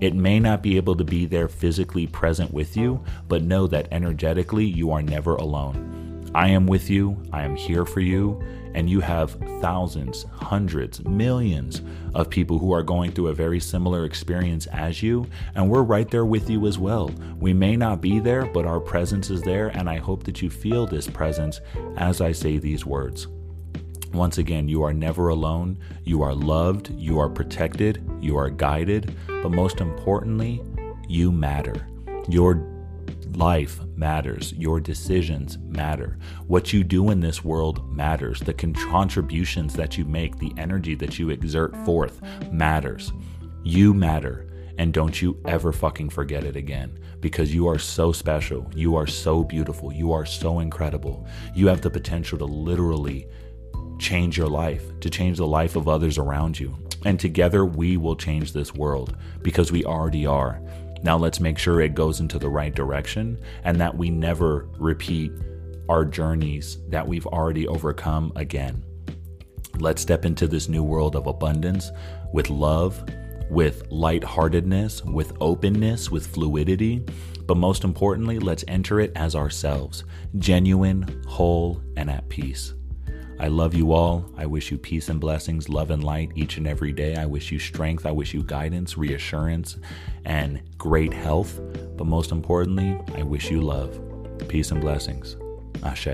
It 0.00 0.14
may 0.14 0.38
not 0.38 0.62
be 0.62 0.76
able 0.76 0.96
to 0.96 1.04
be 1.04 1.24
there 1.26 1.48
physically 1.48 2.06
present 2.06 2.52
with 2.52 2.76
you, 2.76 3.02
but 3.28 3.42
know 3.42 3.66
that 3.68 3.88
energetically 3.90 4.66
you 4.66 4.90
are 4.90 5.02
never 5.02 5.36
alone. 5.36 6.30
I 6.34 6.48
am 6.48 6.66
with 6.66 6.90
you, 6.90 7.22
I 7.32 7.44
am 7.44 7.56
here 7.56 7.86
for 7.86 8.00
you, 8.00 8.42
and 8.74 8.90
you 8.90 9.00
have 9.00 9.38
thousands, 9.62 10.26
hundreds, 10.34 11.02
millions 11.04 11.80
of 12.14 12.28
people 12.28 12.58
who 12.58 12.72
are 12.72 12.82
going 12.82 13.10
through 13.10 13.28
a 13.28 13.34
very 13.34 13.58
similar 13.58 14.04
experience 14.04 14.66
as 14.66 15.02
you, 15.02 15.26
and 15.54 15.70
we're 15.70 15.82
right 15.82 16.10
there 16.10 16.26
with 16.26 16.50
you 16.50 16.66
as 16.66 16.78
well. 16.78 17.10
We 17.40 17.54
may 17.54 17.74
not 17.74 18.02
be 18.02 18.18
there, 18.18 18.44
but 18.44 18.66
our 18.66 18.80
presence 18.80 19.30
is 19.30 19.40
there, 19.40 19.68
and 19.68 19.88
I 19.88 19.96
hope 19.96 20.24
that 20.24 20.42
you 20.42 20.50
feel 20.50 20.86
this 20.86 21.08
presence 21.08 21.62
as 21.96 22.20
I 22.20 22.32
say 22.32 22.58
these 22.58 22.84
words. 22.84 23.28
Once 24.12 24.38
again, 24.38 24.68
you 24.68 24.82
are 24.82 24.92
never 24.92 25.28
alone. 25.28 25.78
You 26.04 26.22
are 26.22 26.34
loved. 26.34 26.90
You 26.90 27.18
are 27.18 27.28
protected. 27.28 28.02
You 28.20 28.36
are 28.36 28.50
guided. 28.50 29.16
But 29.26 29.50
most 29.50 29.80
importantly, 29.80 30.62
you 31.08 31.30
matter. 31.32 31.86
Your 32.28 32.66
life 33.34 33.80
matters. 33.96 34.52
Your 34.54 34.80
decisions 34.80 35.58
matter. 35.58 36.18
What 36.46 36.72
you 36.72 36.82
do 36.84 37.10
in 37.10 37.20
this 37.20 37.44
world 37.44 37.94
matters. 37.94 38.40
The 38.40 38.54
contributions 38.54 39.74
that 39.74 39.98
you 39.98 40.04
make, 40.04 40.38
the 40.38 40.52
energy 40.56 40.94
that 40.96 41.18
you 41.18 41.30
exert 41.30 41.76
forth 41.84 42.20
matters. 42.50 43.12
You 43.64 43.92
matter. 43.92 44.46
And 44.78 44.92
don't 44.92 45.20
you 45.20 45.40
ever 45.46 45.72
fucking 45.72 46.10
forget 46.10 46.44
it 46.44 46.56
again 46.56 46.98
because 47.20 47.54
you 47.54 47.66
are 47.66 47.78
so 47.78 48.12
special. 48.12 48.70
You 48.74 48.94
are 48.96 49.06
so 49.06 49.42
beautiful. 49.42 49.92
You 49.92 50.12
are 50.12 50.26
so 50.26 50.60
incredible. 50.60 51.26
You 51.54 51.66
have 51.68 51.80
the 51.80 51.90
potential 51.90 52.38
to 52.38 52.44
literally 52.44 53.26
change 53.98 54.36
your 54.36 54.48
life, 54.48 54.98
to 55.00 55.10
change 55.10 55.38
the 55.38 55.46
life 55.46 55.76
of 55.76 55.88
others 55.88 56.18
around 56.18 56.58
you. 56.58 56.76
And 57.04 57.18
together 57.20 57.64
we 57.64 57.96
will 57.96 58.16
change 58.16 58.52
this 58.52 58.74
world 58.74 59.16
because 59.42 59.72
we 59.72 59.84
already 59.84 60.26
are. 60.26 60.60
Now 61.02 61.16
let's 61.16 61.40
make 61.40 61.58
sure 61.58 61.80
it 61.80 61.94
goes 61.94 62.20
into 62.20 62.38
the 62.38 62.48
right 62.48 62.74
direction 62.74 63.38
and 63.64 63.80
that 63.80 63.96
we 63.96 64.10
never 64.10 64.68
repeat 64.78 65.30
our 65.88 66.04
journeys 66.04 66.78
that 66.88 67.06
we've 67.06 67.26
already 67.26 67.68
overcome 67.68 68.32
again. 68.34 68.84
Let's 69.78 70.02
step 70.02 70.24
into 70.24 70.48
this 70.48 70.68
new 70.68 70.82
world 70.82 71.16
of 71.16 71.26
abundance 71.26 71.92
with 72.32 72.50
love, 72.50 73.04
with 73.50 73.90
lightheartedness, 73.90 75.04
with 75.04 75.32
openness, 75.40 76.10
with 76.10 76.26
fluidity. 76.26 77.04
But 77.46 77.58
most 77.58 77.84
importantly, 77.84 78.38
let's 78.38 78.64
enter 78.66 78.98
it 79.00 79.12
as 79.14 79.36
ourselves, 79.36 80.04
genuine, 80.38 81.22
whole, 81.28 81.80
and 81.96 82.10
at 82.10 82.28
peace. 82.28 82.74
I 83.38 83.48
love 83.48 83.74
you 83.74 83.92
all. 83.92 84.24
I 84.36 84.46
wish 84.46 84.70
you 84.70 84.78
peace 84.78 85.08
and 85.08 85.20
blessings, 85.20 85.68
love 85.68 85.90
and 85.90 86.02
light 86.02 86.32
each 86.34 86.56
and 86.56 86.66
every 86.66 86.92
day. 86.92 87.16
I 87.16 87.26
wish 87.26 87.52
you 87.52 87.58
strength. 87.58 88.06
I 88.06 88.10
wish 88.10 88.32
you 88.32 88.42
guidance, 88.42 88.96
reassurance, 88.96 89.76
and 90.24 90.60
great 90.78 91.12
health. 91.12 91.60
But 91.96 92.06
most 92.06 92.32
importantly, 92.32 92.98
I 93.14 93.22
wish 93.22 93.50
you 93.50 93.60
love. 93.60 94.00
Peace 94.48 94.70
and 94.70 94.80
blessings. 94.80 95.36
Ashe. 95.82 96.08